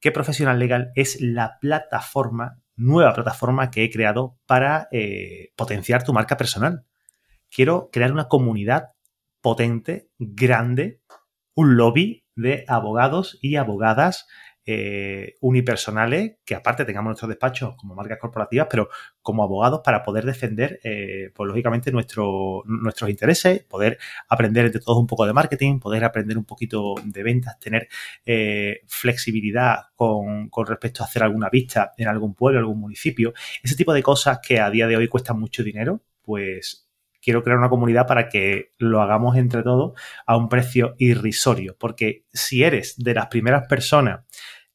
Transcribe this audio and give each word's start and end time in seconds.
que 0.00 0.10
Profesional 0.10 0.58
Legal 0.58 0.90
es 0.96 1.20
la 1.20 1.58
plataforma, 1.60 2.60
nueva 2.74 3.14
plataforma 3.14 3.70
que 3.70 3.84
he 3.84 3.90
creado 3.90 4.40
para 4.46 4.88
eh, 4.90 5.52
potenciar 5.56 6.02
tu 6.02 6.12
marca 6.12 6.36
personal. 6.36 6.84
Quiero 7.50 7.90
crear 7.92 8.12
una 8.12 8.28
comunidad 8.28 8.90
potente, 9.40 10.10
grande, 10.18 11.00
un 11.54 11.76
lobby 11.76 12.24
de 12.38 12.64
abogados 12.68 13.38
y 13.42 13.56
abogadas 13.56 14.26
eh, 14.70 15.36
unipersonales, 15.40 16.36
que 16.44 16.54
aparte 16.54 16.84
tengamos 16.84 17.08
nuestros 17.08 17.30
despachos 17.30 17.74
como 17.76 17.94
marcas 17.94 18.18
corporativas, 18.18 18.66
pero 18.70 18.90
como 19.22 19.42
abogados 19.42 19.80
para 19.82 20.02
poder 20.02 20.26
defender, 20.26 20.78
eh, 20.84 21.30
pues 21.34 21.48
lógicamente, 21.48 21.90
nuestro, 21.90 22.62
nuestros 22.66 23.08
intereses, 23.08 23.64
poder 23.64 23.98
aprender 24.28 24.70
de 24.70 24.78
todos 24.78 24.98
un 24.98 25.06
poco 25.06 25.24
de 25.24 25.32
marketing, 25.32 25.78
poder 25.78 26.04
aprender 26.04 26.36
un 26.36 26.44
poquito 26.44 26.96
de 27.02 27.22
ventas, 27.22 27.58
tener 27.58 27.88
eh, 28.26 28.82
flexibilidad 28.86 29.84
con, 29.96 30.50
con, 30.50 30.66
respecto 30.66 31.02
a 31.02 31.06
hacer 31.06 31.22
alguna 31.22 31.48
vista 31.48 31.92
en 31.96 32.08
algún 32.08 32.34
pueblo, 32.34 32.58
algún 32.58 32.78
municipio, 32.78 33.32
ese 33.62 33.74
tipo 33.74 33.94
de 33.94 34.02
cosas 34.02 34.38
que 34.46 34.60
a 34.60 34.68
día 34.68 34.86
de 34.86 34.98
hoy 34.98 35.08
cuestan 35.08 35.40
mucho 35.40 35.62
dinero, 35.64 36.02
pues 36.20 36.87
quiero 37.20 37.42
crear 37.42 37.58
una 37.58 37.68
comunidad 37.68 38.06
para 38.06 38.28
que 38.28 38.72
lo 38.78 39.02
hagamos 39.02 39.36
entre 39.36 39.62
todos 39.62 40.00
a 40.26 40.36
un 40.36 40.48
precio 40.48 40.94
irrisorio. 40.98 41.76
Porque 41.78 42.24
si 42.32 42.64
eres 42.64 42.94
de 42.98 43.14
las 43.14 43.26
primeras 43.26 43.66
personas 43.66 44.20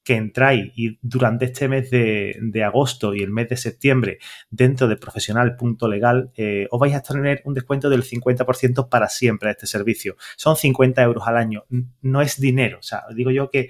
que 0.03 0.15
entráis 0.15 0.71
y 0.75 0.99
durante 1.01 1.45
este 1.45 1.67
mes 1.67 1.89
de, 1.89 2.63
agosto 2.63 3.13
y 3.13 3.21
el 3.21 3.31
mes 3.31 3.49
de 3.49 3.57
septiembre 3.57 4.19
dentro 4.49 4.87
de 4.87 4.97
profesional.legal 4.97 6.31
eh, 6.35 6.67
os 6.71 6.79
vais 6.79 6.93
a 6.93 7.01
tener 7.01 7.41
un 7.45 7.53
descuento 7.53 7.89
del 7.89 8.03
50% 8.03 8.89
para 8.89 9.09
siempre 9.09 9.49
a 9.49 9.51
este 9.53 9.65
servicio. 9.65 10.15
Son 10.35 10.55
50 10.55 11.01
euros 11.01 11.23
al 11.27 11.37
año, 11.37 11.65
no 12.01 12.21
es 12.21 12.39
dinero. 12.39 12.79
O 12.79 12.83
sea, 12.83 13.03
digo 13.15 13.31
yo 13.31 13.49
que 13.49 13.69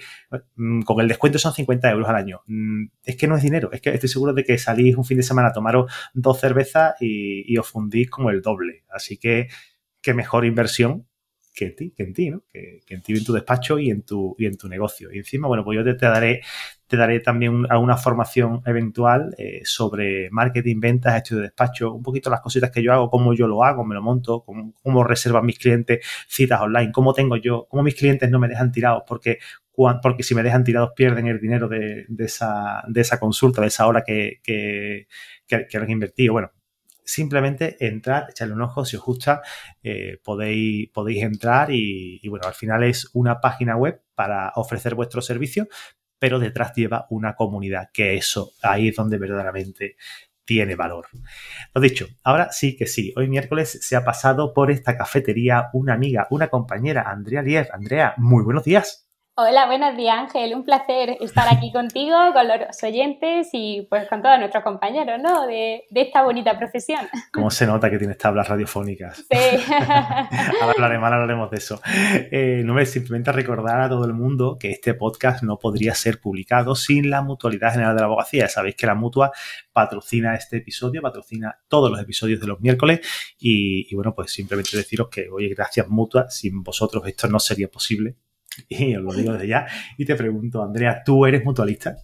mm, 0.56 0.82
con 0.82 1.00
el 1.02 1.08
descuento 1.08 1.40
son 1.40 1.54
50 1.54 1.90
euros 1.92 2.10
al 2.10 2.16
año. 2.16 2.42
Mm, 2.48 2.86
es 3.04 3.16
que 3.16 3.28
no 3.28 3.38
es 3.38 3.44
dinero, 3.44 3.72
es 3.72 3.82
que 3.82 3.92
estoy 3.92 4.10
seguro 4.10 4.34
de 4.34 4.44
que 4.44 4.58
salís 4.58 4.96
un 4.96 5.06
fin 5.06 5.18
de 5.18 5.24
semana 5.24 5.50
a 5.50 5.54
tomaros 5.54 5.92
dos 6.14 6.40
cervezas 6.40 6.96
y, 7.00 7.52
y 7.52 7.58
os 7.58 7.68
fundís 7.68 8.10
como 8.10 8.30
el 8.30 8.42
doble. 8.42 8.84
Así 8.90 9.18
que, 9.18 9.50
qué 10.02 10.14
mejor 10.14 10.46
inversión 10.46 11.08
que 11.54 11.66
en 11.66 11.76
ti, 11.76 11.92
que 11.96 12.04
en 12.04 12.14
ti, 12.14 12.30
¿no? 12.30 12.44
Que, 12.52 12.82
en 12.90 13.02
ti, 13.02 13.14
en 13.14 13.24
tu 13.24 13.34
despacho 13.34 13.78
y 13.80 13.90
en 13.90 14.02
tu, 14.02 14.36
y 14.38 14.46
en 14.46 14.58
tu 14.58 14.68
negocio. 14.68 15.12
Y 15.12 15.20
encima, 15.20 15.48
bueno, 15.48 15.64
pues 15.64 15.78
yo 15.78 15.84
te, 15.84 16.06
daré, 16.06 16.42
te 16.88 16.98
daré 16.98 17.20
también 17.20 17.66
alguna 17.70 17.96
formación 17.98 18.62
eventual 18.66 19.36
eh, 19.38 19.62
sobre 19.64 20.30
marketing, 20.32 20.80
ventas, 20.80 21.16
estudio 21.16 21.42
de 21.42 21.48
despacho, 21.48 21.94
un 21.94 22.04
poquito 22.04 22.30
las 22.30 22.42
cositas 22.42 22.72
que 22.72 22.82
yo 22.82 22.92
hago, 22.92 23.10
cómo 23.10 23.34
yo 23.34 23.48
lo 23.48 23.64
hago, 23.64 23.86
me 23.86 23.96
lo 23.96 24.02
monto, 24.02 24.44
cómo, 24.44 24.74
cómo 24.82 25.04
reservan 25.04 25.46
mis 25.46 25.60
clientes 25.60 26.06
citas 26.28 26.60
online, 26.62 26.92
cómo 26.92 27.14
tengo 27.14 27.38
yo, 27.38 27.68
cómo 27.70 27.84
mis 27.84 27.96
clientes 27.96 28.30
no 28.30 28.40
me 28.40 28.48
dejan 28.48 28.72
tirados, 28.72 29.04
porque 29.08 29.38
porque 29.76 30.22
si 30.22 30.36
me 30.36 30.44
dejan 30.44 30.64
tirados 30.64 30.92
pierden 30.96 31.26
el 31.28 31.40
dinero 31.40 31.68
de, 31.68 32.06
de, 32.08 32.26
esa, 32.26 32.84
de 32.88 33.02
esa 33.02 33.20
consulta, 33.20 33.62
de 33.62 33.68
esa 33.68 33.88
hora 33.88 34.04
que, 34.06 34.40
que, 34.44 35.08
que, 35.48 35.66
que 35.68 35.78
han 35.78 35.90
invertido. 35.90 36.34
Bueno, 36.34 36.52
simplemente 37.06 37.78
entrar, 37.86 38.28
echarle 38.30 38.54
un 38.54 38.62
ojo, 38.62 38.86
si 38.86 38.96
os 38.96 39.04
gusta, 39.04 39.42
eh, 39.82 40.20
podéis, 40.24 40.90
podéis 40.90 41.24
entrar 41.24 41.70
y, 41.72 42.26
bueno, 42.28 42.48
al 42.48 42.54
final 42.54 42.84
es 42.84 43.10
una 43.14 43.40
página 43.40 43.76
web 43.76 44.02
para 44.16 44.52
ofrecer 44.56 44.96
vuestro 44.96 45.22
servicio, 45.22 45.68
pero 46.20 46.40
detrás 46.40 46.74
lleva 46.76 47.06
una 47.10 47.36
comunidad, 47.36 47.90
que 47.94 48.16
eso, 48.16 48.54
ahí 48.62 48.90
es 48.90 48.96
donde 48.96 49.18
verdaderamente 49.18 49.98
tiene 50.46 50.76
valor. 50.76 51.08
Lo 51.74 51.82
dicho, 51.82 52.08
ahora 52.24 52.52
sí 52.52 52.76
que 52.76 52.88
sí, 52.88 53.14
hoy 53.16 53.28
miércoles 53.28 53.80
se 53.82 53.96
ha 53.96 54.04
pasado 54.04 54.54
por 54.54 54.72
esta 54.72 54.98
cafetería 54.98 55.70
una 55.74 55.94
amiga, 55.94 56.28
una 56.30 56.50
compañera, 56.50 57.04
Andrea 57.10 57.42
Lier. 57.42 57.70
Andrea, 57.74 58.14
muy 58.18 58.44
buenos 58.44 58.64
días. 58.64 59.03
Hola, 59.36 59.66
buenos 59.66 59.98
días 59.98 60.16
Ángel, 60.16 60.54
un 60.54 60.64
placer 60.64 61.18
estar 61.20 61.52
aquí 61.52 61.72
contigo, 61.72 62.16
con 62.34 62.48
los 62.48 62.84
oyentes 62.84 63.50
y 63.52 63.88
pues 63.90 64.08
con 64.08 64.22
todos 64.22 64.38
nuestros 64.38 64.64
compañeros, 64.64 65.20
¿no? 65.20 65.48
De, 65.48 65.86
esta 65.92 66.22
bonita 66.22 66.56
profesión. 66.56 67.08
¿Cómo 67.32 67.50
se 67.50 67.66
nota 67.66 67.90
que 67.90 67.98
tienes 67.98 68.20
tablas 68.20 68.48
radiofónicas? 68.48 69.26
Sí. 69.28 69.74
ahora 69.74 70.74
hablaremos, 70.76 71.12
hablaremos 71.12 71.50
de 71.50 71.58
eso. 71.58 71.82
Eh, 72.30 72.62
no 72.64 72.76
me 72.76 72.86
simplemente 72.86 73.32
recordar 73.32 73.82
a 73.82 73.90
todo 73.90 74.06
el 74.06 74.14
mundo 74.14 74.56
que 74.60 74.70
este 74.70 74.94
podcast 74.94 75.42
no 75.42 75.58
podría 75.58 75.96
ser 75.96 76.22
publicado 76.22 76.76
sin 76.76 77.10
la 77.10 77.24
Mutualidad 77.24 77.72
General 77.72 77.96
de 77.96 78.02
la 78.02 78.06
Abogacía. 78.06 78.48
Sabéis 78.48 78.76
que 78.76 78.86
la 78.86 78.94
Mutua 78.94 79.32
patrocina 79.72 80.36
este 80.36 80.58
episodio, 80.58 81.02
patrocina 81.02 81.58
todos 81.68 81.90
los 81.90 82.00
episodios 82.00 82.40
de 82.40 82.46
los 82.46 82.62
miércoles 82.62 83.00
y, 83.40 83.92
y 83.92 83.96
bueno, 83.96 84.14
pues 84.14 84.32
simplemente 84.32 84.78
deciros 84.78 85.08
que, 85.10 85.28
oye, 85.28 85.48
gracias 85.56 85.88
Mutua, 85.90 86.30
sin 86.30 86.62
vosotros 86.62 87.02
esto 87.08 87.28
no 87.28 87.40
sería 87.40 87.68
posible 87.68 88.16
y 88.70 88.96
os 88.96 89.04
lo 89.04 89.14
digo 89.14 89.34
desde 89.34 89.48
ya. 89.48 89.68
Y 89.98 90.06
te 90.06 90.16
pregunto, 90.16 90.62
Andrea, 90.62 91.02
¿tú 91.06 91.26
eres 91.26 91.44
mutualista? 91.44 91.96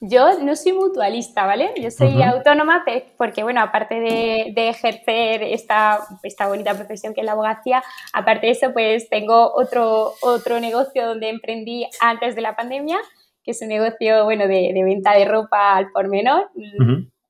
Yo 0.00 0.40
no 0.40 0.54
soy 0.56 0.72
mutualista, 0.72 1.46
¿vale? 1.46 1.70
Yo 1.80 1.90
soy 1.90 2.20
autónoma 2.22 2.84
porque, 3.16 3.42
bueno, 3.42 3.60
aparte 3.60 4.00
de, 4.00 4.68
ejercer 4.68 5.42
esta, 5.42 6.00
esta, 6.22 6.48
bonita 6.48 6.74
profesión 6.74 7.14
que 7.14 7.20
es 7.20 7.26
la 7.26 7.32
abogacía, 7.32 7.82
aparte 8.12 8.46
de 8.46 8.52
eso, 8.52 8.72
pues 8.72 9.08
tengo 9.08 9.52
otro, 9.54 10.12
otro 10.22 10.60
negocio 10.60 11.06
donde 11.06 11.28
emprendí 11.28 11.86
antes 12.00 12.34
de 12.34 12.42
la 12.42 12.56
pandemia, 12.56 12.98
que 13.44 13.52
es 13.52 13.62
un 13.62 13.68
negocio, 13.68 14.24
bueno, 14.24 14.46
de, 14.46 14.72
venta 14.84 15.12
de 15.12 15.24
ropa 15.26 15.76
al 15.76 15.90
por 15.90 16.08
menor 16.08 16.50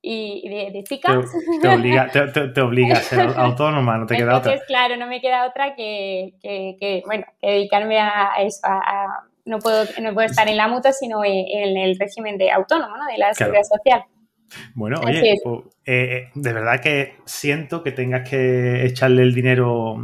y 0.07 0.47
de, 0.49 0.71
de 0.71 0.85
chicas. 0.85 1.17
Te, 1.63 1.69
obliga, 1.69 2.11
te, 2.11 2.61
obliga, 2.61 2.99
a 2.99 3.01
ser 3.01 3.21
autónoma, 3.37 3.97
no 3.97 4.07
te 4.07 4.17
queda 4.17 4.37
otra. 4.37 4.61
Claro, 4.67 4.99
no 4.99 5.07
me 5.07 5.21
queda 5.21 5.47
otra 5.47 5.75
que, 5.75 6.35
que, 6.43 7.03
bueno, 7.07 7.25
que 7.41 7.51
dedicarme 7.51 7.99
a 7.99 8.35
eso, 8.41 8.61
a, 8.65 9.25
no, 9.47 9.59
puedo, 9.61 9.85
no 10.03 10.13
puedo 10.13 10.27
estar 10.27 10.47
en 10.47 10.59
la 10.59 10.69
mutua, 10.69 10.93
sino 10.93 11.25
en, 11.25 11.77
el 11.79 11.99
régimen 11.99 12.37
de 12.37 12.51
autónomo, 12.51 12.97
¿no? 12.99 13.07
De 13.07 13.17
la 13.17 13.33
seguridad 13.33 13.63
social. 13.63 14.05
Bueno, 14.75 15.01
oye, 15.03 15.37
pues, 15.43 15.61
eh, 15.87 16.05
eh, 16.27 16.31
de 16.35 16.53
verdad 16.53 16.81
que 16.81 17.17
siento 17.25 17.83
que 17.83 17.93
tengas 17.93 18.29
que 18.29 18.85
echarle 18.85 19.23
el 19.23 19.35
dinero 19.35 19.97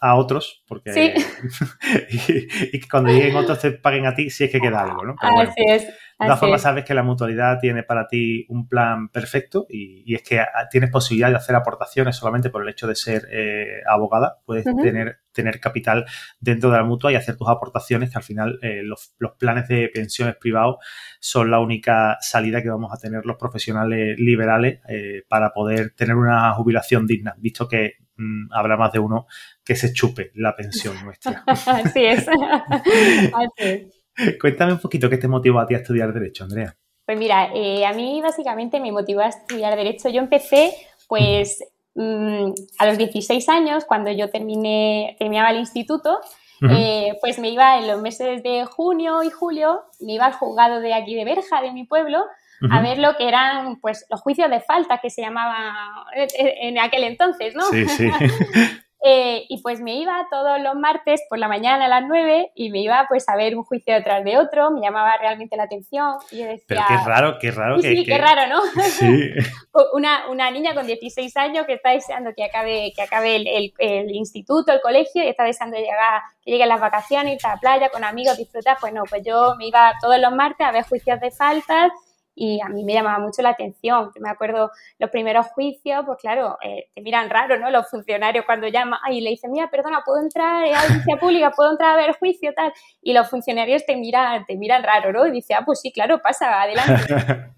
a 0.00 0.14
otros, 0.14 0.62
porque 0.68 0.92
y, 2.10 2.80
que 2.80 2.88
cuando 2.88 3.10
lleguen 3.12 3.34
otros 3.36 3.60
te 3.60 3.72
paguen 3.72 4.06
a 4.06 4.14
ti 4.14 4.28
si 4.28 4.44
es 4.44 4.50
que 4.50 4.60
queda 4.60 4.82
algo, 4.82 5.04
¿no? 5.04 5.16
Así 5.20 5.64
es. 5.66 5.88
De 6.18 6.26
todas 6.26 6.40
formas, 6.40 6.62
sabes 6.62 6.84
que 6.84 6.94
la 6.94 7.04
mutualidad 7.04 7.60
tiene 7.60 7.84
para 7.84 8.08
ti 8.08 8.44
un 8.48 8.66
plan 8.66 9.08
perfecto 9.08 9.66
y, 9.68 10.12
es 10.12 10.22
que 10.22 10.44
tienes 10.68 10.90
posibilidad 10.90 11.30
de 11.30 11.36
hacer 11.36 11.54
aportaciones 11.54 12.16
solamente 12.16 12.50
por 12.50 12.62
el 12.62 12.68
hecho 12.68 12.88
de 12.88 12.96
ser 12.96 13.28
eh, 13.30 13.82
abogada. 13.88 14.38
Puedes 14.44 14.64
tener, 14.64 15.20
tener 15.32 15.60
capital 15.60 16.06
dentro 16.40 16.72
de 16.72 16.78
la 16.78 16.82
mutua 16.82 17.12
y 17.12 17.14
hacer 17.14 17.36
tus 17.36 17.48
aportaciones, 17.48 18.10
que 18.10 18.18
al 18.18 18.24
final 18.24 18.58
eh, 18.62 18.82
los, 18.82 19.14
planes 19.38 19.68
de 19.68 19.88
pensiones 19.94 20.34
privados 20.34 20.78
son 21.20 21.52
la 21.52 21.60
única 21.60 22.16
salida 22.20 22.62
que 22.62 22.68
vamos 22.68 22.92
a 22.92 22.98
tener 22.98 23.24
los 23.24 23.36
profesionales 23.36 24.18
liberales 24.18 24.80
eh, 24.88 25.22
para 25.28 25.52
poder 25.52 25.94
tener 25.94 26.16
una 26.16 26.52
jubilación 26.54 27.06
digna, 27.06 27.36
visto 27.38 27.68
que 27.68 27.92
mm, 28.16 28.52
habrá 28.52 28.76
más 28.76 28.90
de 28.90 28.98
uno 28.98 29.26
que 29.64 29.76
se 29.76 29.92
chupe 29.92 30.32
la 30.34 30.56
pensión 30.56 30.96
nuestra. 31.04 31.44
Así 31.46 32.04
es. 32.04 32.26
Así 33.32 33.52
es. 33.58 33.98
Cuéntame 34.40 34.72
un 34.72 34.80
poquito 34.80 35.08
qué 35.08 35.18
te 35.18 35.28
motivó 35.28 35.60
a 35.60 35.66
ti 35.66 35.74
a 35.74 35.78
estudiar 35.78 36.12
Derecho, 36.12 36.44
Andrea. 36.44 36.74
Pues 37.04 37.18
mira, 37.18 37.50
eh, 37.54 37.86
a 37.86 37.92
mí 37.92 38.20
básicamente 38.22 38.80
me 38.80 38.92
motivó 38.92 39.20
a 39.20 39.28
estudiar 39.28 39.76
Derecho. 39.76 40.08
Yo 40.10 40.20
empecé, 40.20 40.72
pues, 41.06 41.64
mm, 41.94 42.50
a 42.78 42.86
los 42.86 42.98
16 42.98 43.48
años, 43.48 43.84
cuando 43.86 44.10
yo 44.12 44.28
terminé, 44.30 45.16
terminaba 45.18 45.50
el 45.50 45.58
instituto, 45.58 46.20
eh, 46.68 47.12
pues 47.20 47.38
me 47.38 47.50
iba 47.50 47.78
en 47.78 47.86
los 47.86 48.02
meses 48.02 48.42
de 48.42 48.64
junio 48.64 49.22
y 49.22 49.30
julio, 49.30 49.84
me 50.00 50.14
iba 50.14 50.26
al 50.26 50.32
juzgado 50.32 50.80
de 50.80 50.92
aquí 50.92 51.14
de 51.14 51.24
Berja, 51.24 51.62
de 51.62 51.72
mi 51.72 51.84
pueblo, 51.84 52.24
a 52.68 52.82
ver 52.82 52.98
lo 52.98 53.16
que 53.16 53.28
eran 53.28 53.78
pues 53.80 54.04
los 54.10 54.20
juicios 54.20 54.50
de 54.50 54.58
falta 54.58 54.98
que 54.98 55.08
se 55.08 55.22
llamaba 55.22 56.04
en 56.16 56.76
aquel 56.80 57.04
entonces, 57.04 57.54
¿no? 57.54 57.62
Sí, 57.70 57.86
sí. 57.86 58.10
Eh, 59.00 59.46
y 59.48 59.62
pues 59.62 59.80
me 59.80 59.94
iba 59.94 60.26
todos 60.28 60.60
los 60.60 60.74
martes 60.74 61.22
por 61.28 61.38
la 61.38 61.46
mañana 61.46 61.84
a 61.84 61.88
las 61.88 62.04
9 62.08 62.50
y 62.56 62.70
me 62.70 62.80
iba 62.80 63.06
pues 63.08 63.28
a 63.28 63.36
ver 63.36 63.56
un 63.56 63.62
juicio 63.62 63.94
detrás 63.94 64.24
de 64.24 64.36
otro, 64.38 64.72
me 64.72 64.80
llamaba 64.80 65.16
realmente 65.18 65.56
la 65.56 65.64
atención 65.64 66.16
y 66.32 66.38
yo 66.38 66.46
decía... 66.46 66.64
Pero 66.66 66.82
qué 66.88 66.96
raro, 67.06 67.38
qué 67.40 67.50
raro. 67.52 67.78
Sí, 67.80 68.04
qué 68.04 68.18
raro, 68.18 68.48
¿no? 68.48 68.60
Sí. 68.82 69.30
una, 69.92 70.28
una, 70.28 70.50
niña 70.50 70.74
con 70.74 70.86
16 70.86 71.36
años 71.36 71.66
que 71.66 71.74
está 71.74 71.90
deseando 71.90 72.32
que 72.36 72.44
acabe, 72.44 72.92
que 72.94 73.02
acabe 73.02 73.36
el, 73.36 73.72
el, 73.78 74.10
instituto, 74.10 74.72
el 74.72 74.80
colegio 74.80 75.22
y 75.22 75.28
está 75.28 75.44
deseando 75.44 75.76
llegar, 75.76 76.22
que 76.44 76.50
lleguen 76.50 76.68
las 76.68 76.80
vacaciones, 76.80 77.34
ir 77.34 77.46
a 77.46 77.54
la 77.54 77.60
playa 77.60 77.88
con 77.90 78.02
amigos, 78.02 78.36
disfrutar, 78.36 78.78
pues 78.80 78.92
no, 78.92 79.04
pues 79.08 79.22
yo 79.24 79.54
me 79.58 79.68
iba 79.68 79.94
todos 80.00 80.18
los 80.18 80.32
martes 80.32 80.66
a 80.66 80.72
ver 80.72 80.82
juicios 80.84 81.20
de 81.20 81.30
faltas 81.30 81.92
y 82.38 82.60
a 82.60 82.68
mí 82.68 82.84
me 82.84 82.94
llamaba 82.94 83.18
mucho 83.18 83.42
la 83.42 83.50
atención. 83.50 84.12
me 84.20 84.30
acuerdo 84.30 84.70
los 84.98 85.10
primeros 85.10 85.48
juicios, 85.48 86.04
pues 86.06 86.18
claro, 86.20 86.56
eh, 86.62 86.88
te 86.94 87.00
miran 87.02 87.28
raro, 87.28 87.58
¿no? 87.58 87.70
Los 87.70 87.90
funcionarios 87.90 88.44
cuando 88.44 88.68
llaman 88.68 89.00
y 89.10 89.20
le 89.20 89.30
dicen, 89.30 89.50
mira, 89.50 89.68
perdona, 89.70 90.02
¿puedo 90.04 90.20
entrar 90.22 90.64
a 90.64 90.80
audiencia 90.80 91.16
pública? 91.16 91.50
¿Puedo 91.50 91.72
entrar 91.72 91.94
a 91.94 91.96
ver 91.96 92.16
juicio? 92.16 92.52
tal 92.54 92.72
Y 93.02 93.12
los 93.12 93.28
funcionarios 93.28 93.84
te 93.84 93.96
miran, 93.96 94.46
te 94.46 94.56
miran 94.56 94.84
raro, 94.84 95.12
¿no? 95.12 95.26
Y 95.26 95.32
dice, 95.32 95.54
ah, 95.54 95.62
pues 95.66 95.80
sí, 95.80 95.92
claro, 95.92 96.20
pasa, 96.22 96.62
adelante. 96.62 97.14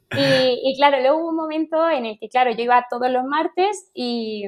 y, 0.16 0.60
y 0.64 0.76
claro, 0.76 0.98
luego 1.00 1.18
hubo 1.18 1.28
un 1.28 1.36
momento 1.36 1.90
en 1.90 2.06
el 2.06 2.18
que, 2.18 2.28
claro, 2.28 2.50
yo 2.50 2.62
iba 2.62 2.86
todos 2.88 3.10
los 3.10 3.24
martes 3.24 3.90
y 3.92 4.46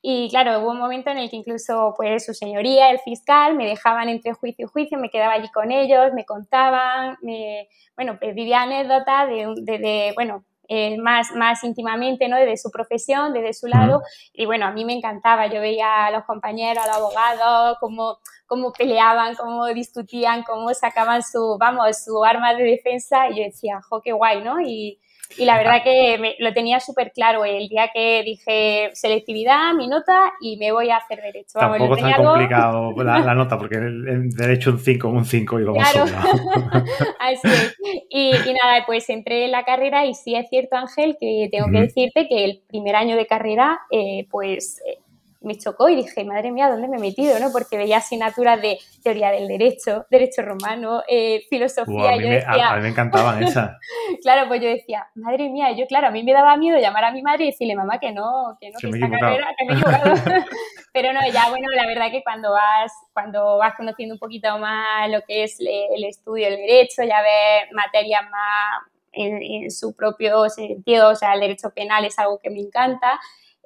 y 0.00 0.28
claro, 0.30 0.60
hubo 0.60 0.70
un 0.70 0.78
momento 0.78 1.10
en 1.10 1.18
el 1.18 1.28
que 1.28 1.36
incluso 1.36 1.94
pues 1.96 2.24
su 2.24 2.32
señoría, 2.32 2.90
el 2.90 3.00
fiscal, 3.00 3.56
me 3.56 3.66
dejaban 3.66 4.08
entre 4.08 4.32
juicio 4.32 4.66
y 4.66 4.68
juicio, 4.68 4.98
me 4.98 5.10
quedaba 5.10 5.32
allí 5.32 5.48
con 5.50 5.72
ellos, 5.72 6.12
me 6.14 6.24
contaban, 6.24 7.16
me, 7.20 7.68
bueno, 7.96 8.16
pues 8.18 8.34
vivía 8.34 8.62
anécdotas 8.62 9.28
de, 9.28 9.78
de, 9.78 10.12
bueno, 10.14 10.44
eh, 10.68 10.98
más, 10.98 11.32
más 11.32 11.64
íntimamente, 11.64 12.28
¿no? 12.28 12.36
Desde 12.36 12.58
su 12.58 12.70
profesión, 12.70 13.32
desde 13.32 13.54
su 13.54 13.66
lado. 13.66 14.02
Y 14.34 14.46
bueno, 14.46 14.66
a 14.66 14.70
mí 14.70 14.84
me 14.84 14.92
encantaba. 14.92 15.46
Yo 15.46 15.60
veía 15.60 16.06
a 16.06 16.10
los 16.10 16.24
compañeros, 16.24 16.84
a 16.84 16.88
los 16.88 16.96
abogados, 16.98 17.78
cómo, 17.80 18.18
cómo 18.46 18.72
peleaban, 18.72 19.34
cómo 19.34 19.66
discutían, 19.66 20.42
cómo 20.42 20.72
sacaban 20.74 21.22
su, 21.22 21.56
vamos, 21.58 22.04
su 22.04 22.22
arma 22.22 22.54
de 22.54 22.64
defensa. 22.64 23.30
Y 23.30 23.38
yo 23.38 23.44
decía, 23.44 23.80
jo, 23.88 24.02
qué 24.02 24.12
guay, 24.12 24.42
¿no? 24.42 24.60
Y, 24.60 25.00
y 25.36 25.44
la 25.44 25.58
verdad 25.58 25.82
que 25.84 26.36
lo 26.38 26.52
tenía 26.52 26.80
súper 26.80 27.12
claro 27.12 27.44
el 27.44 27.68
día 27.68 27.90
que 27.92 28.22
dije 28.24 28.90
selectividad, 28.94 29.74
mi 29.74 29.86
nota 29.86 30.32
y 30.40 30.56
me 30.56 30.72
voy 30.72 30.90
a 30.90 30.96
hacer 30.96 31.20
derecho. 31.20 31.58
Tampoco 31.58 31.96
es 31.96 32.02
tan 32.02 32.24
complicado 32.24 32.92
la, 33.04 33.34
nota 33.34 33.58
porque 33.58 33.76
en 33.76 34.30
derecho 34.30 34.70
un 34.70 34.78
5, 34.78 35.08
un 35.08 35.24
5 35.24 35.60
y 35.60 35.64
lo 35.64 35.74
Claro, 35.74 36.04
así 37.20 37.48
es. 37.48 37.76
Y, 38.10 38.30
nada, 38.32 38.84
pues 38.86 39.08
entré 39.10 39.44
en 39.44 39.52
la 39.52 39.64
carrera 39.64 40.06
y 40.06 40.14
sí 40.14 40.34
es 40.34 40.48
cierto, 40.48 40.76
Ángel, 40.76 41.16
que 41.20 41.48
tengo 41.50 41.70
que 41.70 41.80
decirte 41.80 42.26
que 42.28 42.44
el 42.44 42.62
primer 42.66 42.96
año 42.96 43.16
de 43.16 43.26
carrera, 43.26 43.80
eh, 43.90 44.26
pues 44.30 44.80
eh, 44.86 44.98
me 45.40 45.56
chocó 45.56 45.88
y 45.88 45.96
dije, 45.96 46.24
madre 46.24 46.50
mía, 46.50 46.68
¿dónde 46.68 46.88
me 46.88 46.96
he 46.96 47.00
metido? 47.00 47.38
¿no? 47.38 47.52
Porque 47.52 47.76
veía 47.76 47.98
asignaturas 47.98 48.60
de 48.60 48.78
teoría 49.02 49.30
del 49.30 49.46
derecho, 49.46 50.06
derecho 50.10 50.42
romano, 50.42 51.02
eh, 51.08 51.44
filosofía. 51.48 52.12
a, 52.12 52.16
mí 52.16 52.28
me, 52.28 52.42
a, 52.44 52.76
mí 52.76 52.82
me, 52.82 52.88
encantaban 52.88 53.42
esas. 53.44 53.76
claro, 54.22 54.48
pues 54.48 54.60
yo 54.60 54.68
decía, 54.68 55.08
madre 55.14 55.48
mía, 55.48 55.72
yo 55.72 55.86
claro, 55.86 56.08
a 56.08 56.10
mí 56.10 56.24
me 56.24 56.32
daba 56.32 56.56
miedo 56.56 56.78
llamar 56.78 57.04
a 57.04 57.12
mi 57.12 57.22
madre 57.22 57.44
y 57.44 57.46
decirle, 57.48 57.76
mamá, 57.76 57.98
que 58.00 58.12
no, 58.12 58.56
que 58.60 58.70
no, 58.70 58.78
que, 58.80 58.88
esta 58.88 59.10
carrera, 59.10 59.54
que 59.56 59.64
me 59.64 59.72
he 59.72 59.76
equivocado. 59.76 60.14
Pero 60.92 61.12
no, 61.12 61.20
ya 61.32 61.48
bueno, 61.50 61.68
la 61.74 61.86
verdad 61.86 62.10
que 62.10 62.22
cuando 62.24 62.52
vas, 62.52 62.92
cuando 63.12 63.58
vas 63.58 63.74
conociendo 63.76 64.14
un 64.14 64.18
poquito 64.18 64.58
más 64.58 65.08
lo 65.10 65.20
que 65.22 65.44
es 65.44 65.58
el 65.60 66.02
estudio 66.04 66.50
del 66.50 66.56
derecho, 66.56 67.04
ya 67.04 67.22
ves 67.22 67.72
materias 67.72 68.22
más 68.30 68.90
en, 69.12 69.40
en 69.42 69.70
su 69.70 69.94
propio 69.94 70.48
sentido, 70.48 71.10
o 71.10 71.14
sea, 71.14 71.34
el 71.34 71.40
derecho 71.40 71.70
penal 71.70 72.04
es 72.04 72.18
algo 72.18 72.38
que 72.38 72.50
me 72.50 72.60
encanta. 72.60 73.20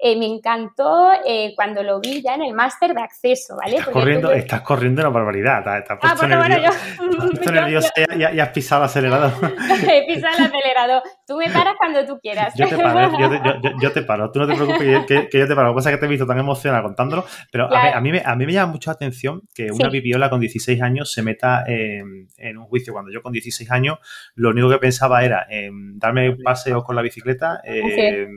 Eh, 0.04 0.16
me 0.16 0.26
encantó 0.26 1.12
eh, 1.25 1.52
cuando 1.54 1.81
lo 1.84 2.00
vi 2.00 2.20
ya 2.22 2.34
en 2.34 2.43
el 2.43 2.54
máster 2.54 2.93
de 2.93 3.00
acceso, 3.00 3.54
¿vale? 3.56 3.76
Estás, 3.76 3.93
corriendo, 3.93 4.32
estás 4.32 4.60
corriendo 4.62 5.00
una 5.00 5.10
barbaridad, 5.10 5.78
estás 5.78 5.96
ah, 6.02 6.14
bueno, 6.19 6.38
bueno, 6.38 6.56
yo... 7.44 7.52
nervioso 7.52 7.88
y, 8.19 8.25
has 8.25 8.49
pisado 8.49 8.82
el 8.82 8.87
acelerador. 8.87 9.32
He 9.88 10.04
pisado 10.04 10.38
el 10.38 10.44
acelerador. 10.46 11.02
Tú 11.25 11.37
me 11.37 11.49
paras 11.50 11.76
cuando 11.78 12.04
tú 12.04 12.19
quieras. 12.20 12.52
Yo 12.56 12.69
te 12.69 12.78
paro, 12.78 13.16
yo 13.16 13.31
te, 13.31 13.72
yo, 13.81 13.93
te 13.93 14.02
paro. 14.02 14.32
Tú 14.32 14.40
no 14.40 14.49
te 14.49 14.54
preocupes 14.56 15.06
que, 15.06 15.38
yo 15.38 15.46
te 15.46 15.54
paro. 15.54 15.69
Lo 15.69 15.75
que 15.75 15.76
pasa 15.76 15.90
es 15.90 15.96
que 15.96 16.00
te 16.00 16.06
he 16.06 16.08
visto 16.08 16.26
tan 16.26 16.40
emocionada 16.40 16.82
contándolo, 16.82 17.25
pero 17.52 17.72
a, 17.72 18.00
mí, 18.00 18.10
a, 18.25 18.34
mí, 18.34 18.46
me 18.46 18.52
llama 18.52 18.72
mucho 18.72 18.90
la 18.90 18.94
atención 18.94 19.43
que 19.55 19.70
una 19.70 19.88
viviola 19.88 20.28
con 20.31 20.40
16 20.40 20.82
años 20.82 21.12
se 21.12 21.22
meta 21.22 21.62
en, 21.64 22.58
un 22.58 22.64
juicio. 22.64 22.93
Cuando 22.93 23.12
yo 23.12 23.22
con 23.22 23.32
16 23.32 23.70
años 23.70 24.00
lo 24.34 24.50
único 24.50 24.69
que 24.69 24.78
pensaba 24.78 25.22
era 25.22 25.46
darme 25.94 26.34
paseos 26.43 26.82
con 26.82 26.96
la 26.96 27.02
bicicleta, 27.02 27.60
eh, 27.64 27.82
eh, 27.84 28.28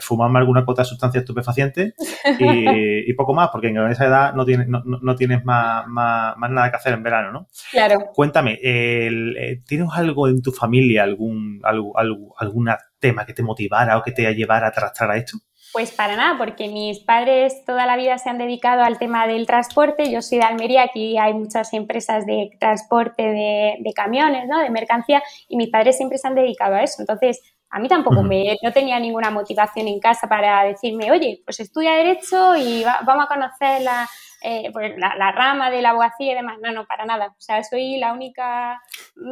fumarme 0.00 0.38
alguna 0.38 0.64
cuota 0.64 0.82
de 0.82 0.88
sustancia 0.88 1.20
estupefaciente 1.20 1.94
y, 2.38 3.12
poco 3.14 3.34
más, 3.34 3.50
porque 3.50 3.68
en 3.68 3.90
esa 3.90 4.06
edad 4.06 4.34
no 4.34 4.44
tienes, 4.44 4.68
no, 4.68 4.82
no 4.84 5.16
tienes 5.16 5.44
más, 5.44 5.86
más, 5.86 6.36
más, 6.36 6.50
nada 6.50 6.70
que 6.70 6.76
hacer 6.76 6.94
en 6.94 7.02
verano, 7.02 7.32
¿no? 7.32 7.48
Claro. 7.70 7.98
Cuéntame, 8.14 8.58
eh, 8.62 9.62
¿tienes 9.66 9.88
algo 9.92 10.28
en 10.28 10.42
tu 10.42 10.52
familia, 10.52 11.02
algún, 11.02 11.60
algo, 11.64 11.98
algo, 11.98 12.34
algún 12.38 12.68
tema 12.98 13.24
que 13.24 13.32
te 13.32 13.42
motivara 13.42 13.98
o 13.98 14.02
que 14.02 14.12
te 14.12 14.34
llevara 14.34 14.66
a 14.66 14.70
arrastrar 14.70 15.10
a 15.10 15.16
esto? 15.16 15.38
Pues 15.72 15.92
para 15.92 16.16
nada, 16.16 16.38
porque 16.38 16.68
mis 16.68 17.00
padres 17.00 17.64
toda 17.66 17.84
la 17.84 17.96
vida 17.96 18.16
se 18.18 18.30
han 18.30 18.38
dedicado 18.38 18.82
al 18.82 18.98
tema 18.98 19.26
del 19.26 19.46
transporte. 19.46 20.10
Yo 20.10 20.22
soy 20.22 20.38
de 20.38 20.44
Almería, 20.44 20.84
aquí 20.84 21.18
hay 21.18 21.34
muchas 21.34 21.72
empresas 21.74 22.24
de 22.24 22.50
transporte 22.58 23.22
de, 23.22 23.74
de 23.80 23.92
camiones, 23.92 24.48
¿no? 24.48 24.58
De 24.60 24.70
mercancía, 24.70 25.22
y 25.48 25.56
mis 25.56 25.68
padres 25.68 25.96
siempre 25.96 26.16
se 26.16 26.28
han 26.28 26.34
dedicado 26.34 26.76
a 26.76 26.82
eso. 26.82 27.02
Entonces, 27.02 27.42
a 27.70 27.78
mí 27.78 27.88
tampoco 27.88 28.22
me, 28.22 28.56
no 28.62 28.72
tenía 28.72 28.98
ninguna 28.98 29.30
motivación 29.30 29.88
en 29.88 30.00
casa 30.00 30.28
para 30.28 30.64
decirme, 30.64 31.10
oye, 31.10 31.42
pues 31.44 31.60
estudia 31.60 31.92
Derecho 31.92 32.56
y 32.56 32.84
vamos 32.84 33.24
a 33.24 33.28
conocer 33.28 33.82
la, 33.82 34.08
eh, 34.42 34.70
pues 34.72 34.92
la, 34.98 35.32
rama 35.32 35.70
de 35.70 35.82
la 35.82 35.90
abogacía 35.90 36.32
y 36.32 36.34
demás. 36.34 36.58
No, 36.62 36.72
no, 36.72 36.86
para 36.86 37.04
nada. 37.04 37.28
O 37.28 37.40
sea, 37.40 37.62
soy 37.64 37.98
la 37.98 38.12
única 38.12 38.80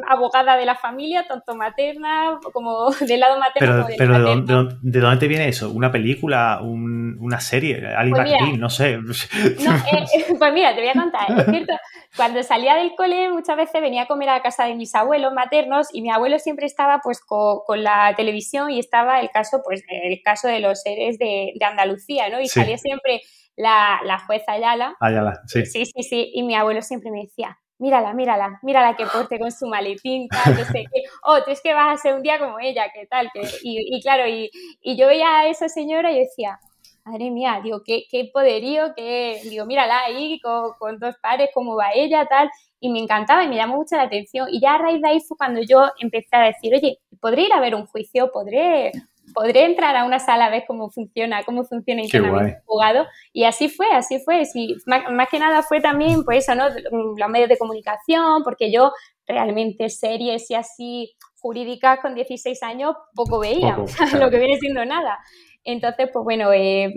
abogada 0.09 0.57
de 0.57 0.65
la 0.65 0.75
familia, 0.75 1.27
tanto 1.27 1.55
materna 1.55 2.39
como 2.53 2.91
del 3.01 3.21
lado 3.21 3.39
materno. 3.39 3.87
Pero, 3.87 3.97
pero 3.99 4.37
¿de, 4.83 5.01
dónde, 5.01 5.21
te 5.21 5.29
viene 5.29 5.49
eso? 5.49 5.71
¿Una 5.71 5.93
película? 5.93 6.61
¿Una 6.63 7.41
serie? 7.41 7.87
¿Alguien 7.95 8.25
pues 8.25 8.59
No 8.59 8.71
sé. 8.71 8.93
Eh, 8.95 10.35
pues 10.39 10.53
mira, 10.53 10.75
te 10.75 10.81
voy 10.81 10.91
a 10.91 10.93
contar. 10.93 11.39
Es 11.39 11.47
cierto, 11.47 11.75
cuando 12.17 12.43
salía 12.43 12.75
del 12.77 12.95
cole 12.97 13.29
muchas 13.31 13.57
veces 13.57 13.81
venía 13.81 14.03
a 14.03 14.07
comer 14.07 14.29
a 14.29 14.43
casa 14.43 14.65
de 14.65 14.75
mis 14.75 14.95
abuelos 14.95 15.33
maternos 15.33 15.89
y 15.93 16.03
mi 16.03 16.11
abuelo 16.11 16.39
siempre 16.39 16.67
estaba 16.67 17.01
pues 17.03 17.21
con, 17.21 17.61
la 17.83 18.15
televisión 18.17 18.71
y 18.71 18.79
estaba 18.79 19.21
el 19.21 19.31
caso, 19.31 19.63
pues 19.65 19.83
el 19.89 20.23
caso 20.23 20.49
de 20.49 20.61
los 20.61 20.81
seres 20.83 21.19
de, 21.19 21.53
Andalucía, 21.65 22.29
¿no? 22.29 22.41
Y 22.41 22.49
salía 22.49 22.77
siempre 22.77 23.23
la, 23.57 24.01
la 24.05 24.19
jueza 24.21 24.53
Ayala. 24.53 24.97
Ayala, 25.01 25.41
sí. 25.47 25.65
Sí, 25.67 25.87
sí, 25.87 26.03
sí. 26.03 26.31
Y 26.35 26.43
mi 26.43 26.55
abuelo 26.55 26.83
siempre 26.83 27.11
me 27.11 27.23
decía, 27.23 27.59
mírala, 27.79 28.13
mírala, 28.15 28.59
mírala 28.63 28.97
que 28.97 29.07
porte 29.07 29.39
con 29.39 29.53
su 29.53 29.67
maletín, 29.67 30.29
tal, 30.29 30.57
no 30.57 30.65
sé 30.65 30.85
qué. 30.93 31.03
Oh, 31.23 31.43
tú 31.45 31.51
es 31.51 31.61
que 31.61 31.75
vas 31.75 31.99
a 31.99 32.03
ser 32.03 32.15
un 32.15 32.23
día 32.23 32.39
como 32.39 32.59
ella, 32.61 32.87
¿qué 32.93 33.07
tal? 33.07 33.31
Que, 33.33 33.43
y, 33.63 33.97
y, 33.97 34.03
claro, 34.03 34.27
y, 34.27 34.51
y, 34.81 34.97
yo 34.97 35.07
veía 35.09 35.41
a 35.41 35.49
esa 35.49 35.69
señora 35.69 36.13
y 36.13 36.21
decía, 36.21 36.59
madre 37.05 37.31
mía, 37.31 37.61
digo, 37.63 37.83
qué, 37.85 38.05
qué 38.11 38.31
poderío, 38.33 38.95
qué, 38.97 39.41
digo, 39.45 39.67
mírala 39.67 40.05
ahí 40.05 40.41
con, 40.41 40.73
con, 40.79 40.99
dos 40.99 41.17
pares, 41.21 41.51
cómo 41.53 41.77
va 41.77 41.93
ella, 41.95 42.27
tal. 42.27 42.51
Y 42.81 42.91
me 42.91 42.99
encantaba 43.01 43.45
y 43.45 43.49
me 43.49 43.57
llamó 43.57 43.77
mucho 43.77 43.97
la 43.97 44.03
atención. 44.03 44.49
Y 44.51 44.61
ya 44.61 44.75
a 44.75 44.79
raíz 44.79 45.01
de 45.01 45.09
ahí 45.09 45.21
fue 45.21 45.37
cuando 45.37 45.61
yo 45.63 45.91
empecé 45.99 46.37
a 46.37 46.43
decir, 46.43 46.75
oye, 46.75 46.99
¿podré 47.21 47.43
ir 47.43 47.53
a 47.53 47.61
ver 47.61 47.75
un 47.75 47.87
juicio? 47.87 48.31
¿Podré 48.31 48.93
podré 49.35 49.65
entrar 49.65 49.97
a 49.97 50.05
una 50.05 50.19
sala 50.19 50.47
a 50.47 50.51
ver 50.51 50.65
cómo 50.67 50.91
funciona, 50.91 51.43
cómo 51.43 51.65
funciona 51.65 52.03
internamente 52.03 52.59
el 52.59 52.65
jugado. 52.65 53.07
Y 53.33 53.45
así 53.45 53.69
fue, 53.69 53.89
así 53.93 54.21
fue. 54.21 54.45
Sí, 54.47 54.77
más, 54.87 55.29
que 55.29 55.39
nada 55.39 55.63
fue 55.63 55.81
también, 55.81 56.25
pues 56.25 56.45
eso, 56.45 56.55
¿no? 56.55 56.69
Los 57.17 57.29
medios 57.29 57.49
de 57.49 57.59
comunicación, 57.59 58.43
porque 58.45 58.73
yo 58.73 58.93
realmente 59.27 59.89
series 59.89 60.51
y 60.51 60.55
así 60.55 61.17
jurídicas 61.41 62.01
con 62.01 62.15
16 62.15 62.63
años 62.63 62.95
poco 63.15 63.39
veía, 63.39 63.77
lo 64.19 64.31
que 64.31 64.39
viene 64.39 64.57
siendo 64.59 64.85
nada. 64.85 65.19
Entonces, 65.65 66.11
pues 66.13 66.23
bueno, 66.25 66.53
eh, 66.53 66.93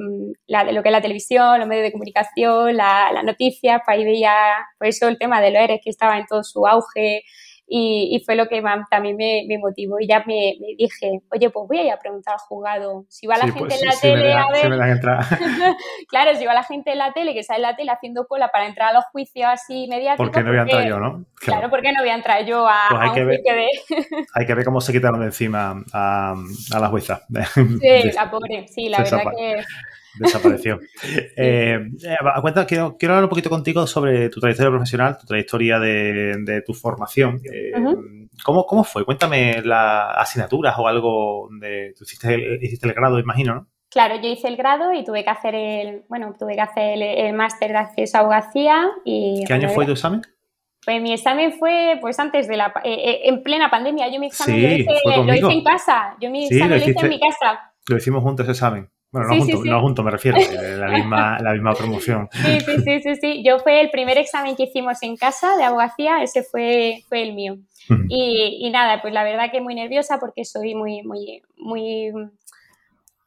la, 0.46 0.66
lo 0.72 0.84
que 0.84 0.90
es 0.90 0.94
la 0.94 1.02
televisión, 1.02 1.58
los 1.58 1.68
medios 1.68 1.86
de 1.86 1.92
comunicación, 1.94 2.76
las 2.76 3.14
la 3.14 3.24
noticias, 3.24 3.82
pues 3.86 3.98
ahí 3.98 4.04
veía, 4.04 4.34
pues 4.78 4.98
eso, 4.98 5.08
el 5.08 5.18
tema 5.18 5.42
de 5.42 5.52
los 5.52 5.62
ERES 5.62 5.80
que 5.82 5.90
estaba 5.90 6.18
en 6.18 6.26
todo 6.28 6.44
su 6.44 6.68
auge, 6.68 7.24
y, 7.70 8.24
fue 8.26 8.36
lo 8.36 8.48
que 8.48 8.64
también 8.90 9.18
me, 9.18 9.58
motivó. 9.60 10.00
Y 10.00 10.08
ya 10.08 10.24
me, 10.26 10.56
dije, 10.78 11.22
oye, 11.32 11.50
pues 11.50 11.68
voy 11.68 11.80
a 11.80 11.84
ir 11.84 11.92
a 11.92 12.00
preguntar 12.00 12.36
al 12.36 12.40
juzgado. 12.40 13.06
Si 13.10 13.28
va 13.28 13.38
la 13.38 13.46
gente 13.46 13.60
pues 13.60 13.82
en 13.82 13.88
la 13.88 13.94
tele 14.00 14.34
a 14.34 14.48
ver. 14.52 15.00
claro, 16.08 16.36
si 16.38 16.46
va 16.46 16.54
la 16.54 16.64
gente 16.64 16.92
en 16.92 16.98
la 16.98 17.12
tele, 17.12 17.34
que 17.34 17.44
sale 17.44 17.58
en 17.58 17.64
la 17.64 17.76
tele 17.76 17.92
haciendo 17.92 18.26
cola 18.26 18.50
para 18.50 18.68
entrar 18.68 18.92
a 18.92 18.94
los 18.94 19.06
juicios 19.12 19.48
así 19.50 19.88
mediáticos. 19.90 20.28
¿Por 20.28 20.32
qué 20.32 20.44
no 20.44 20.50
voy 20.50 20.60
a 20.60 20.62
entrar 20.62 20.88
yo, 20.88 21.00
no? 21.00 21.26
Claro, 21.36 21.70
¿por 21.70 21.82
qué 21.82 21.92
no 21.92 22.02
voy 22.02 22.10
a 22.10 22.16
entrar 22.16 22.46
yo 22.46 22.66
a, 22.68 22.88
pues 22.90 23.02
hay 23.02 23.14
que 23.14 23.24
ver, 23.24 23.40
Hay 24.34 24.46
que 24.46 24.54
ver 24.54 24.66
cómo 24.66 24.80
se 24.80 24.94
quitaron 24.94 25.20
de 25.20 25.28
encima 25.28 25.84
a, 25.94 26.36
a 26.74 26.80
la 26.80 26.88
jueza. 26.88 27.22
Sí, 27.54 28.12
la 28.16 28.32
pobre, 28.32 28.68
sí, 28.68 28.88
la 28.88 29.00
verdad 29.00 29.24
que 29.38 29.64
desapareció. 30.20 30.80
Eh, 31.40 31.76
eh, 32.04 32.18
cuenta, 32.42 32.66
quiero, 32.66 32.98
quiero, 32.98 33.14
hablar 33.14 33.26
un 33.26 33.30
poquito 33.30 33.50
contigo 33.50 33.86
sobre 33.86 34.30
tu 34.30 34.40
trayectoria 34.40 34.72
profesional, 34.72 35.18
tu 35.18 35.26
trayectoria 35.28 35.80
de, 35.80 36.64
tu 36.66 36.74
formación. 36.74 37.40
Eh, 37.44 37.72
¿cómo, 38.44 38.66
¿cómo, 38.66 38.84
fue? 38.84 39.06
Cuéntame 39.06 39.62
las 39.64 40.18
asignaturas 40.18 40.76
o 40.78 40.88
algo 40.88 41.50
de... 41.60 41.94
Tú 41.98 42.04
hiciste 42.04 42.34
el, 42.34 42.64
hiciste 42.64 42.88
el 42.88 42.94
grado, 42.94 43.20
imagino, 43.20 43.56
¿no? 43.56 43.68
Claro, 43.90 44.16
yo 44.22 44.30
hice 44.30 44.48
el 44.48 44.58
grado 44.58 44.94
y 44.94 45.04
tuve 45.04 45.24
que 45.24 45.30
hacer 45.30 45.56
el, 45.56 46.04
bueno, 46.10 46.36
tuve 46.38 46.56
que 46.56 46.62
hacer 46.62 47.02
el, 47.02 47.34
máster 47.34 47.72
de 47.72 47.78
acceso 47.78 48.18
a 48.18 48.22
abogacía 48.22 48.90
y... 49.06 49.44
¿Qué 49.46 49.54
año 49.54 49.70
fue 49.70 49.86
tu 49.86 49.92
examen? 49.92 50.22
Pues 50.88 51.02
mi 51.02 51.12
examen 51.12 51.52
fue 51.52 51.98
pues 52.00 52.18
antes 52.18 52.48
de 52.48 52.56
la 52.56 52.68
eh, 52.82 52.94
eh, 52.94 53.20
en 53.26 53.44
plena 53.44 53.70
pandemia. 53.70 54.10
Yo 54.10 54.22
mi 54.22 54.28
examen 54.28 54.62
lo, 54.62 55.34
hice, 55.34 55.52
en 55.52 55.64
casa. 55.64 56.16
Yo 56.22 56.30
mi 56.30 56.46
examen 56.46 56.70
lo, 56.70 56.78
hice 56.78 57.00
en 57.02 57.10
mi 57.10 57.20
casa. 57.20 57.74
Lo 57.90 57.98
hicimos 57.98 58.24
juntos 58.24 58.46
ese 58.46 58.54
examen. 58.54 58.90
Bueno, 59.12 59.30
no, 59.30 59.38
juntos, 59.38 59.66
no 59.66 59.82
juntos 59.82 60.06
me 60.06 60.12
refiero, 60.12 60.38
la 60.78 60.90
misma, 60.90 61.40
la 61.40 61.54
misma 61.54 61.74
promoción. 61.74 62.28
Sí, 62.32 62.60
sí, 62.60 62.76
sí, 62.84 63.02
sí, 63.02 63.16
sí. 63.16 63.44
Yo 63.44 63.60
fue 63.60 63.82
el 63.82 63.90
primer 63.90 64.18
examen 64.18 64.56
que 64.56 64.64
hicimos 64.64 65.02
en 65.02 65.16
casa 65.16 65.56
de 65.56 65.64
abogacía, 65.64 66.22
ese 66.24 66.44
fue, 66.44 67.04
fue 67.08 67.24
el 67.24 67.34
mío. 67.34 67.58
y, 68.10 68.60
y, 68.62 68.70
nada, 68.70 69.02
pues 69.02 69.14
la 69.14 69.24
verdad 69.24 69.50
que 69.52 69.62
muy 69.62 69.76
nerviosa 69.76 70.20
porque 70.20 70.44
soy 70.44 70.76
muy, 70.76 71.04
muy, 71.04 71.42
muy 71.58 72.12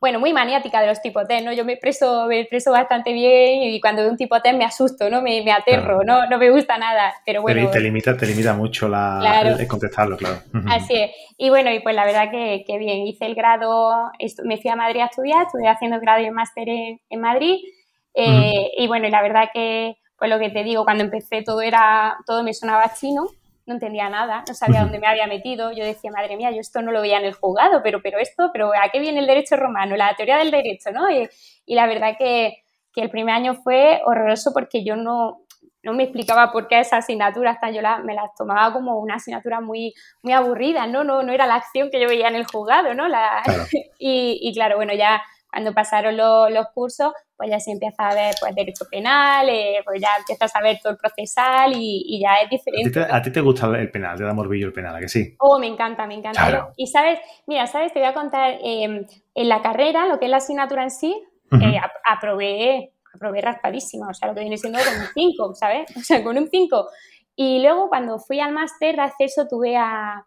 bueno, 0.01 0.19
muy 0.19 0.33
maniática 0.33 0.81
de 0.81 0.87
los 0.87 1.03
tipo 1.03 1.27
T, 1.27 1.43
¿no? 1.43 1.53
Yo 1.53 1.65
me 1.67 1.75
expreso, 1.75 2.27
me 2.27 2.41
expreso 2.41 2.73
bastante 2.73 3.13
bien 3.13 3.63
y 3.65 3.81
cuando 3.81 4.01
veo 4.01 4.11
un 4.11 4.17
tipo 4.17 4.41
T 4.41 4.51
me 4.55 4.65
asusto, 4.65 5.11
¿no? 5.11 5.21
Me, 5.21 5.43
me 5.43 5.53
aterro, 5.53 6.03
¿no? 6.05 6.27
No 6.27 6.39
me 6.39 6.51
gusta 6.51 6.79
nada, 6.79 7.13
pero 7.27 7.43
bueno. 7.43 7.71
Te, 7.71 7.81
limita, 7.81 8.17
te 8.17 8.25
limita 8.27 8.55
mucho 8.55 8.89
la, 8.89 9.43
el, 9.43 9.69
contestarlo, 9.69 10.17
claro. 10.17 10.39
Así 10.69 10.95
es. 10.95 11.11
Y 11.37 11.51
bueno, 11.51 11.71
y 11.71 11.81
pues 11.81 11.95
la 11.95 12.07
verdad 12.07 12.31
que, 12.31 12.65
que 12.67 12.79
bien, 12.79 13.07
hice 13.07 13.27
el 13.27 13.35
grado, 13.35 14.11
me 14.45 14.57
fui 14.57 14.71
a 14.71 14.77
Madrid 14.77 15.01
a 15.01 15.07
estudiar, 15.07 15.47
estuve 15.47 15.69
haciendo 15.69 15.97
el 15.97 16.03
grado 16.03 16.23
y 16.23 16.27
el 16.27 16.33
máster 16.33 16.69
en, 16.69 17.21
Madrid 17.21 17.59
eh, 18.15 18.71
y 18.79 18.87
bueno, 18.87 19.07
y 19.07 19.11
la 19.11 19.21
verdad 19.21 19.51
que, 19.53 19.97
pues 20.19 20.31
lo 20.31 20.39
que 20.39 20.49
te 20.49 20.65
digo, 20.65 20.85
cuando 20.85 21.05
empecé 21.05 21.43
todo 21.43 21.61
era, 21.61 22.17
todo 22.27 22.43
me 22.43 22.55
sonaba 22.55 22.95
chino 22.95 23.29
no 23.71 23.77
entendía 23.77 24.09
nada, 24.09 24.43
no 24.49 24.53
sabía 24.53 24.83
dónde 24.83 24.99
me 24.99 25.07
había 25.07 25.29
metido. 25.29 25.71
Yo 25.71 25.85
decía, 25.85 26.11
madre 26.11 26.37
mía, 26.37 26.51
yo 26.51 26.61
esto 26.61 26.83
no 26.83 26.91
lo 26.91 27.01
veía 27.01 27.21
en 27.21 27.25
el 27.25 27.35
juzgado, 27.35 27.83
pero, 27.85 28.03
pero 28.03 28.19
esto, 28.19 28.51
pero 28.53 28.73
¿a 28.75 28.89
qué 28.91 28.99
viene 28.99 29.21
el 29.21 29.29
derecho 29.29 29.55
romano? 29.57 29.97
La 29.97 30.15
teoría 30.17 30.39
del 30.39 30.51
derecho, 30.51 30.91
¿no? 30.91 31.09
Y, 31.09 31.29
la 31.67 31.87
verdad 31.87 32.17
que, 32.19 32.65
que, 32.93 33.01
el 33.01 33.11
primer 33.11 33.33
año 33.33 33.55
fue 33.55 34.01
horroroso 34.05 34.51
porque 34.53 34.83
yo 34.83 34.97
no, 34.97 35.43
no 35.85 35.93
me 35.93 36.03
explicaba 36.03 36.51
por 36.51 36.67
qué 36.67 36.81
esas 36.81 37.05
asignaturas 37.05 37.61
tan 37.61 37.73
yo 37.73 37.81
me 38.05 38.15
las 38.15 38.35
tomaba 38.35 38.73
como 38.73 38.99
una 38.99 39.15
asignatura 39.15 39.61
muy, 39.61 39.95
muy 40.23 40.33
aburrida, 40.33 40.89
¿no? 40.89 41.05
¿no? 41.05 41.23
No 41.23 41.33
era 41.33 41.47
la 41.47 41.55
acción 41.55 41.91
que 41.93 42.01
yo 42.01 42.09
veía 42.09 42.27
en 42.27 42.35
el 42.35 42.47
juzgado, 42.47 42.93
¿no? 42.95 43.07
La, 43.07 43.41
y, 44.01 44.41
y 44.43 44.53
claro, 44.53 44.77
bueno, 44.77 44.95
ya 44.95 45.23
cuando 45.51 45.75
pasaron 45.75 46.17
los 46.17 46.67
cursos, 46.75 47.13
pues 47.37 47.51
ya 47.51 47.59
se 47.59 47.73
empieza 47.73 48.09
a 48.09 48.15
ver 48.15 48.35
pues, 48.39 48.55
derecho 48.55 48.85
penal, 48.91 49.49
eh, 49.49 49.81
pues 49.85 50.01
ya 50.01 50.09
empiezas 50.19 50.55
a 50.55 50.61
ver 50.61 50.79
todo 50.83 50.93
el 50.93 50.99
procesal 50.99 51.73
y, 51.75 52.21
ya 52.21 52.37
es 52.37 52.51
diferente. 52.51 53.01
¿A 53.11 53.23
ti, 53.23 53.33
te, 53.33 53.41
gusta 53.41 53.67
el 53.79 53.91
penal? 53.91 54.17
¿Te 54.17 54.25
da 54.25 54.35
morbillo 54.35 54.67
el 54.67 54.73
penal? 54.73 54.95
¿a 54.95 55.01
que 55.01 55.09
sí? 55.09 55.35
Oh, 55.39 55.59
me 55.59 55.67
encanta, 55.67 56.07
me 56.07 56.15
encanta. 56.15 56.73
Y 56.77 56.87
sabes, 56.87 57.19
mira, 57.47 57.67
sabes, 57.67 57.93
te 57.93 57.99
voy 57.99 58.09
a 58.09 58.15
contar, 58.15 58.59
em, 58.63 59.07
en 59.35 59.49
la 59.49 59.63
carrera, 59.63 60.07
lo 60.07 60.19
que 60.19 60.27
es 60.27 60.31
la 60.31 60.37
asignatura 60.39 60.83
en 60.83 60.91
sí, 60.91 61.17
eh, 61.53 61.81
aprobé, 62.09 62.93
aprobé 63.13 63.41
raspadísima, 63.41 64.09
o 64.09 64.15
sea, 64.15 64.29
lo 64.29 64.35
que 64.35 64.43
viene 64.43 64.57
siendo 64.57 64.79
con 64.79 64.95
un 65.01 65.07
5, 65.13 65.55
¿sabes? 65.55 65.87
O 65.97 66.01
sea, 66.01 66.23
con 66.23 66.39
un 66.39 66.49
5. 66.49 66.89
Y 67.37 67.63
luego 67.63 67.89
cuando 67.89 68.19
fui 68.19 68.39
al 68.39 68.53
máster 68.53 68.97
de 68.97 69.03
acceso 69.03 69.49
tuve 69.49 69.77
a, 69.77 70.27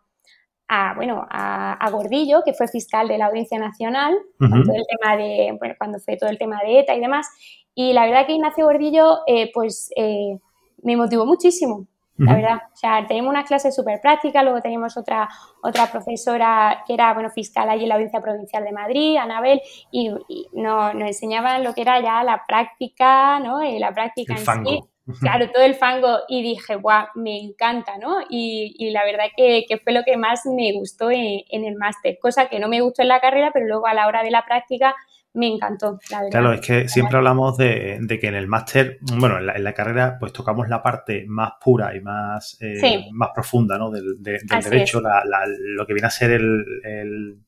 a, 0.74 0.94
bueno, 0.96 1.28
a, 1.30 1.88
Gordillo, 1.92 2.42
que 2.44 2.54
fue 2.54 2.68
fiscal 2.68 3.08
de 3.08 3.20
la 3.20 3.28
Audiencia 3.28 3.60
Nacional, 3.60 4.16
cuando, 4.40 4.74
el 4.74 4.84
tema 4.88 5.16
de, 5.16 5.56
bueno, 5.60 5.76
cuando 5.78 6.00
fue 6.00 6.18
todo 6.18 6.32
el 6.32 6.40
tema 6.40 6.60
de 6.64 6.80
ETA 6.80 6.96
y 6.96 7.00
demás. 7.00 7.28
Y 7.76 7.94
la 7.94 8.06
verdad 8.06 8.26
que 8.26 8.34
Ignacio 8.34 8.66
Gordillo, 8.66 9.20
eh, 9.28 9.52
pues 9.54 9.92
eh, 9.96 10.40
me 10.82 10.98
motivó 10.98 11.28
muchísimo, 11.28 11.86
la 12.18 12.34
verdad. 12.34 12.62
O 12.74 12.76
sea, 12.76 13.06
teníamos 13.06 13.30
una 13.30 13.44
clase 13.44 13.72
súper 13.72 14.02
práctica, 14.02 14.42
luego 14.42 14.62
teníamos 14.62 14.98
otra, 14.98 15.30
otra 15.62 15.92
profesora 15.92 16.84
que 16.88 16.96
era, 16.96 17.14
bueno, 17.14 17.30
fiscal 17.30 17.70
allí 17.70 17.84
en 17.84 17.90
la 17.90 17.96
Audiencia 17.96 18.22
Provincial 18.22 18.64
de 18.64 18.72
Madrid, 18.72 19.18
Anabel, 19.18 19.62
y, 19.92 20.10
nos, 20.54 20.96
enseñaban 20.96 21.64
lo 21.64 21.76
que 21.76 21.82
era 21.82 22.02
ya 22.02 22.24
la 22.24 22.44
práctica, 22.48 23.40
¿no? 23.40 23.62
Eh, 23.62 23.78
la 23.80 23.94
práctica 23.94 24.34
en 24.34 24.66
sí 24.66 24.82
claro, 25.20 25.50
todo 25.52 25.64
el 25.64 25.76
fango 25.76 26.20
y 26.28 26.42
dije, 26.42 26.76
guau, 26.76 27.08
me 27.16 27.38
encanta, 27.40 27.98
¿no? 27.98 28.18
Y, 28.30 28.90
la 28.92 29.04
verdad 29.04 29.26
que, 29.36 29.66
fue 29.84 29.94
lo 29.94 30.04
que 30.04 30.18
más 30.18 30.42
me 30.46 30.74
gustó 30.74 31.12
en, 31.12 31.44
el 31.50 31.76
máster, 31.76 32.18
cosa 32.22 32.48
que 32.48 32.60
no 32.60 32.68
me 32.68 32.82
gustó 32.82 33.02
en 33.02 33.10
la 33.10 33.20
carrera, 33.20 33.52
pero 33.54 33.66
luego 33.66 33.88
a 33.88 33.94
la 33.94 34.08
hora 34.08 34.24
de 34.24 34.32
la 34.32 34.46
práctica 34.46 34.96
me 35.34 35.48
encantó, 35.48 36.00
la 36.12 36.18
verdad. 36.18 36.32
Claro, 36.32 36.54
es 36.54 36.62
que 36.62 36.88
siempre 36.88 37.18
hablamos 37.18 37.58
de, 37.58 38.00
que 38.22 38.28
en 38.28 38.36
el 38.36 38.48
máster, 38.48 39.00
bueno, 39.18 39.40
en 39.40 39.64
la, 39.64 39.74
carrera, 39.74 40.18
pues 40.20 40.32
tocamos 40.32 40.70
la 40.70 40.84
parte 40.84 41.26
más 41.28 41.54
pura 41.60 41.96
y 41.96 42.02
más, 42.02 42.58
eh, 42.62 43.06
más 43.12 43.30
profunda, 43.34 43.78
¿no? 43.78 43.90
Del, 43.90 44.22
derecho, 44.22 45.02
lo 45.02 45.88
que 45.88 45.94
viene 45.94 46.08
a 46.08 46.12
ser 46.12 46.32
el 46.32 47.44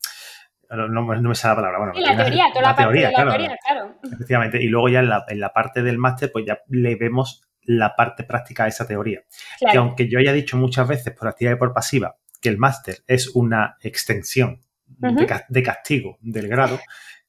no, 0.75 1.03
me 1.03 1.35
sale 1.35 1.51
la 1.51 1.55
palabra. 1.55 1.77
Bueno, 1.79 1.93
la 1.95 2.15
teoría, 2.15 2.45
toda 2.53 2.69
la, 2.69 2.75
teoría, 2.75 3.11
parte 3.11 3.21
de 3.21 3.25
la 3.25 3.31
teoría, 3.31 3.57
claro. 3.65 3.95
Efectivamente. 4.03 4.63
Y 4.63 4.67
luego 4.67 4.89
ya 4.89 4.99
en 4.99 5.09
la, 5.09 5.25
en 5.27 5.39
la 5.39 5.53
parte 5.53 5.81
del 5.81 5.97
máster, 5.97 6.31
pues 6.31 6.45
ya 6.45 6.59
le 6.67 6.95
vemos 6.95 7.45
la 7.65 7.95
parte 7.95 8.23
práctica 8.23 8.63
de 8.63 8.69
esa 8.69 8.87
teoría. 8.87 9.21
Que 9.59 9.77
aunque 9.77 10.07
yo 10.07 10.19
haya 10.19 10.33
dicho 10.33 10.57
muchas 10.57 10.87
veces 10.87 11.13
por 11.13 11.27
activa 11.27 11.51
y 11.51 11.55
por 11.55 11.73
pasiva 11.73 12.15
que 12.41 12.49
el 12.49 12.57
máster 12.57 12.97
es 13.07 13.29
una 13.35 13.77
extensión 13.81 14.61
de, 14.85 15.63
castigo 15.63 16.17
del 16.21 16.47
grado, 16.47 16.79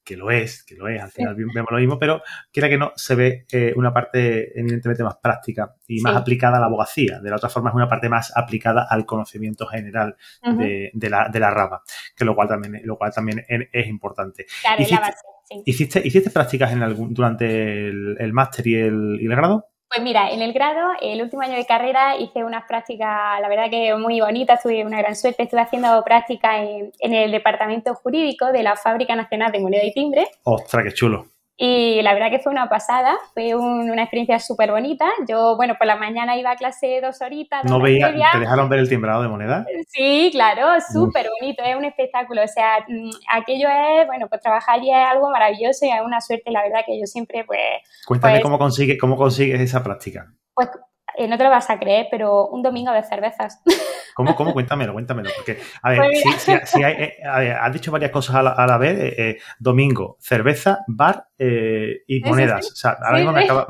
que 0.07 0.15
lo 0.15 0.31
es, 0.31 0.63
que 0.63 0.75
lo 0.75 0.87
es, 0.87 1.01
al 1.01 1.11
final 1.11 1.35
vemos 1.35 1.69
lo 1.69 1.77
mismo, 1.79 1.99
pero 1.99 2.21
quiera 2.49 2.69
que 2.69 2.77
no, 2.77 2.93
se 2.95 3.13
ve 3.13 3.45
eh, 3.51 3.73
una 3.75 3.93
parte 3.93 4.57
evidentemente 4.57 5.03
más 5.03 5.17
práctica 5.17 5.75
y 5.85 5.99
más 5.99 6.15
aplicada 6.15 6.55
a 6.55 6.59
la 6.61 6.67
abogacía. 6.67 7.19
De 7.19 7.29
la 7.29 7.35
otra 7.35 7.49
forma 7.49 7.71
es 7.71 7.75
una 7.75 7.89
parte 7.89 8.07
más 8.07 8.31
aplicada 8.33 8.87
al 8.89 9.05
conocimiento 9.05 9.67
general 9.67 10.15
de, 10.41 10.91
la, 11.09 11.27
de, 11.29 11.39
la, 11.41 11.51
rama, 11.51 11.81
que 12.15 12.23
lo 12.23 12.35
cual 12.35 12.47
también, 12.47 12.79
lo 12.85 12.97
cual 12.97 13.11
también 13.13 13.45
es, 13.49 13.87
importante. 13.87 14.45
Claro, 14.61 14.81
¿Hiciste, 14.81 14.95
la 14.95 15.01
base, 15.01 15.21
¿hiciste, 15.65 16.01
¿hiciste, 16.07 16.29
prácticas 16.29 16.71
en 16.71 16.83
algún, 16.83 17.13
durante 17.13 17.89
el, 17.89 18.15
el 18.17 18.31
máster 18.31 18.65
y 18.65 18.75
el, 18.75 19.17
y 19.19 19.25
el 19.25 19.35
grado? 19.35 19.67
Pues 19.89 20.03
mira, 20.03 20.29
en 20.31 20.41
el 20.41 20.51
grado, 20.51 20.91
el 21.01 21.21
último 21.21 21.43
año 21.43 21.55
de 21.55 21.65
carrera, 21.65 22.17
hice 22.17 22.43
unas 22.43 22.65
prácticas, 22.67 23.39
la 23.39 23.47
verdad 23.47 23.69
que 23.69 23.95
muy 23.95 24.19
bonitas, 24.19 24.61
tuve 24.61 24.85
una 24.85 24.97
gran 24.97 25.15
suerte, 25.15 25.43
estuve 25.43 25.61
haciendo 25.61 26.03
prácticas 26.03 26.59
en, 26.59 26.91
en, 26.99 27.13
el 27.13 27.31
departamento 27.31 27.95
jurídico 27.95 28.51
de 28.51 28.63
la 28.63 28.75
Fábrica 28.75 29.15
Nacional 29.15 29.51
de 29.51 29.59
Moneda 29.59 29.85
y 29.85 29.93
Timbre. 29.93 30.27
¡Ostras, 30.43 30.83
qué 30.83 30.91
chulo! 30.93 31.36
Y 31.59 32.03
la 32.03 32.13
verdad 32.13 32.29
que 32.29 32.37
fue 32.37 32.51
una 32.51 32.69
pasada, 32.69 33.17
fue 33.33 33.55
una 33.55 34.03
experiencia 34.03 34.37
súper 34.37 34.69
bonita. 34.69 35.09
Yo, 35.27 35.55
bueno, 35.55 35.73
por 35.75 35.87
la 35.87 35.95
mañana 35.95 36.37
iba 36.37 36.51
a 36.51 36.55
clase 36.55 37.01
dos 37.01 37.19
horitas. 37.21 37.65
¿No 37.65 37.81
veía, 37.81 38.11
te 38.31 38.39
dejaron 38.39 38.69
ver 38.69 38.79
el 38.79 38.87
timbrado 38.87 39.23
de 39.23 39.27
moneda? 39.27 39.65
Sí, 39.87 40.29
claro, 40.31 40.79
súper 40.93 41.27
bonito, 41.39 41.63
es 41.63 41.75
un 41.75 41.85
espectáculo. 41.85 42.43
O 42.43 42.47
sea, 42.47 42.85
mm, 42.87 43.09
aquello 43.33 43.69
es, 43.69 44.05
bueno, 44.05 44.27
pues 44.27 44.39
trabajar 44.41 44.75
allí 44.79 44.91
es 44.91 44.95
algo 44.95 45.31
maravilloso 45.31 45.87
y 45.87 45.89
es 45.89 46.01
una 46.05 46.21
suerte, 46.21 46.51
la 46.51 46.61
verdad 46.61 46.81
que 46.85 46.99
yo 46.99 47.07
siempre, 47.07 47.43
pues... 47.43 47.59
Cuéntame 48.05 48.33
pues 48.35 48.43
cómo, 48.43 48.59
consigue, 48.59 48.95
cómo 48.99 49.17
consigues 49.17 49.59
esa 49.59 49.83
práctica. 49.83 50.31
Pues 50.53 50.69
eh, 51.17 51.27
no 51.27 51.37
te 51.37 51.43
lo 51.43 51.49
vas 51.49 51.69
a 51.69 51.79
creer, 51.79 52.07
pero 52.11 52.47
un 52.47 52.61
domingo 52.61 52.91
de 52.91 53.03
cervezas. 53.03 53.61
¿Cómo, 54.15 54.35
cómo? 54.35 54.53
Cuéntamelo, 54.53 54.93
cuéntamelo. 54.93 55.29
Porque, 55.35 55.59
a 55.81 55.89
ver, 55.89 56.01
pues 56.23 56.69
si, 56.69 56.83
hay, 56.83 56.93
eh, 56.93 57.57
has 57.59 57.73
dicho 57.73 57.91
varias 57.91 58.11
cosas 58.11 58.35
a 58.35 58.65
la, 58.65 58.77
vez. 58.77 58.97
Eh, 58.99 59.37
domingo, 59.59 60.17
cerveza, 60.19 60.79
bar 60.87 61.27
y 61.37 62.19
monedas. 62.21 62.71
O 62.71 62.75
sea, 62.75 62.97
ahora 63.01 63.17
mismo 63.17 63.31
me 63.31 63.43
acaba, 63.43 63.67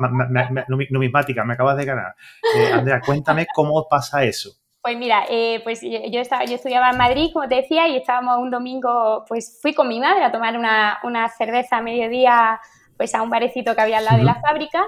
numismática, 0.68 1.44
me 1.44 1.54
acabas 1.54 1.76
de 1.76 1.84
ganar. 1.84 2.14
Andrea, 2.72 3.00
cuéntame 3.04 3.46
cómo 3.54 3.86
pasa 3.88 4.24
eso. 4.24 4.52
Pues 4.80 4.96
mira, 4.96 5.24
pues 5.64 5.80
yo, 5.82 6.20
estaba, 6.20 6.44
yo 6.44 6.54
estudiaba 6.54 6.90
en 6.90 6.96
Madrid, 6.96 7.30
como 7.32 7.48
te 7.48 7.56
decía, 7.56 7.88
y 7.88 7.96
estábamos 7.96 8.38
un 8.38 8.50
domingo, 8.50 9.24
pues 9.28 9.58
fui 9.60 9.74
con 9.74 9.88
mi 9.88 10.00
madre 10.00 10.24
a 10.24 10.32
tomar 10.32 10.56
una, 10.56 10.98
una 11.02 11.28
cerveza 11.28 11.78
a 11.78 11.82
mediodía 11.82 12.60
pues 12.98 13.14
a 13.14 13.22
un 13.22 13.30
barecito 13.30 13.74
que 13.74 13.80
había 13.80 13.98
al 13.98 14.04
lado 14.04 14.18
de 14.18 14.24
la 14.24 14.34
fábrica 14.34 14.84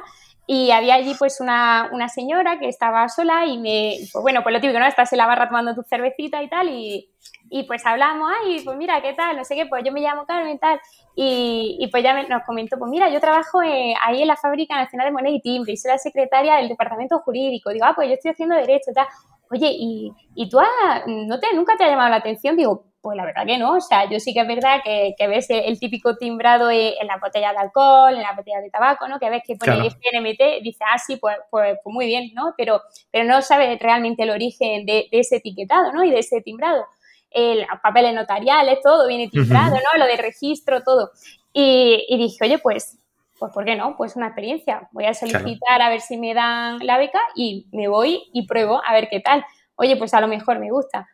y 0.52 0.72
había 0.72 0.94
allí 0.94 1.14
pues 1.16 1.40
una, 1.40 1.88
una, 1.92 2.08
señora 2.08 2.58
que 2.58 2.66
estaba 2.66 3.08
sola 3.08 3.46
y 3.46 3.56
me, 3.56 3.98
pues 4.12 4.20
bueno, 4.20 4.42
pues 4.42 4.52
lo 4.52 4.60
típico, 4.60 4.80
¿no? 4.80 4.86
Estás 4.86 5.12
en 5.12 5.18
la 5.18 5.28
barra 5.28 5.46
tomando 5.46 5.76
tu 5.76 5.84
cervecita 5.84 6.42
y 6.42 6.48
tal 6.48 6.68
y, 6.70 7.08
y 7.50 7.62
pues 7.68 7.86
hablamos, 7.86 8.28
ay, 8.42 8.60
pues 8.64 8.76
mira, 8.76 9.00
¿qué 9.00 9.12
tal? 9.12 9.36
No 9.36 9.44
sé 9.44 9.54
qué, 9.54 9.66
pues 9.66 9.84
yo 9.84 9.92
me 9.92 10.00
llamo 10.00 10.26
Carmen 10.26 10.56
y 10.56 10.58
tal. 10.58 10.80
Y, 11.14 11.76
y 11.78 11.86
pues 11.86 12.02
ya 12.02 12.20
nos 12.24 12.42
comentó, 12.42 12.80
pues 12.80 12.90
mira, 12.90 13.08
yo 13.10 13.20
trabajo 13.20 13.62
eh, 13.62 13.94
ahí 14.02 14.22
en 14.22 14.26
la 14.26 14.34
Fábrica 14.34 14.74
Nacional 14.74 15.06
de 15.06 15.12
Moneda 15.12 15.36
y 15.36 15.40
Timbre 15.40 15.72
y 15.72 15.76
soy 15.76 15.92
la 15.92 15.98
secretaria 15.98 16.56
del 16.56 16.66
Departamento 16.68 17.20
Jurídico. 17.20 17.70
Digo, 17.70 17.86
ah, 17.86 17.92
pues 17.94 18.08
yo 18.08 18.14
estoy 18.14 18.32
haciendo 18.32 18.56
Derecho 18.56 18.90
y 18.90 18.94
tal. 18.94 19.06
Oye, 19.52 19.70
¿y, 19.70 20.12
y 20.34 20.48
tú 20.48 20.58
no 21.06 21.38
te, 21.38 21.54
nunca 21.54 21.76
te 21.76 21.84
ha 21.84 21.90
llamado 21.90 22.10
la 22.10 22.16
atención? 22.16 22.56
Digo, 22.56 22.89
pues 23.00 23.16
la 23.16 23.24
verdad 23.24 23.46
que 23.46 23.56
no, 23.56 23.76
o 23.76 23.80
sea, 23.80 24.08
yo 24.10 24.20
sí 24.20 24.34
que 24.34 24.40
es 24.40 24.46
verdad 24.46 24.80
que, 24.84 25.14
que 25.16 25.26
ves 25.26 25.46
el 25.48 25.78
típico 25.78 26.16
timbrado 26.16 26.70
en 26.70 27.06
las 27.06 27.20
botellas 27.20 27.52
de 27.52 27.58
alcohol, 27.58 28.14
en 28.14 28.22
las 28.22 28.36
botellas 28.36 28.62
de 28.62 28.70
tabaco, 28.70 29.08
¿no? 29.08 29.18
Que 29.18 29.30
ves 29.30 29.42
que 29.46 29.56
pone 29.56 29.72
el 29.74 29.86
FNMT, 29.86 30.62
dice, 30.62 30.84
ah, 30.86 30.98
sí, 30.98 31.16
pues, 31.16 31.36
pues, 31.50 31.78
pues, 31.82 31.94
muy 31.94 32.06
bien, 32.06 32.30
¿no? 32.34 32.54
Pero, 32.58 32.82
pero 33.10 33.24
no 33.24 33.40
sabe 33.40 33.78
realmente 33.80 34.24
el 34.24 34.30
origen 34.30 34.84
de, 34.84 35.08
ese 35.12 35.36
etiquetado, 35.36 35.92
¿no? 35.92 36.04
Y 36.04 36.10
de 36.10 36.18
ese 36.18 36.42
timbrado. 36.42 36.84
El, 37.30 37.60
los 37.60 37.80
papeles 37.82 38.14
notariales, 38.14 38.80
todo 38.82 39.08
viene 39.08 39.28
timbrado, 39.28 39.76
¿no? 39.76 39.98
Lo 39.98 40.06
de 40.06 40.16
registro, 40.16 40.82
todo. 40.82 41.10
Y, 41.54 42.04
y, 42.08 42.18
dije, 42.18 42.44
oye, 42.44 42.58
pues, 42.58 42.98
pues, 43.38 43.52
¿por 43.52 43.64
qué 43.64 43.76
no? 43.76 43.96
Pues 43.96 44.16
una 44.16 44.26
experiencia. 44.26 44.88
Voy 44.92 45.06
a 45.06 45.14
solicitar 45.14 45.80
a 45.80 45.88
ver 45.88 46.02
si 46.02 46.18
me 46.18 46.34
dan 46.34 46.78
la 46.84 46.98
beca 46.98 47.20
y 47.34 47.66
me 47.72 47.88
voy 47.88 48.24
y 48.34 48.46
pruebo 48.46 48.82
a 48.84 48.92
ver 48.92 49.08
qué 49.08 49.20
tal. 49.20 49.42
Oye, 49.76 49.96
pues 49.96 50.12
a 50.12 50.20
lo 50.20 50.28
mejor 50.28 50.58
me 50.58 50.70
gusta 50.70 51.08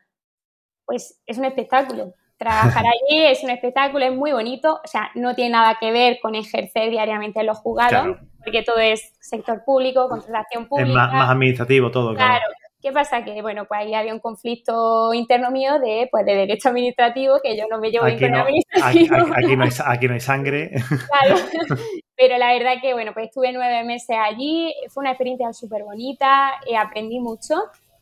pues 0.86 1.20
es 1.26 1.38
un 1.38 1.44
espectáculo. 1.44 2.14
trabajar 2.38 2.84
allí 3.10 3.24
es 3.24 3.42
un 3.44 3.50
espectáculo, 3.50 4.04
es 4.04 4.14
muy 4.14 4.32
bonito, 4.32 4.80
o 4.82 4.86
sea, 4.86 5.10
no 5.14 5.34
tiene 5.34 5.50
nada 5.50 5.76
que 5.78 5.90
ver 5.90 6.18
con 6.22 6.34
ejercer 6.34 6.90
diariamente 6.90 7.40
en 7.40 7.46
los 7.46 7.58
juzgados, 7.58 8.16
porque 8.42 8.62
todo 8.62 8.78
es 8.78 9.12
sector 9.20 9.64
público, 9.64 10.08
contratación 10.08 10.66
pública. 10.68 10.88
Es 10.88 11.12
más, 11.12 11.30
administrativo 11.30 11.90
todo, 11.90 12.14
claro. 12.14 12.30
claro. 12.30 12.44
¿Qué 12.86 12.92
pasa? 12.92 13.24
Que, 13.24 13.42
bueno, 13.42 13.64
pues 13.64 13.80
ahí 13.80 13.94
había 13.94 14.14
un 14.14 14.20
conflicto 14.20 15.12
interno 15.12 15.50
mío 15.50 15.80
de, 15.80 16.08
pues, 16.08 16.24
de 16.24 16.36
derecho 16.36 16.68
administrativo, 16.68 17.40
que 17.42 17.56
yo 17.56 17.64
no 17.68 17.80
me 17.80 17.90
llevo 17.90 18.04
bien 18.04 18.16
con 18.16 18.28
el 18.28 18.40
administrativo. 18.40 19.16
Aquí, 19.34 19.56
no 19.56 19.64
hay, 19.64 19.70
aquí 19.86 20.06
no 20.06 20.14
hay 20.14 20.20
sangre. 20.20 20.70
Claro. 20.70 21.40
Pero 22.16 22.38
la 22.38 22.52
verdad 22.52 22.74
que, 22.80 22.92
bueno, 22.92 23.12
pues 23.12 23.26
estuve 23.26 23.52
nueve 23.52 23.82
meses 23.82 24.16
allí, 24.16 24.72
fue 24.90 25.00
una 25.00 25.10
experiencia 25.10 25.52
súper 25.52 25.82
bonita, 25.82 26.52
eh, 26.64 26.76
aprendí 26.76 27.18
mucho. 27.18 27.56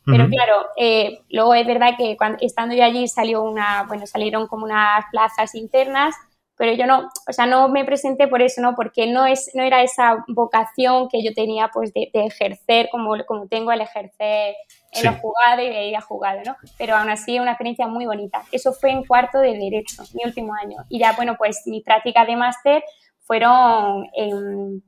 Pero 0.05 0.29
claro, 0.29 0.67
eh, 0.77 1.21
luego 1.29 1.55
es 1.55 1.65
verdad 1.65 1.97
que 1.97 2.15
cuando, 2.15 2.37
estando 2.41 2.75
yo 2.75 2.83
allí 2.83 3.07
salió 3.07 3.43
una, 3.43 3.83
bueno, 3.87 4.05
salieron 4.05 4.47
como 4.47 4.65
unas 4.65 5.03
plazas 5.11 5.55
internas 5.55 6.15
pero 6.57 6.73
yo 6.73 6.85
no, 6.85 7.09
o 7.27 7.33
sea, 7.33 7.45
no 7.45 7.67
me 7.67 7.83
presenté 7.83 8.27
por 8.27 8.41
eso, 8.41 8.61
¿no? 8.61 8.75
Porque 8.75 9.07
no, 9.07 9.25
es, 9.25 9.51
no 9.55 9.63
era 9.63 9.83
esa 9.83 10.23
vocación 10.27 11.09
que 11.09 11.21
yo 11.21 11.33
tenía, 11.33 11.69
pues, 11.73 11.93
de, 11.93 12.09
ejercer 12.13 12.87
como, 12.91 13.13
como 13.25 13.47
tengo 13.47 13.71
el 13.71 13.81
ejercer 13.81 14.55
en 14.93 15.05
los 15.05 15.15
jugados 15.17 15.65
y 15.65 15.69
de 15.69 15.87
ir 15.87 15.97
a 15.97 16.01
jugar, 16.01 16.41
¿no? 16.45 16.55
Pero 16.77 16.95
aún 16.95 17.09
así, 17.09 17.39
una 17.39 17.51
experiencia 17.51 17.87
muy 17.87 18.05
bonita. 18.05 18.41
Eso 18.51 18.71
fue 18.71 18.91
en 18.91 19.03
cuarto 19.03 19.39
de 19.39 19.57
Derecho, 19.57 20.03
mi 20.13 20.23
último 20.23 20.53
año. 20.53 20.77
Y 20.87 20.99
ya, 20.99 21.11
bueno, 21.13 21.35
pues 21.37 21.61
mis 21.65 21.83
prácticas 21.83 22.25
de 22.25 22.37
máster 22.37 22.83
fueron 23.19 24.07
en 24.13 24.81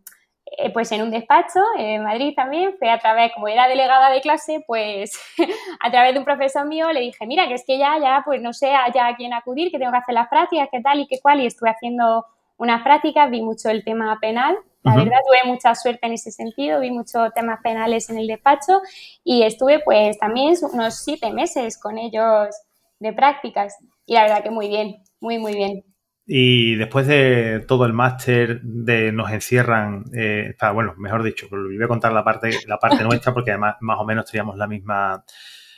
eh, 0.57 0.71
pues 0.71 0.91
en 0.91 1.01
un 1.01 1.11
despacho 1.11 1.59
en 1.77 2.03
Madrid 2.03 2.33
también, 2.35 2.75
fue 2.79 2.89
a 2.89 2.99
través, 2.99 3.31
como 3.33 3.47
era 3.47 3.67
delegada 3.67 4.09
de 4.09 4.21
clase, 4.21 4.63
pues 4.65 5.19
a 5.81 5.91
través 5.91 6.13
de 6.13 6.19
un 6.19 6.25
profesor 6.25 6.65
mío 6.65 6.91
le 6.91 7.01
dije, 7.01 7.25
mira, 7.25 7.47
que 7.47 7.55
es 7.55 7.65
que 7.65 7.77
ya, 7.77 7.97
ya, 7.99 8.21
pues 8.25 8.41
no 8.41 8.53
sé 8.53 8.71
ya 8.93 9.07
a 9.07 9.15
quién 9.15 9.33
acudir, 9.33 9.71
que 9.71 9.79
tengo 9.79 9.91
que 9.91 9.97
hacer 9.97 10.15
las 10.15 10.29
prácticas, 10.29 10.69
qué 10.71 10.81
tal 10.81 10.99
y 10.99 11.07
qué 11.07 11.19
cual, 11.21 11.41
y 11.41 11.45
estuve 11.45 11.69
haciendo 11.69 12.25
unas 12.57 12.81
prácticas, 12.83 13.29
vi 13.29 13.41
mucho 13.41 13.69
el 13.69 13.83
tema 13.83 14.17
penal, 14.19 14.57
la 14.87 14.95
verdad 14.95 15.17
tuve 15.27 15.51
mucha 15.51 15.75
suerte 15.75 16.07
en 16.07 16.13
ese 16.13 16.31
sentido, 16.31 16.79
vi 16.79 16.91
muchos 16.91 17.33
temas 17.33 17.59
penales 17.61 18.09
en 18.09 18.19
el 18.19 18.27
despacho 18.27 18.79
y 19.23 19.43
estuve 19.43 19.79
pues 19.79 20.17
también 20.17 20.55
unos 20.71 21.03
siete 21.03 21.33
meses 21.33 21.77
con 21.77 21.97
ellos 21.97 22.55
de 22.99 23.11
prácticas. 23.11 23.75
Y 24.05 24.13
la 24.13 24.23
verdad 24.23 24.43
que 24.43 24.49
muy 24.49 24.69
bien, 24.69 25.03
muy, 25.19 25.39
muy 25.39 25.55
bien. 25.55 25.83
Y 26.29 26.75
después 26.75 27.07
de 27.07 27.63
todo 27.65 27.85
el 27.85 27.93
máster 27.93 28.59
de 28.61 29.13
nos 29.13 29.31
encierran, 29.31 30.03
eh, 30.13 30.55
bueno, 30.73 30.93
mejor 30.97 31.23
dicho, 31.23 31.47
voy 31.49 31.81
a 31.81 31.87
contar 31.87 32.11
la 32.11 32.25
parte, 32.25 32.51
la 32.67 32.77
parte 32.77 33.01
nuestra 33.05 33.33
porque 33.33 33.51
además 33.51 33.77
más 33.79 33.97
o 33.97 34.03
menos 34.03 34.29
teníamos 34.29 34.57
la 34.57 34.67
misma. 34.67 35.23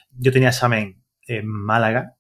Yo 0.10 0.32
tenía 0.32 0.50
examen 0.50 1.04
en 1.28 1.48
Málaga. 1.48 2.16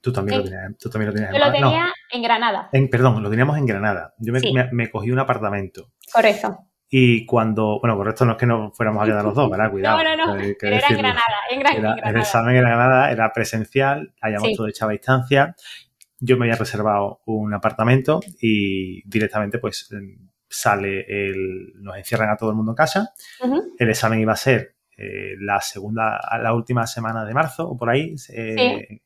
Tú 0.00 0.12
también, 0.12 0.38
lo 0.38 0.44
tenías, 0.44 0.76
tú 0.78 0.90
también 0.90 1.08
lo 1.08 1.14
tenías 1.14 1.32
Yo 1.32 1.38
lo 1.38 1.52
tenía 1.52 1.92
en 2.10 2.22
Granada. 2.22 2.68
En, 2.72 2.90
perdón, 2.90 3.22
lo 3.22 3.30
teníamos 3.30 3.58
en 3.58 3.66
Granada. 3.66 4.14
Yo 4.18 4.32
me, 4.72 4.90
cogí 4.90 5.12
un 5.12 5.20
apartamento. 5.20 5.92
Correcto. 6.12 6.66
Y 6.90 7.24
cuando, 7.26 7.78
bueno, 7.80 7.96
correcto 7.96 8.24
no 8.24 8.32
es 8.32 8.38
que 8.38 8.46
no 8.46 8.72
fuéramos 8.72 9.02
a 9.02 9.06
quedar 9.06 9.24
los 9.24 9.34
dos, 9.34 9.48
¿verdad? 9.50 9.70
Cuidado. 9.70 10.02
No, 10.02 10.16
no, 10.16 10.34
no, 10.34 10.42
pero 10.60 10.76
era 10.76 10.88
en 10.88 10.98
Granada, 10.98 11.22
en, 11.48 11.60
Granada. 11.60 12.10
El 12.10 12.16
examen 12.16 12.56
en 12.56 12.62
Granada 12.62 13.10
era 13.12 13.32
presencial, 13.32 14.12
hayamos 14.20 14.52
todo 14.56 14.66
echado 14.66 14.90
a 14.90 14.92
distancia 14.92 15.54
yo 16.20 16.36
me 16.36 16.46
había 16.46 16.58
reservado 16.58 17.20
un 17.26 17.54
apartamento 17.54 18.20
y 18.40 19.06
directamente 19.08 19.58
pues 19.58 19.88
sale 20.48 21.04
el, 21.08 21.72
nos 21.76 21.96
encierran 21.96 22.30
a 22.30 22.36
todo 22.36 22.50
el 22.50 22.56
mundo 22.56 22.72
en 22.72 22.76
casa. 22.76 23.12
El 23.78 23.90
examen 23.90 24.20
iba 24.20 24.32
a 24.32 24.36
ser 24.36 24.76
eh, 24.96 25.34
la 25.40 25.60
segunda, 25.60 26.20
la 26.40 26.54
última 26.54 26.86
semana 26.86 27.24
de 27.24 27.34
marzo 27.34 27.68
o 27.68 27.76
por 27.76 27.90
ahí. 27.90 28.14
Eh, 28.30 29.00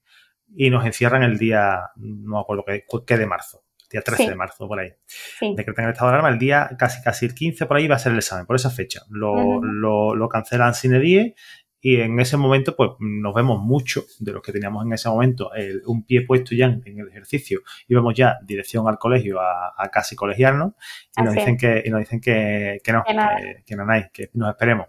y 0.55 0.71
nos 0.71 0.85
encierran 0.85 1.23
el 1.23 1.39
día, 1.39 1.91
no 1.97 2.37
me 2.37 2.41
acuerdo 2.41 2.65
qué, 3.07 3.19
de 3.19 3.27
marzo, 3.27 3.65
día 3.91 4.03
13 4.03 4.31
de 4.31 4.35
marzo, 4.35 4.67
por 4.67 4.81
ahí. 4.81 4.93
Decretan 5.41 5.87
el 5.87 5.93
estado 5.93 6.11
de 6.11 6.15
alarma, 6.15 6.31
el 6.31 6.39
día 6.39 6.71
casi 6.79 7.03
casi 7.03 7.27
el 7.27 7.35
15 7.35 7.67
por 7.67 7.77
ahí 7.77 7.89
va 7.89 7.97
a 7.97 7.99
ser 7.99 8.13
el 8.13 8.19
examen, 8.19 8.47
por 8.47 8.57
esa 8.57 8.71
fecha. 8.71 9.03
Lo, 9.11 9.63
lo, 9.63 10.15
lo 10.15 10.29
cancelan 10.29 10.75
sin 10.75 10.99
die 11.01 11.35
y 11.81 12.01
en 12.01 12.19
ese 12.19 12.37
momento, 12.37 12.75
pues 12.75 12.91
nos 12.99 13.35
vemos 13.35 13.61
mucho 13.61 14.05
de 14.19 14.33
los 14.33 14.43
que 14.43 14.53
teníamos 14.53 14.85
en 14.85 14.93
ese 14.93 15.09
momento 15.09 15.51
un 15.87 16.05
pie 16.05 16.23
puesto 16.23 16.55
ya 16.55 16.67
en, 16.67 16.83
el 16.85 17.09
ejercicio. 17.09 17.61
Íbamos 17.87 18.15
ya 18.15 18.39
dirección 18.45 18.89
al 18.89 18.99
colegio 18.99 19.41
a, 19.41 19.89
casi 19.93 20.17
colegiarnos 20.17 20.73
y 21.17 21.23
nos, 21.23 21.35
dicen 21.35 21.57
que, 21.57 21.83
y 21.85 21.91
nos 21.91 22.01
dicen 22.01 22.21
que, 22.21 22.81
que 22.83 22.93
no, 22.93 23.05
que, 23.05 23.77
no 23.77 23.91
hay, 23.91 24.05
que 24.13 24.31
nos 24.35 24.51
esperemos. 24.51 24.89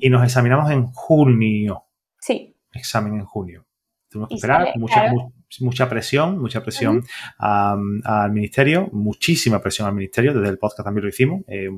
Y 0.00 0.10
nos 0.10 0.24
examinamos 0.24 0.70
en 0.70 0.86
junio. 0.86 1.84
Sí. 2.20 2.56
Examen 2.72 3.14
en 3.14 3.24
junio. 3.24 3.64
Tuvimos 4.08 4.28
que 4.28 4.34
esperar 4.36 4.72
mucha, 5.60 5.88
presión, 5.88 6.38
mucha 6.38 6.62
presión 6.62 7.04
al 7.38 8.32
ministerio, 8.32 8.88
muchísima 8.92 9.60
presión 9.60 9.88
al 9.88 9.94
ministerio, 9.94 10.34
desde 10.34 10.50
el 10.50 10.58
podcast 10.58 10.84
también 10.84 11.04
lo 11.04 11.08
hicimos. 11.08 11.42
Eh, 11.48 11.68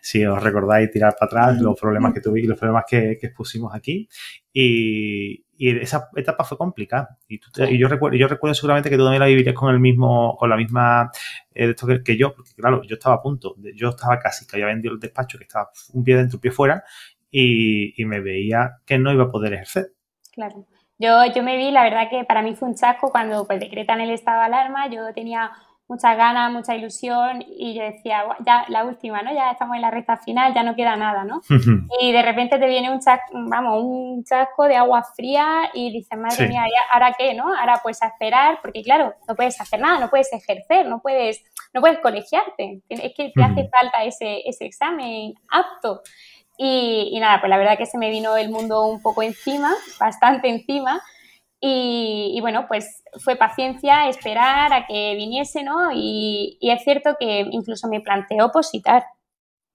si 0.00 0.24
os 0.24 0.42
recordáis 0.42 0.90
tirar 0.90 1.14
para 1.18 1.26
atrás 1.26 1.60
los 1.60 1.78
problemas 1.78 2.12
que 2.14 2.20
tuvimos 2.20 2.44
y 2.44 2.48
los 2.48 2.58
problemas 2.58 2.84
que, 2.88 3.12
expusimos 3.12 3.74
aquí. 3.74 4.08
Y, 4.52 5.44
esa 5.58 6.08
etapa 6.16 6.42
fue 6.42 6.58
complicada. 6.58 7.18
Y, 7.28 7.38
yo 7.78 7.86
recuerdo, 7.86 8.16
yo 8.16 8.26
recuerdo 8.26 8.52
seguramente 8.54 8.90
que 8.90 8.96
tú 8.96 9.04
también 9.04 9.20
la 9.20 9.26
vivirías 9.26 9.54
con 9.54 9.72
el 9.72 9.78
mismo, 9.78 10.36
con 10.36 10.50
la 10.50 10.56
misma 10.56 11.12
eh, 11.54 11.70
esto 11.70 11.86
que, 12.02 12.16
yo, 12.16 12.34
porque 12.34 12.50
claro, 12.56 12.82
yo 12.82 12.94
estaba 12.94 13.16
a 13.16 13.22
punto, 13.22 13.54
yo 13.76 13.90
estaba 13.90 14.18
casi 14.18 14.44
que 14.44 14.56
había 14.56 14.66
vendido 14.66 14.94
el 14.94 15.00
despacho, 15.00 15.38
que 15.38 15.44
estaba 15.44 15.70
un 15.92 16.02
pie 16.02 16.16
dentro, 16.16 16.38
un 16.38 16.40
pie 16.40 16.50
fuera, 16.50 16.82
y, 17.30 18.00
y 18.00 18.04
me 18.06 18.20
veía 18.20 18.78
que 18.84 18.98
no 18.98 19.12
iba 19.12 19.24
a 19.24 19.30
poder 19.30 19.52
ejercer. 19.52 19.92
Claro. 20.32 20.66
Yo, 21.02 21.24
yo 21.34 21.42
me 21.42 21.56
vi, 21.56 21.72
la 21.72 21.82
verdad 21.82 22.08
que 22.08 22.22
para 22.22 22.42
mí 22.42 22.54
fue 22.54 22.68
un 22.68 22.76
chasco 22.76 23.10
cuando 23.10 23.44
pues, 23.44 23.58
decretan 23.58 24.00
el 24.00 24.12
estado 24.12 24.38
de 24.38 24.46
alarma, 24.46 24.88
yo 24.88 25.12
tenía 25.12 25.50
muchas 25.88 26.16
ganas, 26.16 26.52
mucha 26.52 26.76
ilusión 26.76 27.44
y 27.44 27.74
yo 27.74 27.82
decía, 27.82 28.22
ya 28.46 28.64
la 28.68 28.84
última, 28.84 29.20
¿no? 29.20 29.34
Ya 29.34 29.50
estamos 29.50 29.74
en 29.74 29.82
la 29.82 29.90
recta 29.90 30.16
final, 30.16 30.54
ya 30.54 30.62
no 30.62 30.76
queda 30.76 30.94
nada, 30.94 31.24
¿no? 31.24 31.42
y 32.00 32.12
de 32.12 32.22
repente 32.22 32.56
te 32.56 32.68
viene 32.68 32.88
un 32.88 33.00
chasco, 33.00 33.32
vamos, 33.32 33.82
un 33.82 34.22
chasco 34.22 34.62
de 34.66 34.76
agua 34.76 35.02
fría 35.16 35.70
y 35.74 35.90
dices, 35.90 36.16
madre 36.16 36.46
mía, 36.46 36.66
¿ahora 36.92 37.12
qué, 37.18 37.34
no? 37.34 37.52
Ahora 37.52 37.80
pues 37.82 38.00
a 38.00 38.06
esperar, 38.06 38.60
porque 38.62 38.84
claro, 38.84 39.12
no 39.26 39.34
puedes 39.34 39.60
hacer 39.60 39.80
nada, 39.80 39.98
no 39.98 40.08
puedes 40.08 40.32
ejercer, 40.32 40.86
no 40.86 41.00
puedes, 41.00 41.44
no 41.74 41.80
puedes 41.80 41.98
colegiarte, 41.98 42.80
es 42.88 43.12
que 43.16 43.32
te 43.34 43.42
hace 43.42 43.68
falta 43.68 44.04
ese, 44.04 44.48
ese 44.48 44.66
examen 44.66 45.34
apto. 45.50 46.02
Y, 46.64 47.18
nada, 47.18 47.40
pues 47.40 47.50
la 47.50 47.58
verdad 47.58 47.76
que 47.76 47.86
se 47.86 47.98
me 47.98 48.08
vino 48.08 48.36
el 48.36 48.48
mundo 48.48 48.86
un 48.86 49.02
poco 49.02 49.24
encima, 49.24 49.74
bastante 49.98 50.48
encima. 50.48 51.02
Y, 51.60 52.38
bueno, 52.40 52.66
pues 52.68 53.02
fue 53.24 53.34
paciencia, 53.34 54.08
esperar 54.08 54.72
a 54.72 54.86
que 54.86 55.14
viniese, 55.16 55.64
¿no? 55.64 55.90
Y, 55.92 56.58
y 56.60 56.70
es 56.70 56.84
cierto 56.84 57.16
que 57.18 57.40
incluso 57.50 57.88
me 57.88 58.00
planteó 58.00 58.46
opositar, 58.46 59.04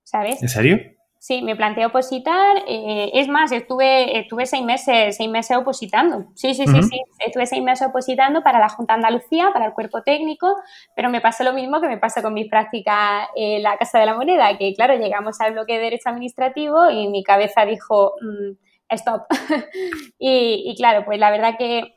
¿sabes? 0.05 0.41
¿En 0.41 0.47
serio? 0.47 0.96
Sí, 1.27 1.41
me 1.41 1.57
planteé 1.57 1.85
opositar. 1.85 2.63
Eh, 2.69 3.11
es 3.13 3.27
más, 3.27 3.51
estuve, 3.51 4.17
estuve 4.17 4.45
seis 4.45 4.63
meses, 4.63 5.17
seis 5.17 5.29
meses 5.29 5.57
opositando. 5.57 6.27
Sí, 6.35 6.53
sí, 6.53 6.65
sí, 6.65 6.81
sí. 6.83 7.01
Estuve 7.19 7.45
seis 7.45 7.61
meses 7.61 7.85
opositando 7.85 8.41
para 8.43 8.59
la 8.59 8.69
Junta 8.69 8.93
de 8.93 8.99
Andalucía, 8.99 9.49
para 9.51 9.65
el 9.65 9.73
cuerpo 9.73 10.03
técnico, 10.03 10.55
pero 10.95 11.09
me 11.09 11.19
pasó 11.19 11.43
lo 11.43 11.51
mismo 11.51 11.81
que 11.81 11.89
me 11.89 11.97
pasa 11.97 12.21
con 12.21 12.33
mis 12.33 12.49
prácticas 12.49 13.27
en 13.35 13.61
la 13.61 13.77
Casa 13.77 13.99
de 13.99 14.05
la 14.05 14.13
Moneda, 14.13 14.57
que 14.57 14.73
claro, 14.73 14.95
llegamos 14.95 15.41
al 15.41 15.51
bloque 15.51 15.73
de 15.73 15.79
Derecho 15.79 16.07
Administrativo 16.07 16.89
y 16.89 17.09
mi 17.09 17.25
cabeza 17.25 17.65
dijo, 17.65 18.13
mm, 18.21 18.95
stop. 18.95 19.23
y, 20.19 20.63
y 20.65 20.75
claro, 20.77 21.03
pues 21.03 21.19
la 21.19 21.29
verdad 21.29 21.55
que 21.57 21.96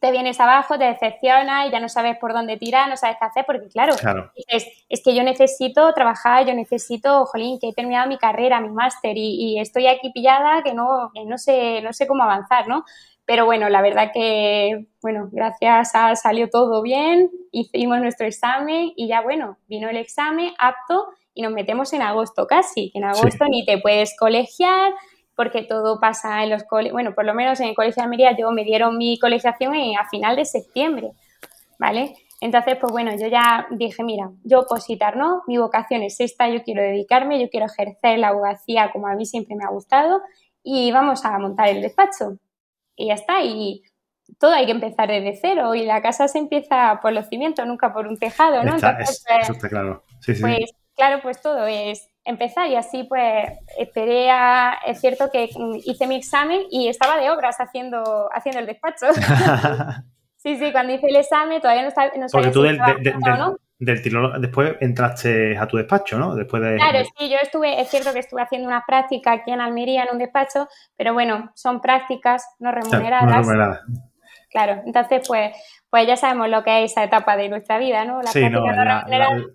te 0.00 0.10
vienes 0.10 0.40
abajo, 0.40 0.78
te 0.78 0.84
decepciona 0.84 1.66
y 1.66 1.70
ya 1.70 1.80
no 1.80 1.88
sabes 1.88 2.18
por 2.18 2.32
dónde 2.32 2.56
tirar, 2.56 2.88
no 2.88 2.96
sabes 2.96 3.16
qué 3.18 3.24
hacer, 3.24 3.44
porque 3.46 3.68
claro, 3.68 3.94
es 4.46 5.02
que 5.02 5.14
yo 5.14 5.22
necesito 5.22 5.92
trabajar, 5.94 6.46
yo 6.46 6.54
necesito, 6.54 7.24
jolín, 7.26 7.58
que 7.58 7.68
he 7.68 7.72
terminado 7.72 8.08
mi 8.08 8.18
carrera, 8.18 8.60
mi 8.60 8.70
máster 8.70 9.16
y, 9.16 9.58
estoy 9.58 9.86
aquí 9.86 10.10
pillada 10.10 10.62
que 10.62 10.74
no, 10.74 11.10
no, 11.26 11.38
sé, 11.38 11.80
no 11.82 11.92
sé 11.92 12.06
cómo 12.06 12.24
avanzar, 12.24 12.68
¿no? 12.68 12.84
Pero 13.24 13.44
bueno, 13.44 13.68
la 13.68 13.82
verdad 13.82 14.10
que, 14.12 14.86
bueno, 15.02 15.28
gracias 15.32 15.94
a 15.94 16.14
salió 16.14 16.48
todo 16.48 16.82
bien, 16.82 17.30
hicimos 17.50 17.98
nuestro 18.00 18.26
examen 18.26 18.92
y 18.94 19.08
ya 19.08 19.20
bueno, 19.22 19.58
vino 19.66 19.88
el 19.88 19.96
examen 19.96 20.52
apto 20.58 21.06
y 21.34 21.42
nos 21.42 21.52
metemos 21.52 21.92
en 21.92 22.02
agosto 22.02 22.46
casi, 22.46 22.90
que 22.92 22.98
en 22.98 23.04
agosto 23.04 23.44
ni 23.48 23.64
te 23.64 23.78
puedes 23.78 24.16
colegiar, 24.16 24.92
porque 25.36 25.62
todo 25.62 26.00
pasa 26.00 26.42
en 26.42 26.50
los 26.50 26.64
colegios, 26.64 26.94
bueno, 26.94 27.14
por 27.14 27.24
lo 27.24 27.34
menos 27.34 27.60
en 27.60 27.68
el 27.68 27.74
Colegio 27.74 28.00
de 28.00 28.04
Almería 28.04 28.36
yo 28.36 28.50
me 28.50 28.64
dieron 28.64 28.96
mi 28.96 29.18
colegiación 29.18 29.74
a 29.98 30.08
final 30.08 30.34
de 30.34 30.46
septiembre, 30.46 31.12
¿vale? 31.78 32.16
Entonces, 32.40 32.76
pues 32.80 32.90
bueno, 32.90 33.12
yo 33.18 33.28
ya 33.28 33.66
dije, 33.70 34.02
mira, 34.02 34.30
yo 34.44 34.60
opositar 34.60 35.16
no, 35.16 35.42
mi 35.46 35.58
vocación 35.58 36.02
es 36.02 36.20
esta, 36.20 36.48
yo 36.48 36.62
quiero 36.62 36.82
dedicarme, 36.82 37.40
yo 37.40 37.48
quiero 37.48 37.66
ejercer 37.66 38.18
la 38.18 38.28
abogacía 38.28 38.90
como 38.92 39.06
a 39.06 39.14
mí 39.14 39.26
siempre 39.26 39.56
me 39.56 39.64
ha 39.64 39.68
gustado 39.68 40.20
y 40.62 40.90
vamos 40.90 41.24
a 41.24 41.38
montar 41.38 41.68
el 41.68 41.82
despacho. 41.82 42.38
Y 42.96 43.08
ya 43.08 43.14
está, 43.14 43.42
y 43.42 43.82
todo 44.38 44.52
hay 44.52 44.66
que 44.66 44.72
empezar 44.72 45.08
desde 45.08 45.38
cero 45.40 45.74
y 45.74 45.84
la 45.84 46.02
casa 46.02 46.28
se 46.28 46.38
empieza 46.38 46.98
por 47.02 47.12
los 47.12 47.28
cimientos, 47.28 47.66
nunca 47.66 47.92
por 47.92 48.06
un 48.06 48.18
tejado, 48.18 48.64
¿no? 48.64 48.74
Entonces, 48.74 49.24
pues, 49.26 49.50
está 49.50 49.68
claro. 49.68 50.02
Sí, 50.20 50.34
sí. 50.34 50.40
Pues 50.40 50.72
claro, 50.94 51.20
pues 51.22 51.40
todo 51.40 51.66
es 51.66 52.08
empezar 52.26 52.68
y 52.68 52.76
así 52.76 53.04
pues 53.04 53.48
esperé 53.78 54.30
a, 54.30 54.78
es 54.84 55.00
cierto 55.00 55.30
que 55.30 55.48
hice 55.84 56.06
mi 56.06 56.16
examen 56.16 56.62
y 56.70 56.88
estaba 56.88 57.16
de 57.16 57.30
obras 57.30 57.56
haciendo, 57.58 58.28
haciendo 58.32 58.60
el 58.60 58.66
despacho. 58.66 59.06
Sí, 60.38 60.56
sí, 60.58 60.70
cuando 60.70 60.92
hice 60.92 61.08
el 61.08 61.16
examen 61.16 61.60
todavía 61.60 61.82
no, 61.82 61.88
estaba, 61.88 62.12
no 62.16 62.26
Porque 62.30 62.50
tú 62.50 62.62
del, 62.62 62.78
del 63.78 64.02
tiro 64.02 64.38
después 64.38 64.76
entraste 64.80 65.58
a 65.58 65.66
tu 65.66 65.76
despacho, 65.76 66.18
¿no? 66.18 66.36
Después 66.36 66.62
de... 66.62 66.76
Claro, 66.76 67.00
sí, 67.18 67.28
yo 67.28 67.36
estuve, 67.42 67.80
es 67.80 67.88
cierto 67.88 68.12
que 68.12 68.20
estuve 68.20 68.42
haciendo 68.42 68.68
una 68.68 68.84
práctica 68.86 69.32
aquí 69.32 69.50
en 69.50 69.60
Almería 69.60 70.04
en 70.04 70.12
un 70.12 70.18
despacho, 70.18 70.68
pero 70.96 71.12
bueno, 71.12 71.50
son 71.54 71.80
prácticas 71.80 72.46
no 72.58 72.70
remuneradas. 72.70 73.24
no 73.24 73.32
remuneradas. 73.32 73.80
Claro, 74.50 74.82
entonces 74.86 75.26
pues 75.26 75.50
pues 75.90 76.06
ya 76.06 76.16
sabemos 76.16 76.48
lo 76.48 76.64
que 76.64 76.82
es 76.82 76.92
esa 76.92 77.04
etapa 77.04 77.36
de 77.36 77.48
nuestra 77.48 77.78
vida, 77.78 78.04
¿no? 78.04 78.20
La 78.20 78.30
sí, 78.30 78.48
no, 78.50 78.64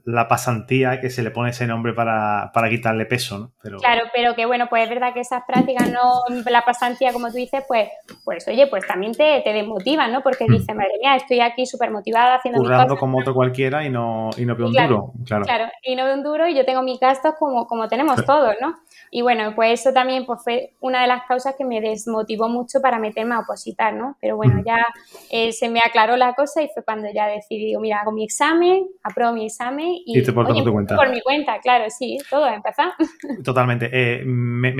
la, 0.06 0.28
pasantía 0.28 1.02
que 1.02 1.10
se 1.10 1.24
le 1.24 1.32
pone 1.32 1.50
ese 1.50 1.68
nombre 1.68 1.94
para, 1.94 2.52
quitarle 2.70 3.06
peso, 3.06 3.38
¿no? 3.38 3.52
Pero... 3.62 3.78
Claro, 3.80 4.04
pero 4.14 4.34
que 4.34 4.46
bueno, 4.46 4.68
pues 4.70 4.84
es 4.84 4.90
verdad 4.90 5.14
que 5.14 5.20
esas 5.20 5.44
prácticas, 5.46 5.92
no, 5.92 6.24
la 6.50 6.64
pasantía, 6.64 7.12
como 7.12 7.28
tú 7.28 7.34
dices, 7.34 7.64
pues, 7.68 7.90
pues 8.24 8.48
oye, 8.48 8.68
pues 8.68 8.88
también 8.88 9.12
te, 9.12 9.42
te 9.42 9.52
desmotivan, 9.52 10.12
¿no? 10.12 10.22
Porque 10.22 10.46
mm. 10.46 10.52
dices, 10.54 10.76
madre 10.76 10.94
mía, 11.02 11.16
estoy 11.16 11.42
aquí 11.42 11.66
súper 11.66 11.92
motivada 11.92 12.36
haciendo 12.36 12.62
Currando 12.62 12.96
como 12.96 13.20
otro 13.20 13.34
cualquiera 13.34 13.84
y 13.84 13.90
no, 13.90 14.30
y 14.38 14.46
no 14.46 14.56
veo 14.56 14.68
un 14.68 14.74
duro, 14.74 15.14
claro. 15.26 15.46
Claro, 15.46 15.66
y 15.84 15.96
no 15.96 16.06
veo 16.06 16.14
un 16.14 16.24
duro 16.24 16.48
y 16.48 16.56
yo 16.56 16.66
tengo 16.66 16.82
mis 16.82 17.00
gastos 17.00 17.34
como, 17.38 17.68
como 17.68 17.90
tenemos 17.90 18.16
todos, 18.26 18.56
¿no? 18.62 18.78
Y 19.14 19.22
bueno, 19.22 19.54
pues 19.56 19.82
eso 19.82 19.92
también 19.92 20.26
pues, 20.26 20.42
fue 20.42 20.74
una 20.80 21.02
de 21.02 21.08
las 21.08 21.24
causas 21.28 21.56
que 21.58 21.66
me 21.66 21.82
desmotivó 21.82 22.48
mucho 22.48 22.80
para 22.82 22.98
meterme 22.98 23.36
a 23.36 23.40
opositar, 23.40 23.94
¿no? 23.94 24.16
Pero 24.22 24.38
bueno, 24.38 24.64
ya 24.66 24.86
eh, 25.30 25.52
se 25.52 25.70
me 25.70 25.82
aclaró 25.86 26.16
la 26.22 26.34
cosa 26.34 26.62
y 26.62 26.70
fue 26.74 26.84
cuando 26.84 27.08
ya 27.14 27.28
decidí, 27.28 27.76
mira, 27.78 28.02
hago 28.02 28.12
mi 28.12 28.24
examen, 28.24 28.88
apruebo 29.04 29.34
mi 29.34 29.46
examen 29.46 29.88
y, 30.06 30.20
y 30.20 30.24
te 30.24 30.32
por 30.32 30.48
tu 30.48 30.72
cuenta. 30.72 30.96
Por 30.96 31.10
mi 31.10 31.22
cuenta, 31.22 31.60
claro, 31.60 31.86
sí, 31.90 32.18
todo 32.30 32.46
a 32.46 32.56
empezar. 32.56 32.94
Totalmente. 33.44 33.90
Eh, 33.92 34.24
me, 34.26 34.74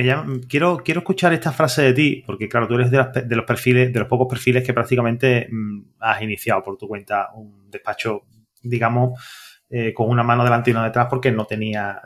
quiero, 0.48 0.78
quiero 0.78 1.00
escuchar 1.00 1.34
esta 1.34 1.52
frase 1.52 1.82
de 1.82 1.94
ti, 1.94 2.24
porque 2.26 2.48
claro, 2.48 2.68
tú 2.68 2.76
eres 2.76 2.92
de, 2.92 3.36
los 3.36 3.46
perfiles, 3.46 3.92
de 3.92 4.00
los 4.00 4.08
pocos 4.08 4.28
perfiles 4.28 4.64
que 4.64 4.74
prácticamente 4.74 5.48
mm, 5.52 5.82
has 6.00 6.22
iniciado 6.22 6.64
por 6.64 6.78
tu 6.78 6.88
cuenta 6.88 7.30
un 7.34 7.70
despacho, 7.70 8.24
digamos, 8.62 9.20
eh, 9.74 9.94
con 9.94 10.10
una 10.10 10.22
mano 10.22 10.44
delante 10.44 10.70
y 10.70 10.74
una 10.74 10.84
detrás 10.84 11.08
porque 11.10 11.32
no 11.32 11.46
tenía, 11.46 12.02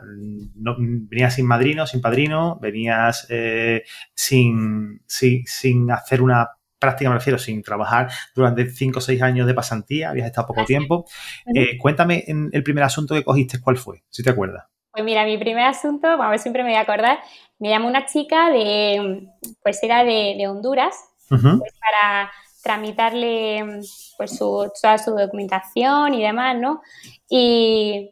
no, 0.54 0.76
venías 0.78 1.34
sin 1.34 1.46
madrino, 1.46 1.84
sin 1.84 2.00
padrino, 2.00 2.60
venías 2.60 3.26
eh, 3.28 3.82
sin, 4.14 5.02
sin, 5.04 5.90
hacer 5.90 6.22
una 6.22 6.48
práctica, 6.78 7.10
me 7.10 7.16
refiero, 7.16 7.38
sin 7.38 7.62
trabajar 7.62 8.08
durante 8.34 8.68
5 8.68 8.98
o 8.98 9.02
6 9.02 9.22
años 9.22 9.46
de 9.46 9.54
pasantía, 9.54 10.10
habías 10.10 10.26
estado 10.26 10.48
poco 10.48 10.64
tiempo. 10.64 11.06
Eh, 11.54 11.78
cuéntame 11.78 12.24
el 12.26 12.62
primer 12.62 12.84
asunto 12.84 13.14
que 13.14 13.24
cogiste, 13.24 13.60
¿cuál 13.60 13.76
fue? 13.76 14.02
Si 14.08 14.22
te 14.22 14.30
acuerdas. 14.30 14.64
Pues 14.96 15.04
mira, 15.04 15.24
mi 15.24 15.36
primer 15.36 15.64
asunto, 15.64 16.06
a 16.06 16.30
ver, 16.30 16.38
siempre 16.38 16.62
me 16.62 16.70
voy 16.70 16.78
a 16.78 16.80
acordar, 16.80 17.18
me 17.58 17.68
llamó 17.68 17.86
una 17.86 18.06
chica 18.06 18.50
de, 18.50 19.28
pues 19.62 19.82
era 19.82 20.04
de, 20.04 20.46
Honduras, 20.48 20.96
pues 21.28 21.40
para 21.40 22.30
tramitarle 22.62 23.80
pues 24.16 24.36
su, 24.36 24.70
toda 24.80 24.98
su 24.98 25.10
documentación 25.10 26.14
y 26.14 26.22
demás, 26.22 26.56
¿no? 26.58 26.80
Y, 27.28 28.10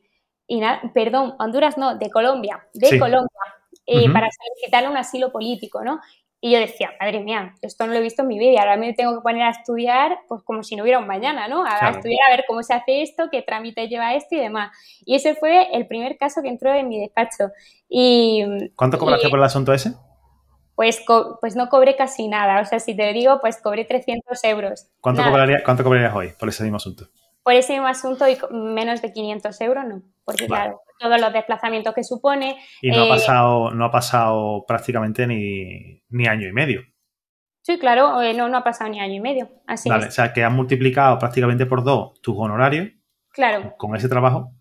nada, 0.49 0.83
perdón, 0.93 1.35
Honduras 1.39 1.79
no, 1.79 1.97
de 1.97 2.11
Colombia, 2.11 2.67
de 2.75 2.99
Colombia, 2.99 3.41
eh, 3.87 4.11
para 4.13 4.29
solicitarle 4.31 4.91
un 4.91 4.97
asilo 4.97 5.33
político, 5.33 5.83
¿no? 5.83 6.01
Y 6.45 6.51
yo 6.51 6.59
decía, 6.59 6.91
madre 7.01 7.21
mía, 7.21 7.55
esto 7.63 7.87
no 7.87 7.95
lo 7.95 8.01
he 8.01 8.03
visto 8.03 8.21
en 8.21 8.29
mi 8.29 8.39
vida, 8.39 8.61
ahora 8.61 8.77
me 8.77 8.93
tengo 8.93 9.15
que 9.15 9.23
poner 9.23 9.45
a 9.45 9.49
estudiar, 9.49 10.19
pues 10.29 10.43
como 10.43 10.63
si 10.63 10.77
no 10.77 10.83
hubiera 10.83 10.99
un 10.99 11.07
mañana, 11.07 11.49
¿no? 11.49 11.65
A, 11.65 11.89
estudiar 11.89 12.21
a 12.29 12.37
ver 12.37 12.45
cómo 12.47 12.63
se 12.63 12.75
hace 12.75 13.01
esto, 13.01 13.31
qué 13.33 13.41
trámite 13.41 13.89
lleva 13.89 14.15
esto 14.15 14.35
y 14.35 14.41
demás. 14.41 14.71
Y 15.07 15.15
ese 15.15 15.37
fue 15.37 15.75
el 15.75 15.87
primer 15.87 16.19
caso 16.19 16.43
que 16.43 16.51
entró 16.51 16.75
en 16.75 16.91
mi 16.91 17.01
despacho. 17.01 17.45
Y, 17.89 18.45
¿Cuánto 18.77 18.99
cobraste 18.99 19.31
por 19.31 19.39
el 19.39 19.45
asunto 19.47 19.73
ese? 19.73 19.95
Pues, 20.75 21.03
pues 21.41 21.57
no 21.57 21.71
cobré 21.71 21.97
casi 21.97 22.29
nada, 22.29 22.61
o 22.61 22.65
sea, 22.67 22.79
si 22.79 22.95
te 22.95 23.11
digo, 23.15 23.41
pues 23.41 23.63
cobré 23.63 23.87
300 23.87 24.45
euros. 24.45 24.89
¿Cuánto, 25.01 25.25
cobraría, 25.25 25.63
¿cuánto 25.65 25.83
cobrarías 25.83 26.15
hoy 26.15 26.35
por 26.39 26.51
ese 26.51 26.63
mismo 26.65 26.77
asunto? 26.77 27.09
Por 27.45 27.53
ese 27.53 27.75
mismo 27.75 27.87
asunto 27.87 28.27
y 28.27 28.37
menos 28.51 29.03
de 29.03 29.13
500 29.13 29.61
euros 29.61 29.85
no, 29.87 30.03
porque 30.25 30.47
claro, 30.47 30.81
todos 30.99 31.21
los 31.21 31.33
desplazamientos 31.33 31.95
que 31.95 32.03
supone. 32.03 32.57
Y 32.81 32.91
no, 32.91 33.03
ha, 33.03 33.07
eh, 33.07 33.09
pasado, 33.11 33.71
no 33.71 33.85
ha 33.85 33.91
pasado 33.91 34.65
prácticamente 34.67 35.27
ni, 35.27 36.27
año 36.27 36.49
y 36.49 36.53
medio. 36.53 36.83
Sí, 37.63 37.79
claro, 37.79 38.21
eh, 38.23 38.35
no, 38.35 38.49
no 38.49 38.59
ha 38.59 38.65
pasado 38.65 38.91
ni 38.91 38.99
año 38.99 39.15
y 39.15 39.21
medio. 39.21 39.51
Así 39.67 39.89
vale, 39.89 40.07
o 40.07 40.11
sea 40.11 40.33
que 40.33 40.43
has 40.43 40.53
multiplicado 40.53 41.19
prácticamente 41.19 41.67
por 41.67 41.85
dos 41.85 42.21
tus 42.21 42.35
honorarios 42.37 42.91
claro. 43.31 43.75
con 43.77 43.95
ese 43.95 44.09
trabajo 44.09 44.53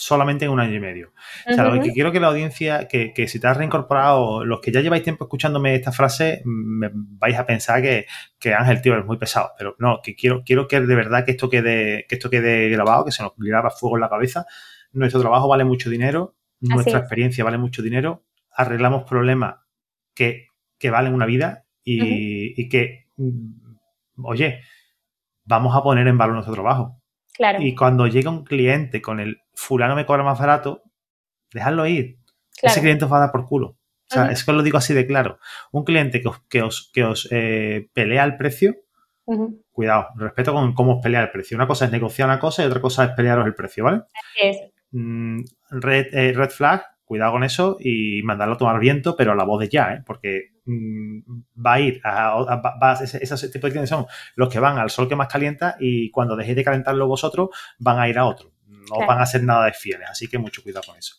solamente 0.00 0.46
en 0.46 0.50
un 0.50 0.60
año 0.60 0.74
y 0.74 0.80
medio. 0.80 1.12
O 1.46 1.52
sea, 1.52 1.64
lo 1.64 1.80
que 1.80 1.92
quiero 1.92 2.10
que 2.10 2.20
la 2.20 2.28
audiencia, 2.28 2.88
que, 2.88 3.12
que, 3.12 3.28
si 3.28 3.38
te 3.38 3.46
has 3.46 3.56
reincorporado, 3.56 4.44
los 4.44 4.60
que 4.60 4.72
ya 4.72 4.80
lleváis 4.80 5.02
tiempo 5.02 5.24
escuchándome 5.24 5.74
esta 5.74 5.92
frase, 5.92 6.42
me 6.44 6.90
vais 6.92 7.38
a 7.38 7.46
pensar 7.46 7.82
que, 7.82 8.06
que 8.38 8.54
Ángel, 8.54 8.80
tío, 8.80 8.98
es 8.98 9.04
muy 9.04 9.18
pesado. 9.18 9.50
Pero 9.58 9.76
no, 9.78 10.00
que 10.02 10.14
quiero, 10.16 10.42
quiero 10.44 10.66
que 10.66 10.80
de 10.80 10.94
verdad 10.94 11.24
que 11.24 11.32
esto 11.32 11.50
quede, 11.50 12.06
que 12.08 12.14
esto 12.14 12.30
quede 12.30 12.68
grabado, 12.70 13.04
que 13.04 13.12
se 13.12 13.22
nos 13.22 13.32
graba 13.36 13.70
fuego 13.70 13.96
en 13.96 14.00
la 14.00 14.08
cabeza. 14.08 14.46
Nuestro 14.92 15.20
trabajo 15.20 15.46
vale 15.48 15.64
mucho 15.64 15.90
dinero, 15.90 16.34
nuestra 16.60 16.98
experiencia 16.98 17.44
vale 17.44 17.58
mucho 17.58 17.82
dinero, 17.82 18.24
arreglamos 18.52 19.04
problemas 19.04 19.56
que, 20.14 20.48
que 20.78 20.90
valen 20.90 21.14
una 21.14 21.26
vida 21.26 21.66
y, 21.84 22.60
y 22.60 22.68
que, 22.68 23.06
mm, 23.16 24.24
oye, 24.24 24.60
vamos 25.44 25.76
a 25.76 25.82
poner 25.82 26.08
en 26.08 26.16
valor 26.16 26.34
nuestro 26.34 26.54
trabajo. 26.54 27.00
Y 27.58 27.74
cuando 27.74 28.06
llega 28.06 28.30
un 28.30 28.44
cliente 28.44 29.00
con 29.00 29.18
el 29.20 29.39
fulano 29.60 29.94
me 29.94 30.06
cobra 30.06 30.22
más 30.22 30.38
barato, 30.38 30.82
dejadlo 31.52 31.86
ir. 31.86 32.18
Ese 32.62 32.80
cliente 32.80 33.04
os 33.04 33.12
va 33.12 33.18
a 33.18 33.20
dar 33.20 33.32
por 33.32 33.46
culo. 33.46 33.76
O 34.10 34.14
sea, 34.14 34.30
es 34.32 34.44
que 34.44 34.50
os 34.50 34.56
lo 34.56 34.62
digo 34.62 34.76
así 34.76 34.92
de 34.92 35.06
claro. 35.06 35.38
Un 35.70 35.84
cliente 35.84 36.20
que 36.20 36.28
os, 36.28 36.40
que 36.48 36.62
os, 36.62 36.90
que 36.92 37.04
os 37.04 37.28
eh, 37.30 37.88
pelea 37.92 38.24
el 38.24 38.36
precio, 38.36 38.74
cuidado, 39.70 40.08
respeto 40.16 40.52
con 40.52 40.74
cómo 40.74 40.96
os 40.96 41.02
pelea 41.02 41.22
el 41.22 41.30
precio. 41.30 41.56
Una 41.56 41.68
cosa 41.68 41.84
es 41.84 41.92
negociar 41.92 42.28
una 42.28 42.40
cosa 42.40 42.62
y 42.62 42.66
otra 42.66 42.80
cosa 42.80 43.04
es 43.04 43.10
pelearos 43.12 43.46
el 43.46 43.54
precio, 43.54 43.84
¿vale? 43.84 44.02
es. 44.40 44.56
Mm, 44.90 45.42
red, 45.70 46.06
eh, 46.12 46.32
red 46.32 46.50
flag, 46.50 46.82
cuidado 47.04 47.32
con 47.32 47.44
eso 47.44 47.76
y 47.78 48.22
mandarlo 48.22 48.54
a 48.54 48.58
tomar 48.58 48.80
viento, 48.80 49.16
pero 49.16 49.32
a 49.32 49.34
la 49.36 49.44
voz 49.44 49.60
de 49.60 49.68
ya, 49.68 49.94
¿eh? 49.94 50.02
porque 50.04 50.50
mm, 50.64 51.20
va 51.64 51.74
a 51.74 51.80
ir 51.80 52.00
a, 52.02 52.98
ese, 53.02 53.48
tipo 53.48 53.66
de 53.66 53.72
clientes 53.72 53.90
son 53.90 54.06
los 54.34 54.48
que 54.48 54.58
van 54.60 54.78
al 54.78 54.90
sol 54.90 55.08
que 55.08 55.16
más 55.16 55.28
calienta 55.28 55.76
y 55.78 56.10
cuando 56.10 56.36
dejéis 56.36 56.56
de 56.56 56.64
calentarlo 56.64 57.06
vosotros 57.06 57.50
van 57.78 57.98
a 57.98 58.08
ir 58.08 58.18
a 58.18 58.26
otro. 58.26 58.52
No 58.70 59.06
van 59.06 59.20
a 59.20 59.26
ser 59.26 59.42
nada 59.42 59.66
de 59.66 59.72
fieles, 59.72 60.08
así 60.08 60.28
que 60.28 60.38
mucho 60.38 60.62
cuidado 60.62 60.86
con 60.86 60.96
eso. 60.96 61.16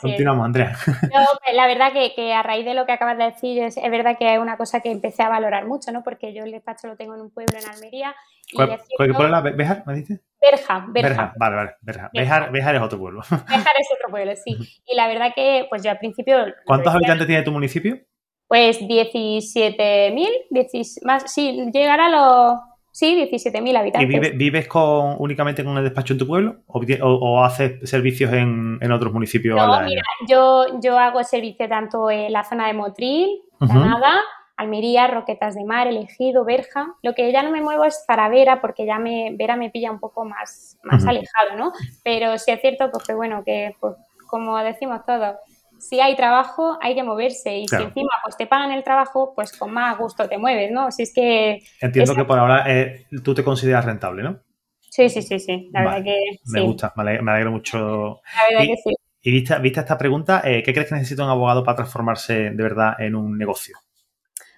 Continuamos, 0.00 0.44
Andrea. 0.44 0.76
Pues, 0.84 1.56
la 1.56 1.66
verdad 1.66 1.92
que, 1.92 2.32
a 2.32 2.42
raíz 2.42 2.64
de 2.64 2.74
lo 2.74 2.86
que 2.86 2.92
acabas 2.92 3.18
de 3.18 3.24
decir, 3.24 3.62
es, 3.62 3.76
verdad 3.90 4.16
que 4.18 4.34
es 4.34 4.40
una 4.40 4.56
cosa 4.56 4.80
que 4.80 4.90
empecé 4.90 5.22
a 5.22 5.28
valorar 5.28 5.66
mucho, 5.66 5.92
¿no? 5.92 6.02
Porque 6.02 6.34
yo 6.34 6.44
el 6.44 6.52
despacho 6.52 6.88
lo 6.88 6.96
tengo 6.96 7.14
en 7.14 7.20
un 7.22 7.30
pueblo 7.30 7.58
en 7.58 7.68
Almería. 7.68 8.14
Y 8.52 8.56
¿Cuál, 8.56 8.70
es 8.70 9.30
la 9.30 9.40
Bejar, 9.40 9.82
me 9.86 9.94
dices? 9.94 10.20
Berja, 10.40 10.86
Berja. 10.88 11.32
Vale, 11.36 11.56
vale, 11.56 11.70
Berja. 11.80 12.10
Bejar, 12.12 12.52
Bejar, 12.52 12.76
es 12.76 12.82
otro 12.82 12.98
pueblo. 12.98 13.22
Bejar 13.30 13.74
es 13.78 13.88
otro 13.94 14.10
pueblo, 14.10 14.32
sí. 14.36 14.56
Y 14.86 14.94
la 14.94 15.08
verdad 15.08 15.32
que, 15.34 15.66
pues 15.68 15.82
yo 15.82 15.90
al 15.90 15.98
principio... 15.98 16.36
¿Cuántos 16.64 16.94
habitantes 16.94 17.26
tiene 17.26 17.42
tu 17.42 17.52
municipio? 17.52 17.98
Pues 18.46 18.80
17.000, 18.80 21.04
más, 21.04 21.32
sí, 21.32 21.70
llegar 21.72 22.00
a 22.00 22.08
los 22.08 22.58
Sí, 23.00 23.16
17.000 23.16 23.78
habitantes. 23.78 24.34
¿Y 24.34 24.36
vives 24.36 24.68
con, 24.68 25.16
únicamente 25.20 25.64
con 25.64 25.74
el 25.78 25.84
despacho 25.84 26.12
en 26.12 26.18
tu 26.18 26.26
pueblo 26.26 26.56
o, 26.66 27.42
haces 27.42 27.88
servicios 27.88 28.30
en, 28.30 28.92
otros 28.92 29.10
municipios? 29.10 29.56
No, 29.56 29.80
mira, 29.80 30.02
yo, 30.28 30.66
yo 30.82 30.98
hago 30.98 31.24
servicio 31.24 31.66
tanto 31.66 32.10
en 32.10 32.30
la 32.30 32.44
zona 32.44 32.66
de 32.66 32.74
Motril, 32.74 33.40
Granada, 33.58 34.20
Almería, 34.54 35.06
Roquetas 35.06 35.54
de 35.54 35.64
Mar, 35.64 35.86
Elegido, 35.86 36.44
Berja. 36.44 36.94
Lo 37.00 37.14
que 37.14 37.32
ya 37.32 37.42
no 37.42 37.50
me 37.50 37.62
muevo 37.62 37.84
es 37.84 38.04
para 38.06 38.28
Vera, 38.28 38.60
porque 38.60 38.84
ya 38.84 38.98
me, 38.98 39.34
Vera 39.34 39.56
me 39.56 39.70
pilla 39.70 39.90
un 39.90 39.98
poco 39.98 40.26
más, 40.26 40.78
más 40.82 41.06
alejado, 41.06 41.56
¿no? 41.56 41.72
Pero 42.04 42.36
sí 42.36 42.50
es 42.50 42.60
cierto 42.60 42.90
pues, 42.90 43.06
que, 43.06 43.14
bueno, 43.14 43.42
que 43.46 43.74
pues, 43.80 43.94
como 44.26 44.58
decimos 44.58 45.06
todos, 45.06 45.36
si 45.80 46.00
hay 46.00 46.14
trabajo, 46.14 46.78
hay 46.80 46.94
que 46.94 47.02
moverse. 47.02 47.58
Y 47.58 47.68
si 47.68 47.76
encima 47.76 48.10
pues, 48.22 48.36
te 48.36 48.46
pagan 48.46 48.70
el 48.72 48.84
trabajo, 48.84 49.32
pues 49.34 49.56
con 49.56 49.72
más 49.72 49.98
gusto 49.98 50.28
te 50.28 50.38
mueves, 50.38 50.70
¿no? 50.70 50.90
Si 50.90 51.02
es 51.02 51.12
que. 51.12 51.62
Entiendo 51.80 52.14
que 52.14 52.24
por 52.24 52.38
ahora 52.38 52.64
eh, 52.68 53.06
tú 53.24 53.34
te 53.34 53.42
consideras 53.42 53.84
rentable, 53.84 54.22
¿no? 54.22 54.40
Sí, 54.80 55.08
sí, 55.08 55.22
sí, 55.22 55.38
sí. 55.38 55.70
La 55.72 55.82
verdad 55.82 56.04
que. 56.04 56.16
Me 56.52 56.60
gusta, 56.60 56.92
me 56.96 57.02
alegro, 57.32 57.50
mucho. 57.50 58.20
La 58.36 58.42
verdad 58.50 58.74
que 58.74 58.76
sí. 58.76 58.94
Y 59.22 59.32
vista, 59.32 59.58
vista 59.58 59.80
esta 59.80 59.98
pregunta, 59.98 60.42
eh, 60.44 60.62
¿qué 60.62 60.72
crees 60.72 60.88
que 60.88 60.94
necesita 60.94 61.24
un 61.24 61.30
abogado 61.30 61.62
para 61.62 61.76
transformarse 61.76 62.50
de 62.50 62.62
verdad 62.62 62.94
en 62.98 63.14
un 63.14 63.36
negocio? 63.36 63.76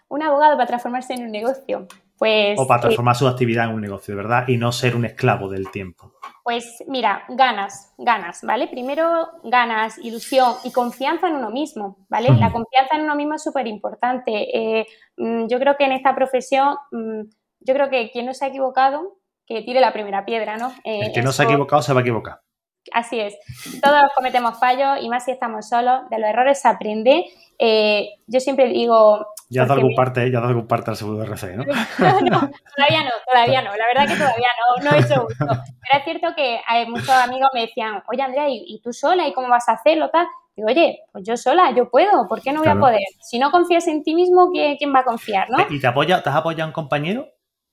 Un 0.08 0.22
abogado 0.22 0.56
para 0.56 0.66
transformarse 0.66 1.14
en 1.14 1.24
un 1.24 1.32
negocio. 1.32 1.88
Pues, 2.22 2.56
o 2.56 2.68
para 2.68 2.78
eh, 2.78 2.82
transformar 2.82 3.16
su 3.16 3.26
actividad 3.26 3.64
en 3.64 3.74
un 3.74 3.80
negocio, 3.80 4.14
verdad, 4.14 4.46
y 4.46 4.56
no 4.56 4.70
ser 4.70 4.94
un 4.94 5.04
esclavo 5.04 5.48
del 5.48 5.72
tiempo. 5.72 6.12
Pues 6.44 6.84
mira, 6.86 7.24
ganas, 7.30 7.92
ganas, 7.98 8.42
¿vale? 8.44 8.68
Primero 8.68 9.26
ganas, 9.42 9.98
ilusión 9.98 10.52
y 10.62 10.70
confianza 10.70 11.26
en 11.26 11.34
uno 11.34 11.50
mismo, 11.50 12.06
¿vale? 12.08 12.28
La 12.28 12.52
confianza 12.52 12.94
en 12.94 13.02
uno 13.02 13.16
mismo 13.16 13.34
es 13.34 13.42
súper 13.42 13.66
importante. 13.66 14.30
Eh, 14.56 14.86
mm, 15.16 15.48
yo 15.48 15.58
creo 15.58 15.76
que 15.76 15.84
en 15.84 15.90
esta 15.90 16.14
profesión, 16.14 16.76
mm, 16.92 17.22
yo 17.58 17.74
creo 17.74 17.90
que 17.90 18.12
quien 18.12 18.26
no 18.26 18.34
se 18.34 18.44
ha 18.44 18.48
equivocado, 18.48 19.18
que 19.44 19.62
tire 19.62 19.80
la 19.80 19.92
primera 19.92 20.24
piedra, 20.24 20.56
¿no? 20.56 20.72
El 20.84 21.10
que 21.10 21.22
no 21.22 21.32
se 21.32 21.42
ha 21.42 21.46
equivocado 21.46 21.82
se 21.82 21.92
va 21.92 21.98
a 21.98 22.02
equivocar. 22.02 22.38
Así 22.94 23.20
es. 23.20 23.36
Todos 23.82 24.02
cometemos 24.14 24.58
fallos 24.58 24.98
y 25.00 25.08
más 25.08 25.24
si 25.24 25.32
estamos 25.32 25.68
solos, 25.68 26.08
de 26.10 26.18
los 26.18 26.28
errores 26.28 26.60
se 26.60 26.68
aprende. 26.68 27.26
Eh, 27.58 28.08
yo 28.26 28.40
siempre 28.40 28.68
digo... 28.68 29.26
Ya 29.48 29.62
has 29.62 29.68
dado 29.68 29.80
algún 29.80 29.94
parte, 29.94 30.30
ya 30.30 30.38
algún 30.38 30.66
parte 30.66 30.90
al 30.90 30.96
segundo 30.96 31.22
RC, 31.22 31.56
¿no? 31.56 31.64
no, 31.64 32.50
todavía 32.76 33.04
no, 33.04 33.10
todavía 33.30 33.62
no. 33.62 33.76
La 33.76 33.86
verdad 33.86 34.08
que 34.08 34.18
todavía 34.18 34.48
no, 34.58 34.84
no 34.84 34.96
he 34.96 35.00
hecho 35.00 35.22
gusto. 35.22 35.46
Pero 35.46 35.98
es 35.98 36.04
cierto 36.04 36.28
que 36.34 36.60
hay 36.66 36.86
muchos 36.86 37.10
amigos 37.10 37.50
me 37.54 37.62
decían, 37.62 38.02
oye 38.10 38.22
Andrea, 38.22 38.46
¿y, 38.48 38.80
tú 38.82 38.92
sola? 38.92 39.28
¿Y 39.28 39.32
cómo 39.32 39.48
vas 39.48 39.68
a 39.68 39.72
hacerlo? 39.72 40.10
Tal? 40.10 40.26
Digo, 40.56 40.68
oye, 40.68 41.00
pues 41.12 41.24
yo 41.26 41.36
sola, 41.36 41.72
yo 41.74 41.88
puedo, 41.88 42.26
¿por 42.28 42.42
qué 42.42 42.52
no 42.52 42.60
voy 42.60 42.68
a 42.68 42.78
poder? 42.78 43.00
Si 43.20 43.38
no 43.38 43.50
confías 43.50 43.86
en 43.86 44.02
ti 44.02 44.14
mismo, 44.14 44.50
¿quién 44.52 44.94
va 44.94 45.00
a 45.00 45.04
confiar, 45.04 45.48
no? 45.48 45.58
¿Y 45.70 45.80
te, 45.80 45.86
apoya, 45.86 46.22
te 46.22 46.28
has 46.28 46.36
apoyado 46.36 46.68
un 46.68 46.74
compañero? 46.74 47.26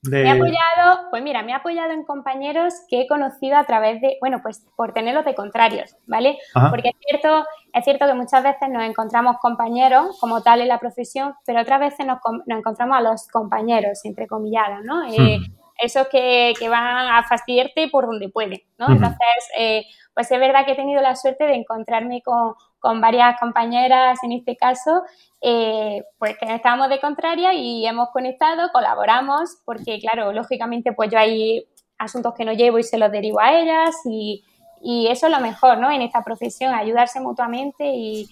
Me 0.03 0.29
ha 0.29 0.33
apoyado, 0.33 1.09
pues 1.09 1.21
mira, 1.21 1.43
me 1.43 1.53
ha 1.53 1.57
apoyado 1.57 1.91
en 1.91 2.05
compañeros 2.05 2.73
que 2.88 3.01
he 3.01 3.07
conocido 3.07 3.57
a 3.57 3.65
través 3.65 3.99
de, 3.99 4.17
bueno, 4.21 4.39
pues 4.41 4.65
por 4.77 4.93
tenerlos 4.93 5.25
de 5.25 5.35
contrarios, 5.35 5.95
¿vale? 6.07 6.38
Porque 6.69 6.89
es 6.89 6.95
cierto, 7.05 7.45
es 7.73 7.83
cierto 7.83 8.05
que 8.05 8.13
muchas 8.13 8.41
veces 8.43 8.69
nos 8.69 8.83
encontramos 8.83 9.38
compañeros 9.39 10.17
como 10.21 10.41
tal 10.41 10.62
en 10.62 10.69
la 10.69 10.79
profesión, 10.79 11.35
pero 11.45 11.62
otras 11.62 11.81
veces 11.81 12.05
nos, 12.05 12.19
encontramos 12.47 12.97
a 12.97 13.01
los 13.01 13.27
compañeros, 13.27 13.99
entre 14.05 14.27
comilladas, 14.27 14.83
¿no? 14.85 15.05
Eh, 15.05 15.39
esos 15.77 16.07
que, 16.07 16.53
que, 16.57 16.69
van 16.69 17.09
a 17.09 17.23
fastidiarte 17.23 17.89
por 17.89 18.05
donde 18.05 18.29
pueden, 18.29 18.62
¿no? 18.77 18.88
Entonces, 18.89 19.19
eh, 19.57 19.83
pues 20.13 20.31
es 20.31 20.39
verdad 20.39 20.65
que 20.65 20.73
he 20.73 20.75
tenido 20.75 21.01
la 21.01 21.15
suerte 21.15 21.45
de 21.45 21.55
encontrarme 21.55 22.21
con, 22.21 22.53
con 22.80 23.02
varias 23.02 23.39
compañeras, 23.39 24.20
en 24.24 24.32
este 24.32 24.56
caso, 24.56 25.04
eh, 25.42 26.04
pues 26.18 26.38
que 26.38 26.54
estábamos 26.54 26.89
de 26.89 27.00
contraria 27.00 27.54
y 27.54 27.86
hemos 27.86 28.10
conectado, 28.10 28.70
colaboramos, 28.74 29.58
porque 29.65 30.00
claro, 30.00 30.34
lógicamente 30.34 30.94
pues 30.94 31.12
yo 31.12 31.20
hay 31.20 31.65
asuntos 31.98 32.34
que 32.36 32.46
no 32.46 32.54
llevo 32.54 32.80
y 32.80 32.84
se 32.84 32.98
los 32.98 33.12
derivo 33.12 33.39
a 33.39 33.60
ellas 33.60 33.96
y, 34.06 34.44
eso 34.82 35.28
es 35.28 35.34
lo 35.34 35.42
mejor, 35.42 35.78
¿no? 35.78 35.92
En 35.92 36.02
esta 36.02 36.24
profesión, 36.24 36.74
ayudarse 36.74 37.20
mutuamente 37.20 37.84
y, 37.86 38.30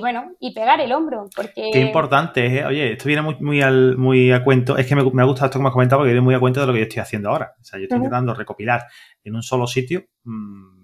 bueno, 0.00 0.32
y 0.40 0.54
pegar 0.54 0.80
el 0.80 0.90
hombro, 0.92 1.28
porque... 1.36 1.68
Qué 1.74 1.80
importante, 1.80 2.46
¿eh? 2.46 2.64
oye, 2.64 2.92
esto 2.92 3.04
viene 3.04 3.20
muy, 3.20 3.36
muy, 3.38 3.60
al, 3.60 3.98
muy 3.98 4.32
a 4.32 4.42
cuento, 4.42 4.78
es 4.78 4.86
que 4.86 4.94
me, 4.94 5.02
ha 5.02 5.24
gustado 5.26 5.44
esto 5.44 5.58
que 5.58 5.62
me 5.62 5.68
has 5.68 5.74
comentado 5.74 6.00
porque 6.00 6.12
viene 6.12 6.24
muy 6.24 6.34
a 6.34 6.40
cuento 6.40 6.60
de 6.60 6.66
lo 6.66 6.72
que 6.72 6.78
yo 6.78 6.84
estoy 6.84 7.02
haciendo 7.02 7.28
ahora, 7.28 7.52
o 7.60 7.64
sea, 7.64 7.78
yo 7.78 7.82
estoy 7.82 7.98
intentando 7.98 8.32
recopilar 8.32 8.86
en 9.24 9.34
un 9.34 9.42
solo 9.42 9.66
sitio 9.66 10.04
mm, 10.24 10.83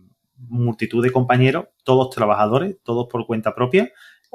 multitud 0.51 1.03
de 1.03 1.13
compañeros, 1.13 1.69
todos 1.85 2.11
trabajadores, 2.11 2.77
todos 2.83 3.09
por 3.11 3.27
cuenta 3.27 3.55
propia, 3.55 3.91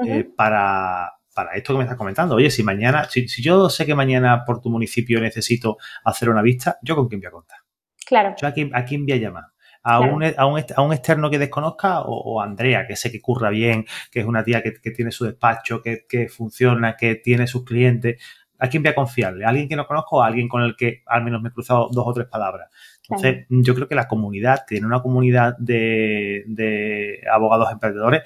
eh, 0.05 0.23
para, 0.35 1.13
para 1.33 1.51
esto 1.55 1.73
que 1.73 1.77
me 1.79 1.83
estás 1.83 1.97
comentando. 1.97 2.35
Oye, 2.35 2.49
si 2.49 2.63
mañana, 2.63 3.07
si, 3.09 3.27
yo 3.41 3.69
sé 3.69 3.85
que 3.85 3.93
mañana 3.93 4.43
por 4.45 4.61
tu 4.61 4.69
municipio 4.69 5.19
necesito 5.19 5.77
hacer 6.03 6.29
una 6.29 6.41
vista, 6.41 6.79
¿yo 6.81 6.95
con 6.95 7.07
quién 7.07 7.19
voy 7.19 7.27
a 7.27 7.31
contar? 7.31 7.59
Claro. 8.05 8.35
¿Yo 8.39 8.47
a 8.47 8.51
quién, 8.51 8.75
a 8.75 8.85
quién 8.85 9.05
voy 9.05 9.13
a 9.13 9.17
llamar? 9.17 9.43
A, 9.83 9.99
un, 9.99 10.23
a, 10.23 10.45
un, 10.47 10.63
a, 10.75 10.81
un, 10.81 10.93
externo 10.93 11.29
que 11.29 11.37
desconozca 11.37 12.01
o, 12.01 12.41
a 12.41 12.45
Andrea, 12.45 12.87
que 12.87 12.95
sé 12.95 13.11
que 13.11 13.21
curra 13.21 13.51
bien, 13.51 13.85
que 14.09 14.21
es 14.21 14.25
una 14.25 14.43
tía 14.43 14.63
que, 14.63 14.71
tiene 14.71 15.11
su 15.11 15.25
despacho, 15.25 15.79
que, 15.83 16.07
que, 16.09 16.27
funciona, 16.27 16.95
que 16.97 17.15
tiene 17.15 17.45
sus 17.45 17.63
clientes. 17.63 18.19
¿A 18.57 18.67
quién 18.67 18.81
voy 18.81 18.91
a 18.91 18.95
confiarle? 18.95 19.45
¿A 19.45 19.49
alguien 19.49 19.69
que 19.69 19.75
no 19.75 19.85
conozco 19.85 20.17
o 20.17 20.21
a 20.23 20.27
alguien 20.27 20.47
con 20.47 20.63
el 20.63 20.75
que 20.75 21.03
al 21.05 21.23
menos 21.23 21.39
me 21.39 21.49
he 21.49 21.51
cruzado 21.51 21.89
dos 21.91 22.03
o 22.07 22.13
tres 22.13 22.27
palabras? 22.27 22.69
Entonces, 23.09 23.45
yo 23.49 23.75
creo 23.75 23.87
que 23.87 23.95
la 23.95 24.07
comunidad, 24.07 24.65
tiene 24.67 24.87
una 24.87 25.01
comunidad 25.01 25.55
de, 25.57 26.43
de 26.47 27.21
abogados 27.31 27.71
emprendedores, 27.71 28.23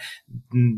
mm, 0.49 0.77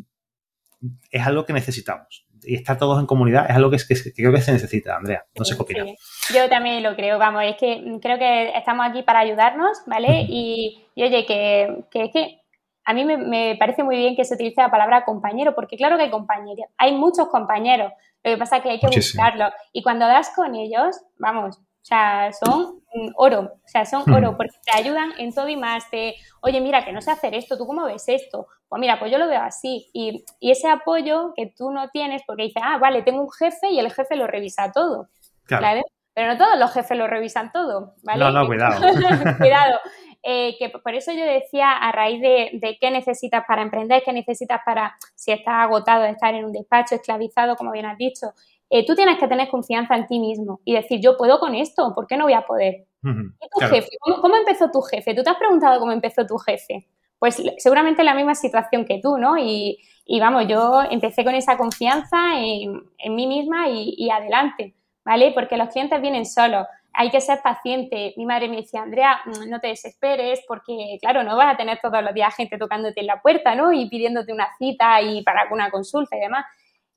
es 1.12 1.28
algo 1.28 1.46
que 1.46 1.54
necesitamos. 1.54 2.26
Y 2.44 2.56
estar 2.56 2.78
todos 2.78 3.00
en 3.00 3.06
comunidad 3.06 3.46
es 3.50 3.56
algo 3.56 3.70
que, 3.70 3.78
creo 4.16 4.32
que 4.32 4.42
se 4.42 4.52
necesita, 4.52 4.96
Andrea. 4.96 5.26
No 5.38 5.46
sé 5.46 5.56
qué 5.56 5.62
opinas. 5.62 5.88
Yo 6.34 6.50
también 6.50 6.82
lo 6.82 6.96
creo, 6.96 7.20
vamos, 7.20 7.44
es 7.46 7.56
que 7.58 8.00
creo 8.02 8.18
que 8.18 8.58
estamos 8.58 8.88
aquí 8.90 9.04
para 9.04 9.20
ayudarnos, 9.20 9.78
¿vale? 9.86 10.26
y, 10.28 10.84
oye, 10.96 11.26
que, 11.26 11.86
que, 11.92 12.04
es 12.06 12.12
que 12.12 12.42
a 12.84 12.94
mí 12.94 13.06
me, 13.06 13.56
parece 13.60 13.84
muy 13.84 13.96
bien 13.96 14.16
que 14.16 14.26
se 14.26 14.34
utilice 14.34 14.62
la 14.62 14.72
palabra 14.72 15.06
compañero, 15.06 15.54
porque 15.54 15.78
claro 15.78 15.98
que 15.98 16.04
hay 16.04 16.10
compañeros, 16.10 16.66
hay 16.78 16.94
muchos 16.94 17.28
compañeros, 17.30 17.92
lo 18.24 18.32
que 18.32 18.38
pasa 18.38 18.58
es 18.58 18.64
que 18.64 18.70
hay 18.72 18.80
que 18.80 18.88
buscarlos. 18.88 19.54
Y 19.72 19.84
cuando 19.84 20.08
das 20.08 20.32
con 20.36 20.56
ellos, 20.56 21.00
vamos, 21.18 21.58
o 21.58 21.86
sea, 21.86 22.32
son 22.34 22.81
oro, 23.16 23.54
o 23.64 23.68
sea, 23.68 23.86
son 23.86 24.12
oro, 24.12 24.36
porque 24.38 24.58
te 24.66 24.78
ayudan 24.78 25.12
en 25.18 25.34
todo 25.34 25.48
y 25.48 25.58
más. 25.58 25.90
Te, 25.90 26.16
oye, 26.42 26.60
mira, 26.62 26.84
que 26.86 26.92
no 26.92 27.02
sé 27.02 27.12
hacer 27.12 27.34
esto, 27.34 27.58
¿tú 27.58 27.66
cómo 27.66 27.86
ves 27.86 28.08
esto? 28.08 28.48
Pues 28.68 28.80
mira, 28.80 29.00
pues 29.00 29.12
yo 29.12 29.18
lo 29.18 29.28
veo 29.28 29.42
así. 29.42 29.90
Y, 29.94 30.24
ese 30.42 30.68
apoyo 30.68 31.34
que 31.36 31.54
tú 31.56 31.72
no 31.72 31.90
tienes, 31.90 32.22
porque 32.26 32.44
dices, 32.44 32.62
ah, 32.66 32.78
vale, 32.78 33.04
tengo 33.04 33.22
un 33.22 33.32
jefe 33.32 33.70
y 33.70 33.80
el 33.80 33.92
jefe 33.92 34.16
lo 34.16 34.28
revisa 34.28 34.72
todo. 34.72 35.08
Claro. 35.46 35.82
Pero 36.14 36.28
no 36.28 36.38
todos 36.38 36.60
los 36.60 36.72
jefes 36.74 36.98
lo 36.98 37.08
revisan 37.08 37.52
todo, 37.54 37.96
¿vale? 38.04 38.20
No, 38.20 38.32
no, 38.32 38.46
cuidado. 38.46 38.82
cuidado. 39.38 39.80
Eh, 40.24 40.56
que 40.60 40.70
por 40.70 40.94
eso 40.94 41.12
yo 41.12 41.26
decía, 41.26 41.72
a 41.72 41.92
raíz 41.92 42.22
de, 42.22 42.52
de, 42.54 42.78
qué 42.80 42.92
necesitas 42.92 43.44
para 43.48 43.64
emprender, 43.64 44.04
qué 44.06 44.14
necesitas 44.14 44.62
para, 44.64 44.96
si 45.16 45.32
estás 45.32 45.56
agotado 45.56 46.04
de 46.04 46.12
estar 46.12 46.36
en 46.36 46.46
un 46.46 46.52
despacho, 46.52 46.94
esclavizado, 46.94 47.56
como 47.56 47.72
bien 47.72 47.88
has 47.88 47.98
dicho, 47.98 48.28
eh, 48.74 48.86
tú 48.86 48.96
tienes 48.96 49.20
que 49.20 49.28
tener 49.28 49.50
confianza 49.50 49.96
en 49.98 50.08
ti 50.08 50.18
mismo 50.18 50.62
y 50.64 50.74
decir, 50.74 51.02
yo 51.02 51.18
puedo 51.18 51.40
con 51.40 51.54
esto, 51.56 51.94
¿por 51.94 52.08
qué 52.08 52.16
no 52.16 52.24
voy 52.24 52.34
a 52.34 52.44
poder? 52.44 52.86
¿Y 53.04 53.50
tu 53.50 53.60
jefe? 53.68 53.90
¿Cómo, 54.00 54.38
empezó 54.38 54.72
tu 54.72 54.82
jefe? 54.82 55.14
¿Tú 55.14 55.24
te 55.24 55.30
has 55.30 55.36
preguntado 55.36 55.78
cómo 55.78 55.92
empezó 55.92 56.26
tu 56.26 56.38
jefe? 56.38 56.88
Pues 57.20 57.44
seguramente 57.58 58.02
la 58.06 58.16
misma 58.16 58.34
situación 58.34 58.86
que 58.86 59.02
tú, 59.04 59.18
¿no? 59.18 59.38
Y, 59.38 59.78
vamos, 60.22 60.48
yo 60.48 60.84
empecé 60.90 61.26
con 61.26 61.36
esa 61.36 61.58
confianza 61.58 62.18
en, 62.38 62.82
mí 63.14 63.28
misma 63.28 63.68
y, 63.68 64.10
adelante, 64.10 64.74
¿vale? 65.04 65.34
Porque 65.34 65.58
los 65.58 65.68
clientes 65.68 66.02
vienen 66.02 66.26
solos 66.26 66.66
hay 66.94 67.10
que 67.10 67.22
ser 67.22 67.42
paciente. 67.42 68.14
Mi 68.18 68.26
madre 68.26 68.50
me 68.50 68.58
decía, 68.58 68.82
Andrea, 68.82 69.22
mm, 69.26 69.50
no 69.50 69.60
te 69.60 69.68
desesperes 69.68 70.42
porque, 70.48 70.98
claro, 71.02 71.24
no 71.24 71.38
vas 71.38 71.54
a 71.54 71.58
tener 71.58 71.80
todos 71.82 72.04
los 72.04 72.14
días 72.14 72.36
gente 72.36 72.58
tocándote 72.58 73.00
en 73.00 73.08
la 73.08 73.22
puerta, 73.22 73.56
¿no? 73.56 73.72
Y 73.72 73.90
pidiéndote 73.90 74.34
una 74.34 74.48
cita 74.58 75.02
y 75.02 75.24
para 75.24 75.48
una 75.52 75.70
consulta 75.70 76.18
y 76.18 76.20
demás. 76.20 76.46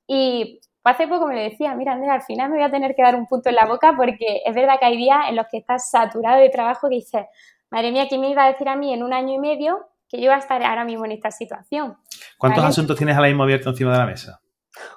Y 0.06 0.60
hace 0.84 1.06
poco 1.08 1.26
me 1.26 1.34
lo 1.34 1.40
decía, 1.40 1.74
mira, 1.74 1.92
Andrea, 1.92 2.14
al 2.14 2.22
final 2.22 2.50
me 2.50 2.56
voy 2.56 2.64
a 2.64 2.70
tener 2.70 2.94
que 2.94 3.02
dar 3.02 3.14
un 3.14 3.26
punto 3.26 3.48
en 3.48 3.54
la 3.54 3.66
boca 3.66 3.94
porque 3.96 4.42
es 4.44 4.54
verdad 4.54 4.78
que 4.78 4.86
hay 4.86 4.96
días 4.96 5.28
en 5.28 5.36
los 5.36 5.46
que 5.50 5.58
estás 5.58 5.90
saturado 5.90 6.40
de 6.40 6.50
trabajo 6.50 6.88
que 6.88 6.96
dices, 6.96 7.26
madre 7.70 7.92
mía, 7.92 8.06
¿quién 8.08 8.20
me 8.20 8.30
iba 8.30 8.44
a 8.44 8.52
decir 8.52 8.68
a 8.68 8.76
mí 8.76 8.92
en 8.92 9.02
un 9.02 9.12
año 9.12 9.34
y 9.34 9.38
medio 9.38 9.88
que 10.08 10.18
yo 10.18 10.24
iba 10.24 10.34
a 10.34 10.38
estar 10.38 10.62
ahora 10.62 10.84
mismo 10.84 11.04
en 11.04 11.12
esta 11.12 11.30
situación? 11.30 11.96
¿Cuántos 12.36 12.64
asuntos 12.64 12.96
tienes 12.96 13.16
ahora 13.16 13.28
mismo 13.28 13.44
abiertos 13.44 13.72
encima 13.72 13.92
de 13.92 13.98
la 13.98 14.06
mesa? 14.06 14.40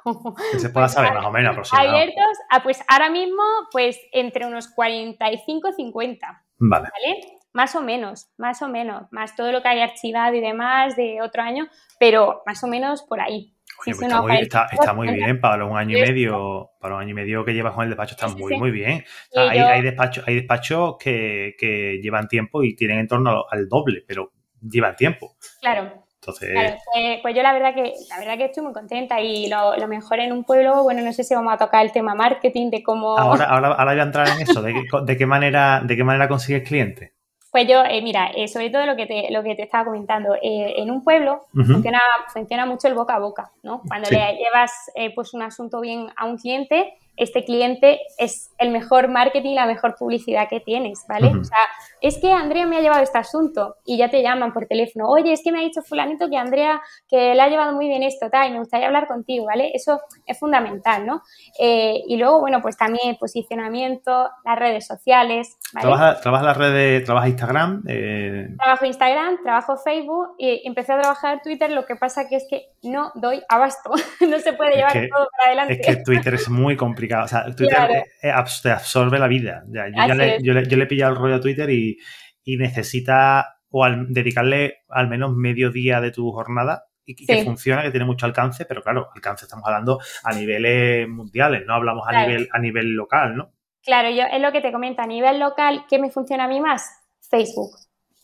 Que 0.52 0.60
se 0.60 0.70
pueda 0.70 0.88
saber 0.88 1.13
más 1.13 1.26
o 1.26 1.32
menos 1.32 1.52
aproximadamente. 1.52 2.02
Abiertos, 2.02 2.38
ah, 2.50 2.63
pues 2.63 2.84
ahora 2.88 3.10
mismo, 3.10 3.44
pues 3.72 4.00
entre 4.12 4.46
unos 4.46 4.68
45 4.70 5.70
y 5.70 5.74
50. 5.74 6.44
Vale. 6.60 6.90
¿Vale? 6.92 7.22
Más 7.54 7.76
o 7.76 7.82
menos, 7.82 8.30
más 8.38 8.62
o 8.62 8.68
menos, 8.68 9.08
más 9.12 9.36
todo 9.36 9.52
lo 9.52 9.62
que 9.62 9.70
hay 9.70 9.80
archivado 9.82 10.36
y 10.36 10.42
demás 10.42 10.96
de 10.96 11.22
otro 11.22 11.42
año, 11.42 11.68
pero 12.00 12.44
más 12.46 12.63
o 12.63 12.68
menos 12.68 13.04
por 13.04 13.20
ahí. 13.20 13.58
Pues 13.84 14.02
está, 14.02 14.94
muy, 14.94 15.13
bien 15.13 15.40
para 15.40 15.63
un 15.66 15.78
año 15.78 15.98
y 15.98 16.02
medio, 16.02 16.72
para 16.80 16.96
un 16.96 17.02
año 17.02 17.12
y 17.12 17.13
medio 17.13 17.46
que 17.46 17.54
llevas 17.54 17.74
con 17.74 17.84
el 17.84 17.90
despacho, 17.92 18.16
está 18.16 18.28
muy, 18.28 18.58
muy 18.58 18.72
bien. 18.72 19.06
hay, 19.36 19.60
hay, 19.60 19.82
despachos, 19.84 20.28
hay 20.28 20.36
despachos 20.36 20.96
que, 21.00 21.56
que, 21.60 22.00
llevan 22.02 22.28
tiempo 22.28 22.63
y 22.63 22.76
tienen 22.76 23.00
en 23.00 23.08
torno 23.08 23.46
al 23.50 23.68
doble, 23.70 24.04
pero 24.08 24.32
llevan 24.62 24.96
tiempo. 24.96 25.36
Claro. 25.62 26.07
Entonces... 26.22 26.50
Pues, 26.54 27.20
pues, 27.22 27.36
yo 27.36 27.44
la 27.44 27.54
verdad 27.54 27.74
que 27.74 27.94
la 28.10 28.20
verdad 28.20 28.38
que 28.38 28.46
estoy 28.46 28.64
muy 28.64 28.74
contenta 28.74 29.22
y 29.22 29.48
lo, 29.48 29.78
lo, 29.78 29.88
mejor 29.88 30.20
en 30.20 30.32
un 30.32 30.44
pueblo, 30.44 30.84
bueno, 30.84 31.02
no 31.02 31.14
sé 31.14 31.24
si 31.24 31.36
vamos 31.36 31.54
a 31.54 31.58
tocar 31.58 31.86
el 31.86 31.92
tema 31.92 32.16
marketing, 32.16 32.70
de 32.70 32.84
cómo... 32.84 33.18
Ahora, 33.18 33.46
ahora, 33.46 33.68
ahora 33.70 33.92
voy 33.92 34.00
a 34.00 34.04
entrar 34.04 34.28
en 34.28 34.42
eso, 34.42 34.62
de, 34.62 34.74
de 35.06 35.18
qué 35.18 35.26
manera, 35.26 35.82
de 35.84 35.96
qué 35.96 36.04
manera 36.04 36.28
consigues 36.28 36.68
clientes. 36.68 37.12
Pues 37.52 37.68
yo, 37.68 37.84
eh, 37.84 38.02
mira, 38.02 38.30
eh, 38.36 38.48
sobre 38.48 38.70
todo 38.70 38.86
lo 38.86 38.96
que 38.96 39.06
te, 39.06 39.32
lo 39.32 39.42
que 39.42 39.56
te 39.56 39.64
estaba 39.64 39.86
comentando, 39.86 40.36
eh, 40.36 40.76
en 40.78 40.92
un 40.92 41.04
pueblo 41.04 41.46
funciona, 41.54 42.00
funciona 42.32 42.66
mucho 42.66 42.88
el 42.88 42.94
boca 42.94 43.16
a 43.16 43.20
boca, 43.20 43.52
¿no? 43.64 43.82
Cuando 43.88 44.10
le 44.10 44.38
llevas 44.38 44.72
pues 45.16 45.34
un 45.34 45.42
asunto 45.42 45.80
bien 45.82 46.08
a 46.16 46.26
un 46.26 46.38
cliente, 46.38 46.94
este 47.18 47.44
cliente 47.44 48.00
es 48.20 48.54
el 48.60 48.70
mejor 48.70 49.08
marketing, 49.08 49.56
la 49.56 49.66
mejor 49.66 49.96
publicidad 49.98 50.48
que 50.48 50.60
tienes, 50.60 51.04
¿vale? 51.10 51.30
O 51.30 51.44
sea, 51.44 51.58
es 52.00 52.20
que 52.20 52.32
Andrea 52.32 52.68
me 52.68 52.78
ha 52.78 52.82
llevado 52.82 53.02
este 53.02 53.18
asunto 53.18 53.76
y 53.86 53.98
ya 53.98 54.10
te 54.10 54.22
llaman 54.22 54.54
por 54.54 54.68
teléfono, 54.68 55.10
oye, 55.10 55.34
es 55.34 55.42
que 55.44 55.52
me 55.52 55.60
ha 55.60 55.64
dicho 55.64 55.82
fulanito 55.82 56.30
que 56.30 56.38
Andrea, 56.38 56.80
que 57.10 57.34
le 57.34 57.42
ha 57.42 57.50
llevado 57.50 57.74
muy 57.74 57.88
bien 57.88 58.04
esto, 58.04 58.30
tal, 58.30 58.50
y 58.50 58.52
me 58.52 58.60
gustaría 58.60 58.86
hablar 58.86 59.08
contigo, 59.08 59.46
¿vale? 59.46 59.72
Eso 59.74 60.00
es 60.28 60.38
fundamental, 60.38 61.08
¿no? 61.08 61.24
Eh, 61.60 62.04
y 62.08 62.18
luego, 62.18 62.40
bueno, 62.40 62.62
pues 62.62 62.78
también 62.78 63.16
posicionamiento, 63.18 64.30
las 64.46 64.60
redes 64.60 64.86
sociales, 64.86 65.58
¿vale? 65.74 65.88
¿Trabaja, 66.22 66.44
las 66.44 66.58
redes, 66.58 67.04
trabaja 67.04 67.30
Instagram? 67.30 67.84
Eh... 67.88 68.48
Trabajo 68.60 68.86
Instagram, 68.86 69.42
trabajo 69.42 69.78
Facebook 69.78 70.36
y 70.38 70.62
empecé 70.68 70.94
a 70.94 71.00
trabajar 71.00 71.42
Twitter, 71.42 71.72
lo 71.72 71.86
que 71.86 71.96
pasa 71.96 72.30
que 72.30 72.36
es 72.36 72.46
que 72.48 72.68
no 72.84 73.12
doy 73.16 73.42
abasto, 73.50 73.90
no 74.22 74.38
se 74.38 74.54
puede 74.54 74.76
llevar 74.76 74.94
todo 74.94 75.28
para 75.36 75.48
adelante. 75.48 75.80
Es 75.82 75.88
que 75.88 76.04
Twitter 76.04 76.36
es 76.36 76.48
muy 76.48 76.78
complicado 76.78 77.07
o 77.13 77.28
sea, 77.28 77.46
Twitter 77.56 78.04
te 78.22 78.72
absorbe 78.72 79.20
la 79.20 79.28
vida. 79.28 79.63
yo, 79.67 80.13
le, 80.13 80.41
yo, 80.41 80.54
le, 80.54 80.84
he 80.84 80.88
pillado 80.88 81.13
el 81.13 81.20
rollo 81.20 81.36
a 81.36 81.41
Twitter 81.41 81.70
y, 81.70 81.98
necesita 82.46 83.60
o 83.70 83.86
dedicarle 84.08 84.86
al 84.88 85.10
menos 85.10 85.36
medio 85.36 85.70
día 85.70 86.00
de 86.00 86.12
tu 86.12 86.32
jornada 86.32 86.86
y 87.06 87.13
que 87.13 87.43
funciona, 87.43 87.84
que 87.84 87.91
tiene 87.91 88.06
mucho 88.06 88.26
alcance, 88.26 88.65
pero 88.65 88.82
claro, 88.82 89.10
alcance 89.13 89.46
estamos 89.46 89.65
hablando 89.65 90.00
a 90.24 90.34
niveles 90.34 91.10
mundiales, 91.10 91.63
no 91.65 91.74
hablamos 91.74 92.08
a 92.08 92.22
nivel 92.22 92.50
a 92.52 92.60
nivel 92.60 92.93
local, 92.93 93.36
¿no? 93.36 93.52
Claro, 93.84 94.10
yo 94.10 94.24
es 94.32 94.41
lo 94.41 94.52
que 94.52 94.62
te 94.62 94.72
comento, 94.72 95.02
a 95.02 95.08
nivel 95.08 95.39
local, 95.39 95.86
¿qué 95.89 96.00
me 96.00 96.10
funciona 96.10 96.46
a 96.46 96.48
mí 96.48 96.60
más? 96.60 96.89
Facebook, 97.30 97.72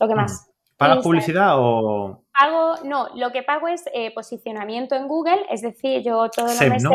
lo 0.00 0.08
que 0.08 0.14
más. 0.14 0.50
¿Pagas 0.76 1.02
publicidad 1.02 1.54
o...? 1.56 2.24
Pago, 2.32 2.76
no, 2.84 3.08
lo 3.14 3.30
que 3.30 3.42
pago 3.42 3.68
es 3.68 3.84
eh, 3.94 4.12
posicionamiento 4.12 4.94
en 4.96 5.06
Google, 5.06 5.46
es 5.50 5.62
decir, 5.62 6.02
yo 6.02 6.28
todos 6.30 6.60
los 6.60 6.68
meses... 6.68 6.90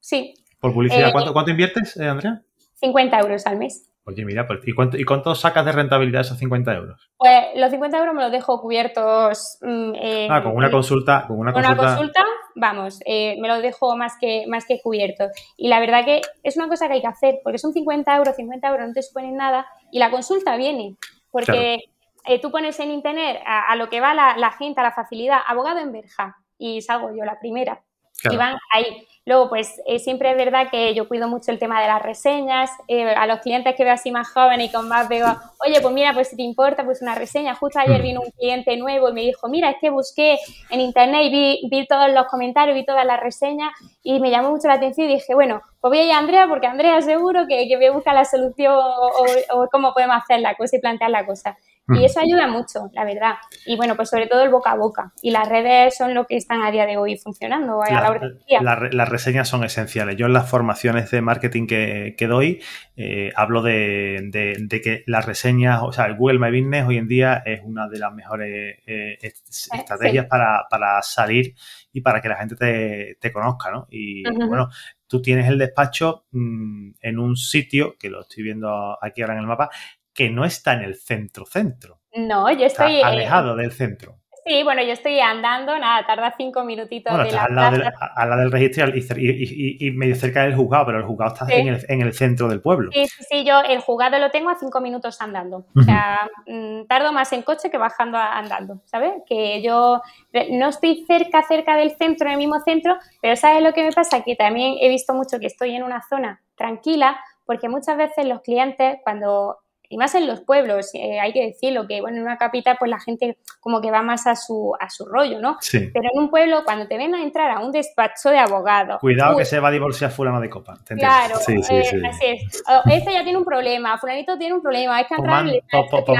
Sí. 0.00 0.34
¿Por 0.60 0.72
publicidad? 0.72 1.12
¿Cuánto, 1.12 1.32
¿Cuánto, 1.32 1.50
inviertes, 1.50 1.96
Andrea? 1.98 2.42
50 2.74 3.18
euros 3.20 3.46
al 3.46 3.58
mes. 3.58 3.90
Oye, 4.04 4.24
mira, 4.24 4.46
¿y 4.64 4.72
cuánto, 4.72 4.96
¿y 4.96 5.04
cuánto 5.04 5.34
sacas 5.34 5.66
de 5.66 5.72
rentabilidad 5.72 6.22
esos 6.22 6.38
50 6.38 6.74
euros? 6.74 7.10
Pues 7.18 7.44
los 7.56 7.70
50 7.70 7.98
euros 7.98 8.14
me 8.14 8.22
los 8.22 8.32
dejo 8.32 8.60
cubiertos. 8.60 9.58
Mm, 9.60 9.92
ah, 10.30 10.42
con 10.42 10.56
una 10.56 10.70
consulta. 10.70 11.24
Con 11.26 11.38
una 11.38 11.52
consulta, 11.52 11.82
una 11.82 11.96
consulta 11.96 12.24
vamos, 12.58 13.00
eh, 13.06 13.36
me 13.40 13.48
los 13.48 13.62
dejo 13.62 13.96
más 13.96 14.14
que, 14.20 14.46
más 14.48 14.66
que 14.66 14.80
cubiertos. 14.82 15.30
Y 15.56 15.68
la 15.68 15.80
verdad 15.80 16.04
que 16.04 16.22
es 16.42 16.56
una 16.56 16.68
cosa 16.68 16.88
que 16.88 16.94
hay 16.94 17.00
que 17.00 17.06
hacer, 17.06 17.38
porque 17.42 17.58
son 17.58 17.72
50 17.72 18.16
euros, 18.16 18.36
50 18.36 18.68
euros 18.68 18.88
no 18.88 18.92
te 18.92 19.02
suponen 19.02 19.36
nada 19.36 19.66
y 19.90 19.98
la 19.98 20.10
consulta 20.10 20.56
viene, 20.56 20.96
porque 21.30 21.84
eh, 22.26 22.40
tú 22.40 22.50
pones 22.50 22.78
en 22.80 22.90
internet 22.90 23.40
a, 23.46 23.74
lo 23.76 23.88
que 23.88 24.00
va 24.00 24.14
la, 24.14 24.36
la, 24.36 24.50
gente, 24.50 24.80
a 24.80 24.84
la 24.84 24.92
facilidad, 24.92 25.38
abogado 25.46 25.78
en 25.78 25.92
verja, 25.92 26.36
y 26.58 26.82
salgo 26.82 27.10
yo 27.16 27.24
la 27.24 27.38
primera. 27.38 27.82
Y 28.30 28.36
van 28.36 28.56
ahí. 28.72 29.06
Luego, 29.28 29.50
pues 29.50 29.78
eh, 29.84 29.98
siempre 29.98 30.30
es 30.30 30.38
verdad 30.38 30.70
que 30.70 30.94
yo 30.94 31.06
cuido 31.06 31.28
mucho 31.28 31.50
el 31.50 31.58
tema 31.58 31.82
de 31.82 31.86
las 31.86 32.00
reseñas. 32.00 32.70
Eh, 32.88 33.04
a 33.04 33.26
los 33.26 33.40
clientes 33.40 33.74
que 33.76 33.84
veo 33.84 33.92
así 33.92 34.10
más 34.10 34.32
jóvenes 34.32 34.70
y 34.70 34.72
con 34.72 34.88
más 34.88 35.06
veo, 35.06 35.26
oye, 35.66 35.82
pues 35.82 35.92
mira, 35.92 36.14
pues 36.14 36.28
si 36.28 36.36
te 36.36 36.42
importa, 36.42 36.82
pues 36.82 37.02
una 37.02 37.14
reseña. 37.14 37.54
Justo 37.54 37.78
ayer 37.78 38.00
mm. 38.00 38.02
vino 38.02 38.20
un 38.22 38.30
cliente 38.30 38.74
nuevo 38.78 39.10
y 39.10 39.12
me 39.12 39.20
dijo, 39.20 39.46
mira, 39.50 39.68
es 39.68 39.76
que 39.82 39.90
busqué 39.90 40.38
en 40.70 40.80
internet 40.80 41.24
y 41.24 41.30
vi, 41.30 41.68
vi 41.70 41.86
todos 41.86 42.10
los 42.10 42.26
comentarios, 42.28 42.74
vi 42.74 42.86
todas 42.86 43.04
las 43.04 43.20
reseñas 43.20 43.70
y 44.02 44.18
me 44.18 44.30
llamó 44.30 44.50
mucho 44.50 44.66
la 44.66 44.74
atención 44.74 45.10
y 45.10 45.16
dije, 45.16 45.34
bueno, 45.34 45.60
pues 45.82 45.90
voy 45.90 45.98
a 45.98 46.04
ir 46.04 46.12
a 46.12 46.18
Andrea 46.18 46.46
porque 46.48 46.66
Andrea 46.66 47.02
seguro 47.02 47.46
que, 47.46 47.68
que 47.68 47.76
me 47.76 47.90
busca 47.90 48.14
la 48.14 48.24
solución 48.24 48.72
o, 48.74 49.10
o, 49.50 49.68
cómo 49.70 49.92
podemos 49.92 50.16
hacer 50.16 50.40
la 50.40 50.54
cosa 50.54 50.76
y 50.76 50.80
plantear 50.80 51.10
la 51.10 51.26
cosa. 51.26 51.58
Y 51.94 52.04
eso 52.04 52.20
ayuda 52.20 52.46
mucho, 52.48 52.90
la 52.92 53.04
verdad. 53.04 53.34
Y 53.66 53.76
bueno, 53.76 53.96
pues 53.96 54.10
sobre 54.10 54.26
todo 54.26 54.42
el 54.42 54.50
boca 54.50 54.72
a 54.72 54.76
boca. 54.76 55.12
Y 55.22 55.30
las 55.30 55.48
redes 55.48 55.96
son 55.96 56.14
lo 56.14 56.26
que 56.26 56.36
están 56.36 56.62
a 56.62 56.70
día 56.70 56.86
de 56.86 56.96
hoy 56.96 57.16
funcionando 57.16 57.82
a 57.82 57.90
la, 57.90 58.88
las 58.90 59.08
reseñas 59.08 59.48
son 59.48 59.64
esenciales. 59.64 60.16
Yo 60.16 60.26
en 60.26 60.32
las 60.32 60.50
formaciones 60.50 61.10
de 61.10 61.22
marketing 61.22 61.66
que, 61.66 62.14
que 62.16 62.26
doy 62.26 62.60
eh, 63.00 63.30
hablo 63.36 63.62
de, 63.62 64.28
de, 64.32 64.80
que 64.80 65.04
las 65.06 65.24
reseñas, 65.24 65.80
o 65.84 65.92
sea, 65.92 66.06
el 66.06 66.16
Google 66.16 66.40
My 66.40 66.50
Business 66.50 66.84
hoy 66.84 66.96
en 66.96 67.06
día 67.06 67.44
es 67.46 67.60
una 67.62 67.88
de 67.88 68.00
las 68.00 68.12
mejores 68.12 68.80
eh, 68.86 69.16
eh, 69.22 69.32
estrategias 69.48 70.26
para, 70.26 70.66
para, 70.68 71.00
salir 71.02 71.54
y 71.92 72.00
para 72.00 72.20
que 72.20 72.28
la 72.28 72.38
gente 72.38 72.56
te, 72.56 73.16
te 73.20 73.32
conozca, 73.32 73.70
¿no? 73.70 73.86
Y 73.88 74.24
bueno, 74.24 74.68
tú 75.06 75.22
tienes 75.22 75.46
el 75.46 75.58
despacho 75.58 76.26
mm, 76.32 76.90
en 77.00 77.18
un 77.20 77.36
sitio, 77.36 77.96
que 77.96 78.10
lo 78.10 78.22
estoy 78.22 78.42
viendo 78.42 78.98
aquí 79.00 79.22
ahora 79.22 79.34
en 79.34 79.40
el 79.40 79.46
mapa, 79.46 79.70
que 80.18 80.30
no 80.30 80.44
está 80.44 80.72
en 80.72 80.82
el 80.82 80.96
centro-centro. 80.96 82.00
No, 82.16 82.50
yo 82.50 82.66
estoy... 82.66 82.96
Está 82.96 83.06
alejado 83.06 83.54
del 83.54 83.70
centro. 83.70 84.18
Sí, 84.44 84.64
bueno, 84.64 84.82
yo 84.82 84.92
estoy 84.92 85.20
andando, 85.20 85.78
nada, 85.78 86.04
tarda 86.08 86.34
cinco 86.36 86.64
minutitos 86.64 87.16
de 87.16 87.30
la 87.30 87.44
al 87.44 87.54
lado, 87.54 87.76
del, 87.76 87.92
al 88.16 88.28
lado 88.28 88.40
del 88.40 88.50
registro 88.50 88.88
y, 88.88 89.90
medio 89.92 90.16
cerca 90.16 90.42
del 90.42 90.56
juzgado, 90.56 90.86
pero 90.86 90.98
el 90.98 91.04
juzgado 91.04 91.34
está 91.34 91.46
en, 91.54 91.68
el, 91.68 91.84
en, 91.88 92.00
el, 92.00 92.12
centro 92.14 92.48
del 92.48 92.60
pueblo. 92.60 92.90
Sí, 92.92 93.06
sí, 93.06 93.24
sí, 93.30 93.44
yo 93.44 93.60
el 93.60 93.78
juzgado 93.80 94.18
lo 94.18 94.32
tengo 94.32 94.50
a 94.50 94.56
cinco 94.56 94.80
minutos 94.80 95.20
andando. 95.20 95.66
O 95.76 95.82
sea, 95.82 96.28
mm, 96.48 96.86
tardo 96.88 97.12
más 97.12 97.32
en 97.32 97.42
coche 97.42 97.70
que 97.70 97.78
bajando 97.78 98.18
andando, 98.18 98.80
¿sabes? 98.86 99.12
Que 99.24 99.62
yo 99.62 100.02
no 100.50 100.68
estoy 100.68 101.04
cerca, 101.06 101.44
cerca 101.44 101.76
del 101.76 101.92
centro, 101.92 102.26
en 102.26 102.32
el 102.32 102.38
mismo 102.38 102.58
centro, 102.58 102.98
pero 103.22 103.36
¿sabes 103.36 103.62
lo 103.62 103.72
que 103.72 103.84
me 103.84 103.92
pasa? 103.92 104.24
Que 104.24 104.34
también 104.34 104.78
he 104.80 104.88
visto 104.88 105.14
mucho 105.14 105.38
que 105.38 105.46
estoy 105.46 105.76
en 105.76 105.84
una 105.84 106.02
zona 106.08 106.40
tranquila, 106.56 107.20
porque 107.46 107.68
muchas 107.68 107.96
veces 107.96 108.26
los 108.26 108.40
clientes, 108.40 108.98
cuando 109.04 109.58
y 109.90 109.96
más 109.96 110.14
en 110.14 110.26
los 110.26 110.40
pueblos, 110.40 110.90
eh, 110.94 111.18
hay 111.18 111.32
que 111.32 111.46
decirlo, 111.46 111.86
que 111.86 112.00
bueno, 112.00 112.18
en 112.18 112.24
una 112.24 112.36
capital 112.36 112.76
pues 112.78 112.90
la 112.90 113.00
gente 113.00 113.38
como 113.60 113.80
que 113.80 113.90
va 113.90 114.02
más 114.02 114.26
a 114.26 114.36
su, 114.36 114.74
a 114.78 114.90
su 114.90 115.06
rollo, 115.06 115.40
¿no? 115.40 115.56
Sí. 115.60 115.90
Pero 115.92 116.10
en 116.12 116.20
un 116.20 116.30
pueblo, 116.30 116.62
cuando 116.64 116.86
te 116.86 116.98
ven 116.98 117.14
a 117.14 117.22
entrar 117.22 117.50
a 117.50 117.60
un 117.60 117.72
despacho 117.72 118.28
de 118.30 118.38
abogado... 118.38 118.98
Cuidado 118.98 119.36
que 119.36 119.46
se 119.46 119.60
va 119.60 119.68
a 119.68 119.70
divorciar 119.70 120.10
fulano 120.10 120.40
de 120.40 120.50
copa. 120.50 120.78
claro, 120.86 121.36
sí, 121.38 121.62
sí, 121.62 121.74
eh, 121.74 122.02
así 122.06 122.26
es. 122.26 122.62
este 122.92 123.12
ya 123.12 123.22
tiene 123.22 123.38
un 123.38 123.44
problema, 123.44 123.96
fulanito 123.98 124.36
tiene 124.36 124.54
un 124.54 124.62
problema, 124.62 125.00
es 125.00 125.06
que 125.06 125.14
entrar... 125.14 125.44
Pues 125.70 126.10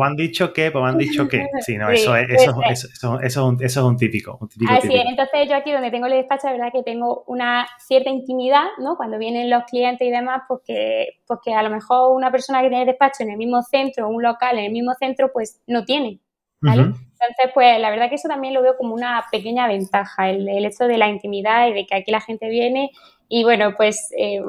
me 0.00 0.06
han 0.06 0.16
dicho 0.16 0.52
que, 0.52 0.70
pues 0.70 0.84
han 0.84 0.98
dicho 0.98 1.28
que... 1.28 1.46
Sí, 1.60 1.76
no, 1.76 1.90
eso, 1.90 2.14
es, 2.16 2.28
eso, 2.30 2.54
eso, 2.68 2.88
eso, 2.92 3.20
es 3.20 3.36
un, 3.36 3.56
eso 3.62 3.80
es 3.80 3.86
un 3.86 3.96
típico. 3.96 4.38
Un 4.40 4.48
típico 4.48 4.72
así 4.72 4.94
es, 4.94 5.04
entonces 5.08 5.48
yo 5.48 5.56
aquí 5.56 5.72
donde 5.72 5.90
tengo 5.90 6.06
el 6.06 6.12
despacho, 6.12 6.46
la 6.46 6.52
verdad 6.52 6.72
que 6.72 6.82
tengo 6.84 7.24
una 7.26 7.66
cierta 7.78 8.08
intimidad, 8.08 8.66
¿no? 8.78 8.96
Cuando 8.96 9.18
vienen 9.18 9.50
los 9.50 9.64
clientes 9.64 10.06
y 10.06 10.10
demás, 10.10 10.42
pues 10.46 10.60
que, 10.64 11.08
pues 11.26 11.40
que 11.44 11.54
a 11.54 11.62
lo 11.62 11.70
mejor 11.70 12.14
una 12.16 12.30
persona 12.30 12.62
que 12.62 12.68
tiene 12.68 12.84
despacho 12.84 12.99
en 13.20 13.30
el 13.30 13.36
mismo 13.36 13.62
centro, 13.62 14.08
un 14.08 14.22
local 14.22 14.58
en 14.58 14.66
el 14.66 14.72
mismo 14.72 14.92
centro, 14.94 15.30
pues 15.32 15.60
no 15.66 15.84
tiene. 15.84 16.20
¿vale? 16.60 16.82
Entonces, 16.82 17.50
pues 17.54 17.80
la 17.80 17.90
verdad 17.90 18.08
que 18.08 18.14
eso 18.16 18.28
también 18.28 18.54
lo 18.54 18.62
veo 18.62 18.76
como 18.76 18.94
una 18.94 19.24
pequeña 19.30 19.66
ventaja, 19.66 20.30
el, 20.30 20.48
hecho 20.64 20.84
de 20.84 20.98
la 20.98 21.08
intimidad 21.08 21.68
y 21.68 21.74
de 21.74 21.86
que 21.86 21.94
aquí 21.94 22.10
la 22.10 22.20
gente 22.20 22.48
viene 22.48 22.90
y 23.28 23.44
bueno, 23.44 23.74
pues 23.76 24.10
eh, 24.18 24.40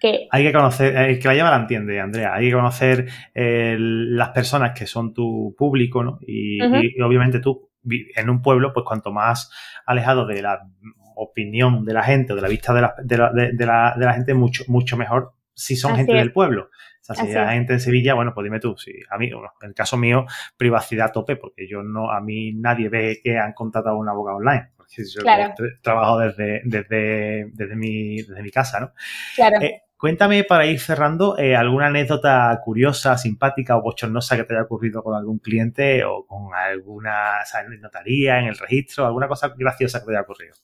que... 0.00 0.28
Hay 0.30 0.44
que 0.44 0.52
conocer, 0.52 0.96
el 0.96 1.18
que 1.18 1.28
la 1.28 1.34
lleva 1.34 1.50
la 1.50 1.56
entiende, 1.56 2.00
Andrea, 2.00 2.34
hay 2.34 2.46
que 2.46 2.54
conocer 2.54 3.06
las 3.34 4.28
personas 4.30 4.78
que 4.78 4.86
son 4.86 5.14
tu 5.14 5.54
público, 5.56 6.02
¿no? 6.02 6.18
Y, 6.26 6.60
obviamente 7.02 7.40
tú 7.40 7.70
en 8.16 8.30
un 8.30 8.42
pueblo, 8.42 8.72
pues 8.72 8.84
cuanto 8.84 9.12
más 9.12 9.50
alejado 9.86 10.26
de 10.26 10.42
la 10.42 10.60
opinión 11.14 11.84
de 11.84 11.94
la 11.94 12.02
gente 12.02 12.32
o 12.32 12.36
de 12.36 12.42
la 12.42 12.48
vista 12.48 12.74
de 12.74 12.80
la, 12.80 12.94
de 13.02 13.16
la, 13.16 13.30
de 13.32 13.66
la, 13.66 13.94
de 13.96 14.04
la 14.04 14.12
gente, 14.12 14.34
mucho, 14.34 14.64
mucho 14.66 14.96
mejor 14.96 15.32
si 15.54 15.76
son 15.76 15.96
gente 15.96 16.12
del 16.12 16.32
pueblo. 16.32 16.70
O 17.08 17.14
sea, 17.14 17.24
si 17.24 17.34
hay 17.34 17.56
gente 17.56 17.74
en 17.74 17.80
Sevilla, 17.80 18.14
bueno, 18.14 18.32
pues 18.34 18.44
dime 18.44 18.60
tú, 18.60 18.76
si 18.76 18.92
a 19.10 19.16
mí, 19.18 19.32
bueno, 19.32 19.52
en 19.62 19.68
el 19.68 19.74
caso 19.74 19.96
mío, 19.96 20.26
privacidad 20.56 21.08
a 21.08 21.12
tope, 21.12 21.36
porque 21.36 21.68
yo 21.68 21.82
no, 21.82 22.10
a 22.10 22.20
mí 22.20 22.52
nadie 22.52 22.88
ve 22.88 23.20
que 23.22 23.38
han 23.38 23.52
contratado 23.52 23.96
a 23.96 23.98
un 23.98 24.08
abogado 24.08 24.38
online. 24.38 24.70
Porque 24.76 25.02
yo 25.04 25.22
trabajo 25.82 26.18
desde, 26.18 26.62
desde, 26.64 27.50
desde, 27.52 27.76
mi, 27.76 28.22
desde 28.22 28.42
mi 28.42 28.50
casa, 28.50 28.80
¿no? 28.80 28.92
Claro. 29.34 29.60
Eh, 29.60 29.82
cuéntame 29.96 30.44
para 30.44 30.66
ir 30.66 30.80
cerrando 30.80 31.38
eh, 31.38 31.56
alguna 31.56 31.86
anécdota 31.86 32.58
curiosa, 32.64 33.16
simpática 33.18 33.76
o 33.76 33.82
bochornosa 33.82 34.36
que 34.36 34.44
te 34.44 34.54
haya 34.54 34.64
ocurrido 34.64 35.02
con 35.02 35.14
algún 35.14 35.38
cliente 35.38 36.04
o 36.04 36.26
con 36.26 36.54
alguna 36.54 37.38
notaría 37.80 38.38
en 38.38 38.46
el 38.46 38.58
registro, 38.58 39.06
alguna 39.06 39.28
cosa 39.28 39.52
graciosa 39.56 40.00
que 40.00 40.06
te 40.06 40.12
haya 40.12 40.22
ocurrido. 40.22 40.54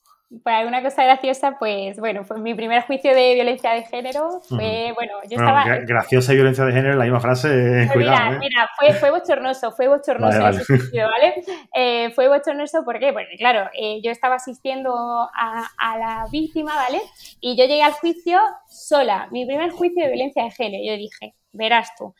Pues 0.41 0.55
alguna 0.55 0.81
cosa 0.81 1.03
graciosa, 1.03 1.57
pues 1.59 1.99
bueno, 1.99 2.23
pues 2.27 2.39
mi 2.39 2.55
primer 2.55 2.81
juicio 2.83 3.13
de 3.13 3.35
violencia 3.35 3.73
de 3.73 3.83
género 3.83 4.41
fue, 4.49 4.91
bueno, 4.95 5.13
yo 5.29 5.37
estaba... 5.37 5.63
graciosa 5.79 6.33
y 6.33 6.35
violencia 6.37 6.65
de 6.65 6.71
género, 6.71 6.95
la 6.95 7.03
misma 7.03 7.19
frase, 7.19 7.87
pues 7.93 7.97
Mira, 7.97 8.31
¿eh? 8.31 8.37
mira, 8.39 8.67
fue, 8.79 8.93
fue 8.93 9.11
bochornoso, 9.11 9.71
fue 9.73 9.87
bochornoso 9.87 10.47
ese 10.47 10.65
juicio, 10.65 11.07
¿vale? 11.07 11.43
Eh, 11.75 12.11
fue 12.15 12.29
bochornoso. 12.29 12.83
Porque 12.83 13.13
claro, 13.37 13.69
eh, 13.79 14.01
yo 14.03 14.09
estaba 14.09 14.35
asistiendo 14.35 14.91
a, 14.95 15.67
a, 15.77 15.97
la 15.97 16.25
víctima, 16.31 16.75
¿vale? 16.75 17.01
Y 17.39 17.55
yo 17.55 17.65
llegué 17.65 17.83
al 17.83 17.93
juicio 17.93 18.39
sola, 18.67 19.22
mi 19.31 19.45
primer 19.45 19.71
juicio 19.71 20.03
de 20.03 20.09
violencia 20.09 20.43
de 20.43 20.51
género, 20.51 20.83
yo 20.85 20.97
dije, 20.97 21.35
verás 21.51 21.89
tú, 21.97 22.13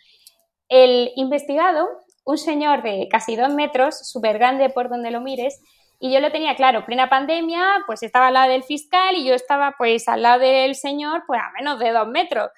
el 0.70 1.12
investigado, 1.16 1.88
un 2.26 2.38
señor 2.38 2.84
de 2.84 3.08
casi 3.10 3.36
dos 3.36 3.54
metros, 3.54 4.08
súper 4.08 4.38
grande 4.38 4.70
por 4.70 4.90
donde 4.90 5.12
lo 5.12 5.22
mires, 5.22 5.62
y 6.00 6.12
yo 6.12 6.20
lo 6.20 6.32
tenía 6.32 6.56
claro, 6.56 6.86
plena 6.86 7.10
pandemia, 7.10 7.84
pues 7.86 8.04
estaba 8.04 8.28
al 8.28 8.34
lado 8.34 8.52
del 8.52 8.64
fiscal 8.64 9.16
y 9.16 9.26
yo 9.26 9.34
estaba 9.34 9.76
pues 9.78 10.08
al 10.10 10.22
lado 10.22 10.42
del 10.42 10.76
señor, 10.76 11.24
pues 11.26 11.40
a 11.40 11.52
menos 11.52 11.80
de 11.80 11.92
dos 11.92 12.08
metros. 12.10 12.50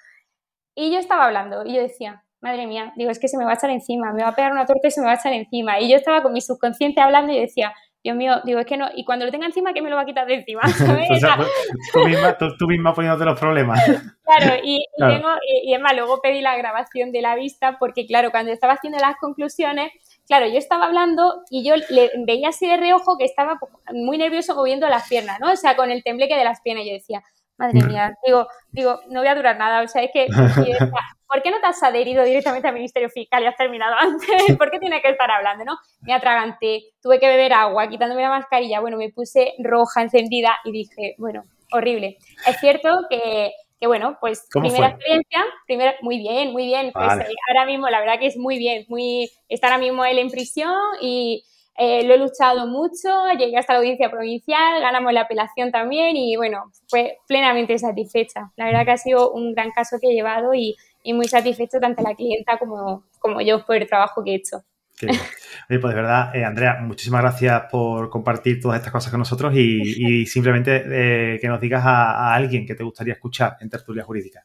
Y 0.74 0.90
yo 0.90 0.98
estaba 0.98 1.26
hablando 1.26 1.64
y 1.64 1.74
yo 1.74 1.82
decía, 1.82 2.24
madre 2.40 2.66
mía, 2.66 2.92
digo, 2.96 3.10
es 3.10 3.20
que 3.20 3.28
se 3.28 3.38
me 3.38 3.44
va 3.44 3.52
a 3.52 3.54
echar 3.54 3.70
encima, 3.70 4.12
me 4.12 4.22
va 4.22 4.30
a 4.30 4.34
pegar 4.34 4.50
una 4.50 4.66
torta 4.66 4.88
y 4.88 4.90
se 4.90 5.00
me 5.00 5.06
va 5.06 5.12
a 5.12 5.16
echar 5.16 5.32
encima. 5.32 5.78
Y 5.80 5.88
yo 5.88 5.96
estaba 5.96 6.22
con 6.22 6.32
mi 6.32 6.40
subconsciente 6.40 7.00
hablando 7.00 7.32
y 7.32 7.40
decía, 7.40 7.72
Dios 8.06 8.16
mío, 8.16 8.40
digo, 8.44 8.60
es 8.60 8.66
que 8.66 8.76
no, 8.76 8.88
y 8.94 9.04
cuando 9.04 9.24
lo 9.24 9.32
tenga 9.32 9.46
encima, 9.46 9.72
¿qué 9.72 9.82
me 9.82 9.90
lo 9.90 9.96
va 9.96 10.02
a 10.02 10.06
quitar 10.06 10.28
de 10.28 10.34
encima? 10.34 10.60
tú, 11.92 12.04
misma, 12.06 12.38
tú, 12.38 12.66
misma 12.68 12.94
poniéndote 12.94 13.24
los 13.24 13.36
problemas. 13.36 13.80
Claro, 14.22 14.60
y, 14.62 14.86
Tengo, 14.96 15.28
y, 15.64 15.74
y, 15.74 15.96
luego 15.96 16.20
pedí 16.22 16.40
la 16.40 16.56
grabación 16.56 17.10
de 17.10 17.20
la 17.20 17.34
vista 17.34 17.78
porque, 17.80 18.06
claro, 18.06 18.30
cuando 18.30 18.52
estaba 18.52 18.74
haciendo 18.74 19.00
las 19.00 19.16
conclusiones, 19.16 19.90
claro, 20.28 20.46
yo 20.46 20.56
estaba 20.56 20.86
hablando 20.86 21.42
y 21.50 21.64
yo 21.64 21.74
le 21.90 22.12
veía 22.24 22.50
así 22.50 22.68
de 22.68 22.76
reojo 22.76 23.18
que 23.18 23.24
estaba 23.24 23.58
muy 23.92 24.18
nervioso 24.18 24.54
moviendo 24.54 24.88
las 24.88 25.08
piernas, 25.08 25.40
¿no? 25.40 25.50
O 25.50 25.56
sea, 25.56 25.74
con 25.74 25.90
el 25.90 26.04
tembleque 26.04 26.36
de 26.36 26.44
las 26.44 26.60
piernas. 26.60 26.86
Yo 26.86 26.92
decía, 26.92 27.24
madre 27.58 27.82
mía, 27.82 28.14
digo, 28.24 28.46
digo, 28.70 29.00
no 29.08 29.20
voy 29.20 29.28
a 29.28 29.34
durar 29.34 29.56
nada. 29.56 29.82
O 29.82 29.88
sea, 29.88 30.02
es 30.04 30.10
que, 30.12 30.26
¿por 30.28 31.42
qué 31.42 31.50
no 31.50 31.60
te 31.60 31.66
has 31.66 31.82
adherido 31.82 32.24
directamente 32.24 32.68
al 32.68 32.74
Ministerio 32.74 33.08
Fiscal 33.10 33.42
y 33.42 33.46
has 33.46 33.56
terminado 33.56 33.94
antes? 34.00 34.56
¿Por 34.56 34.70
qué 34.70 34.78
tiene 34.78 35.00
que 35.00 35.10
estar 35.10 35.30
hablando, 35.30 35.64
no? 35.64 35.78
Me 36.02 36.14
atraganté, 36.14 36.82
tuve 37.02 37.18
que 37.18 37.28
beber 37.28 37.52
agua, 37.52 37.88
quitándome 37.88 38.22
la 38.22 38.30
mascarilla. 38.30 38.80
Bueno, 38.80 38.96
me 38.96 39.10
puse 39.10 39.54
roja, 39.58 40.02
encendida 40.02 40.56
y 40.64 40.72
dije, 40.72 41.14
bueno, 41.18 41.44
horrible. 41.72 42.18
Es 42.46 42.58
cierto 42.58 42.88
que 43.10 43.52
que 43.78 43.86
bueno, 43.86 44.16
pues 44.20 44.46
primera 44.50 44.88
experiencia, 44.88 45.44
primera, 45.66 45.94
muy 46.00 46.18
bien, 46.18 46.52
muy 46.52 46.64
bien. 46.64 46.92
Pues, 46.92 47.12
eh, 47.12 47.34
ahora 47.48 47.66
mismo 47.66 47.88
la 47.90 48.00
verdad 48.00 48.18
que 48.18 48.26
es 48.26 48.36
muy 48.36 48.58
bien, 48.58 48.86
muy, 48.88 49.30
está 49.48 49.66
ahora 49.66 49.78
mismo 49.78 50.04
él 50.04 50.18
en 50.18 50.30
prisión 50.30 50.74
y 51.02 51.44
eh, 51.78 52.04
lo 52.04 52.14
he 52.14 52.18
luchado 52.18 52.66
mucho, 52.66 53.08
llegué 53.38 53.58
hasta 53.58 53.74
la 53.74 53.80
audiencia 53.80 54.10
provincial, 54.10 54.80
ganamos 54.80 55.12
la 55.12 55.22
apelación 55.22 55.70
también 55.70 56.16
y 56.16 56.36
bueno, 56.36 56.72
fue 56.88 57.18
plenamente 57.28 57.78
satisfecha. 57.78 58.52
La 58.56 58.66
verdad 58.66 58.84
que 58.84 58.90
ha 58.92 58.96
sido 58.96 59.32
un 59.32 59.52
gran 59.52 59.70
caso 59.70 59.98
que 60.00 60.08
he 60.08 60.14
llevado 60.14 60.54
y, 60.54 60.76
y 61.02 61.12
muy 61.12 61.28
satisfecho 61.28 61.78
tanto 61.80 62.02
la 62.02 62.14
clienta 62.14 62.58
como, 62.58 63.04
como 63.18 63.40
yo 63.40 63.64
por 63.64 63.76
el 63.76 63.86
trabajo 63.86 64.24
que 64.24 64.32
he 64.32 64.34
hecho. 64.36 64.62
Oye, 65.02 65.78
pues 65.78 65.94
de 65.94 66.00
verdad, 66.00 66.34
eh, 66.34 66.44
Andrea, 66.44 66.78
muchísimas 66.80 67.20
gracias 67.20 67.64
por 67.70 68.08
compartir 68.08 68.60
todas 68.60 68.78
estas 68.78 68.92
cosas 68.92 69.10
con 69.10 69.20
nosotros 69.20 69.54
y, 69.54 70.24
simplemente 70.26 70.84
eh, 70.86 71.38
que 71.40 71.48
nos 71.48 71.60
digas 71.60 71.82
a, 71.84 72.34
alguien 72.34 72.66
que 72.66 72.74
te 72.74 72.82
gustaría 72.82 73.14
escuchar 73.14 73.56
en 73.60 73.68
tertulia 73.68 74.04
jurídica. 74.04 74.44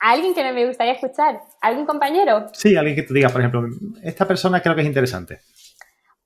¿A 0.00 0.10
alguien 0.12 0.34
que 0.34 0.52
me 0.52 0.66
gustaría 0.66 0.92
escuchar? 0.92 1.40
¿Algún 1.60 1.84
compañero? 1.84 2.46
Sí, 2.52 2.76
alguien 2.76 2.94
que 2.94 3.02
te 3.02 3.14
diga, 3.14 3.30
por 3.30 3.40
ejemplo, 3.40 3.66
esta 4.02 4.28
persona 4.28 4.60
creo 4.60 4.74
que 4.74 4.82
es 4.82 4.86
interesante. 4.86 5.40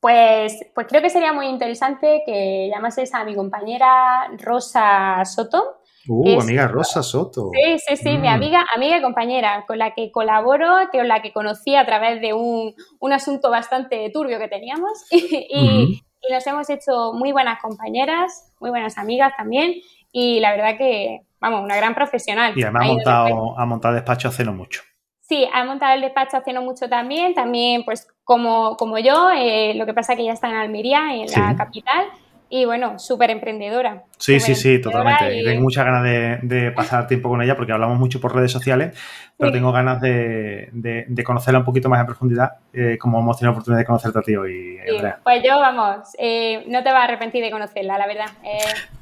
Pues, 0.02 0.58
pues 0.74 0.88
creo 0.88 1.00
que 1.00 1.10
sería 1.10 1.32
muy 1.32 1.46
interesante 1.46 2.24
que 2.26 2.68
llamases 2.74 3.14
a 3.14 3.24
mi 3.24 3.36
compañera 3.36 4.28
Rosa 4.36 5.24
Soto. 5.24 5.76
Uh, 6.08 6.40
amiga 6.40 6.66
Rosa 6.66 7.04
Soto. 7.04 7.50
Sí, 7.54 7.78
sí, 7.78 7.96
sí, 7.96 8.18
mi 8.18 8.26
mm. 8.26 8.32
amiga, 8.32 8.66
amiga 8.74 8.98
y 8.98 9.00
compañera, 9.00 9.64
con 9.64 9.78
la 9.78 9.94
que 9.94 10.10
colaboro, 10.10 10.66
con 10.90 11.06
la 11.06 11.22
que 11.22 11.32
conocí 11.32 11.76
a 11.76 11.86
través 11.86 12.20
de 12.20 12.32
un, 12.32 12.74
asunto 13.12 13.48
bastante 13.48 14.10
turbio 14.12 14.40
que 14.40 14.48
teníamos 14.48 14.90
y, 15.12 16.02
nos 16.28 16.46
hemos 16.48 16.68
hecho 16.68 17.12
muy 17.12 17.30
buenas 17.30 17.62
compañeras, 17.62 18.52
muy 18.58 18.70
buenas 18.70 18.98
amigas 18.98 19.32
también 19.36 19.74
y 20.10 20.40
la 20.40 20.50
verdad 20.50 20.76
que, 20.76 21.20
vamos, 21.38 21.62
una 21.62 21.76
gran 21.76 21.94
profesional. 21.94 22.54
Y 22.56 22.64
además 22.64 22.82
ha 22.82 22.88
montado, 22.88 23.58
ha 23.58 23.66
montado 23.66 23.94
despacho 23.94 24.26
hace 24.26 24.44
no 24.44 24.52
mucho. 24.52 24.82
Sí, 25.22 25.48
ha 25.52 25.64
montado 25.64 25.94
el 25.94 26.00
despacho 26.00 26.36
hace 26.36 26.52
no 26.52 26.62
mucho 26.62 26.88
también, 26.88 27.32
también 27.32 27.84
pues 27.84 28.08
como, 28.24 28.76
como 28.76 28.98
yo, 28.98 29.30
eh, 29.30 29.72
lo 29.74 29.86
que 29.86 29.94
pasa 29.94 30.16
que 30.16 30.24
ya 30.24 30.32
está 30.32 30.48
en 30.48 30.56
Almería, 30.56 31.14
en 31.14 31.30
la 31.30 31.56
capital, 31.56 32.06
y 32.54 32.66
bueno, 32.66 32.98
súper 32.98 33.30
emprendedora. 33.30 34.02
Sí, 34.18 34.38
sí, 34.38 34.54
sí, 34.54 34.78
totalmente. 34.78 35.38
Y... 35.38 35.42
Tengo 35.42 35.62
muchas 35.62 35.86
ganas 35.86 36.02
de, 36.04 36.70
pasar 36.76 37.06
tiempo 37.06 37.30
con 37.30 37.40
ella 37.40 37.56
porque 37.56 37.72
hablamos 37.72 37.98
mucho 37.98 38.20
por 38.20 38.34
redes 38.34 38.52
sociales, 38.52 38.94
pero 39.38 39.50
tengo 39.50 39.72
ganas 39.72 40.02
de, 40.02 40.70
conocerla 41.24 41.60
un 41.60 41.64
poquito 41.64 41.88
más 41.88 42.00
en 42.00 42.06
profundidad, 42.06 42.50
eh, 42.74 42.98
como 43.00 43.20
hemos 43.20 43.38
tenido 43.38 43.52
la 43.52 43.54
oportunidad 43.54 43.78
de 43.78 43.86
conocerte 43.86 44.18
a 44.18 44.22
ti 44.22 44.36
hoy, 44.36 44.78
Andrea. 44.80 45.18
Pues 45.24 45.42
yo, 45.42 45.58
vamos, 45.58 46.08
eh, 46.18 46.62
no 46.68 46.82
te 46.82 46.92
vas 46.92 47.00
a 47.00 47.04
arrepentir 47.04 47.42
de 47.42 47.50
conocerla, 47.50 47.96
la 47.96 48.06
verdad. 48.06 48.26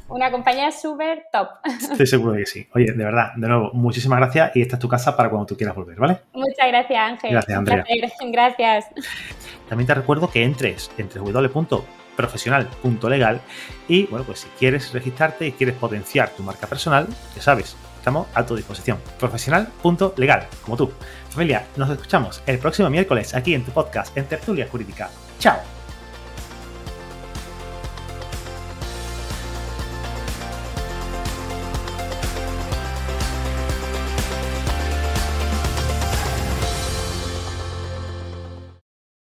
una 0.08 0.30
compañía 0.30 0.70
súper 0.70 1.24
top. 1.32 1.48
Estoy 1.90 2.06
seguro 2.06 2.32
de 2.34 2.38
que 2.38 2.46
sí. 2.46 2.68
Oye, 2.72 2.92
de 2.92 3.04
verdad, 3.04 3.32
de 3.34 3.48
nuevo, 3.48 3.72
muchísimas 3.72 4.20
gracias 4.20 4.54
y 4.54 4.62
esta 4.62 4.76
es 4.76 4.80
tu 4.80 4.88
casa 4.88 5.16
para 5.16 5.28
cuando 5.28 5.46
tú 5.46 5.56
quieras 5.56 5.74
volver, 5.74 5.98
¿vale? 5.98 6.18
Muchas 6.34 6.68
gracias, 6.68 7.00
Ángel. 7.00 7.32
Gracias, 7.32 7.58
Andrea. 7.58 7.84
Gracias. 8.30 8.86
También 9.68 9.88
te 9.88 9.94
recuerdo 9.94 10.30
que 10.30 10.44
entres 10.44 10.88
entre 10.98 11.20
www 11.20 11.99
profesional.legal 12.16 13.40
y 13.88 14.06
bueno, 14.06 14.24
pues 14.24 14.40
si 14.40 14.48
quieres 14.58 14.92
registrarte 14.92 15.46
y 15.46 15.52
quieres 15.52 15.76
potenciar 15.76 16.30
tu 16.30 16.42
marca 16.42 16.66
personal, 16.66 17.06
ya 17.34 17.42
sabes, 17.42 17.76
estamos 17.96 18.26
a 18.34 18.44
tu 18.44 18.56
disposición. 18.56 18.98
Profesional.legal, 19.18 20.48
como 20.62 20.76
tú. 20.76 20.90
Familia, 21.30 21.66
nos 21.76 21.90
escuchamos 21.90 22.42
el 22.46 22.58
próximo 22.58 22.90
miércoles 22.90 23.34
aquí 23.34 23.54
en 23.54 23.64
tu 23.64 23.72
podcast 23.72 24.16
en 24.16 24.26
Tertulia 24.26 24.68
Jurídica. 24.70 25.10
¡Chao! 25.38 25.79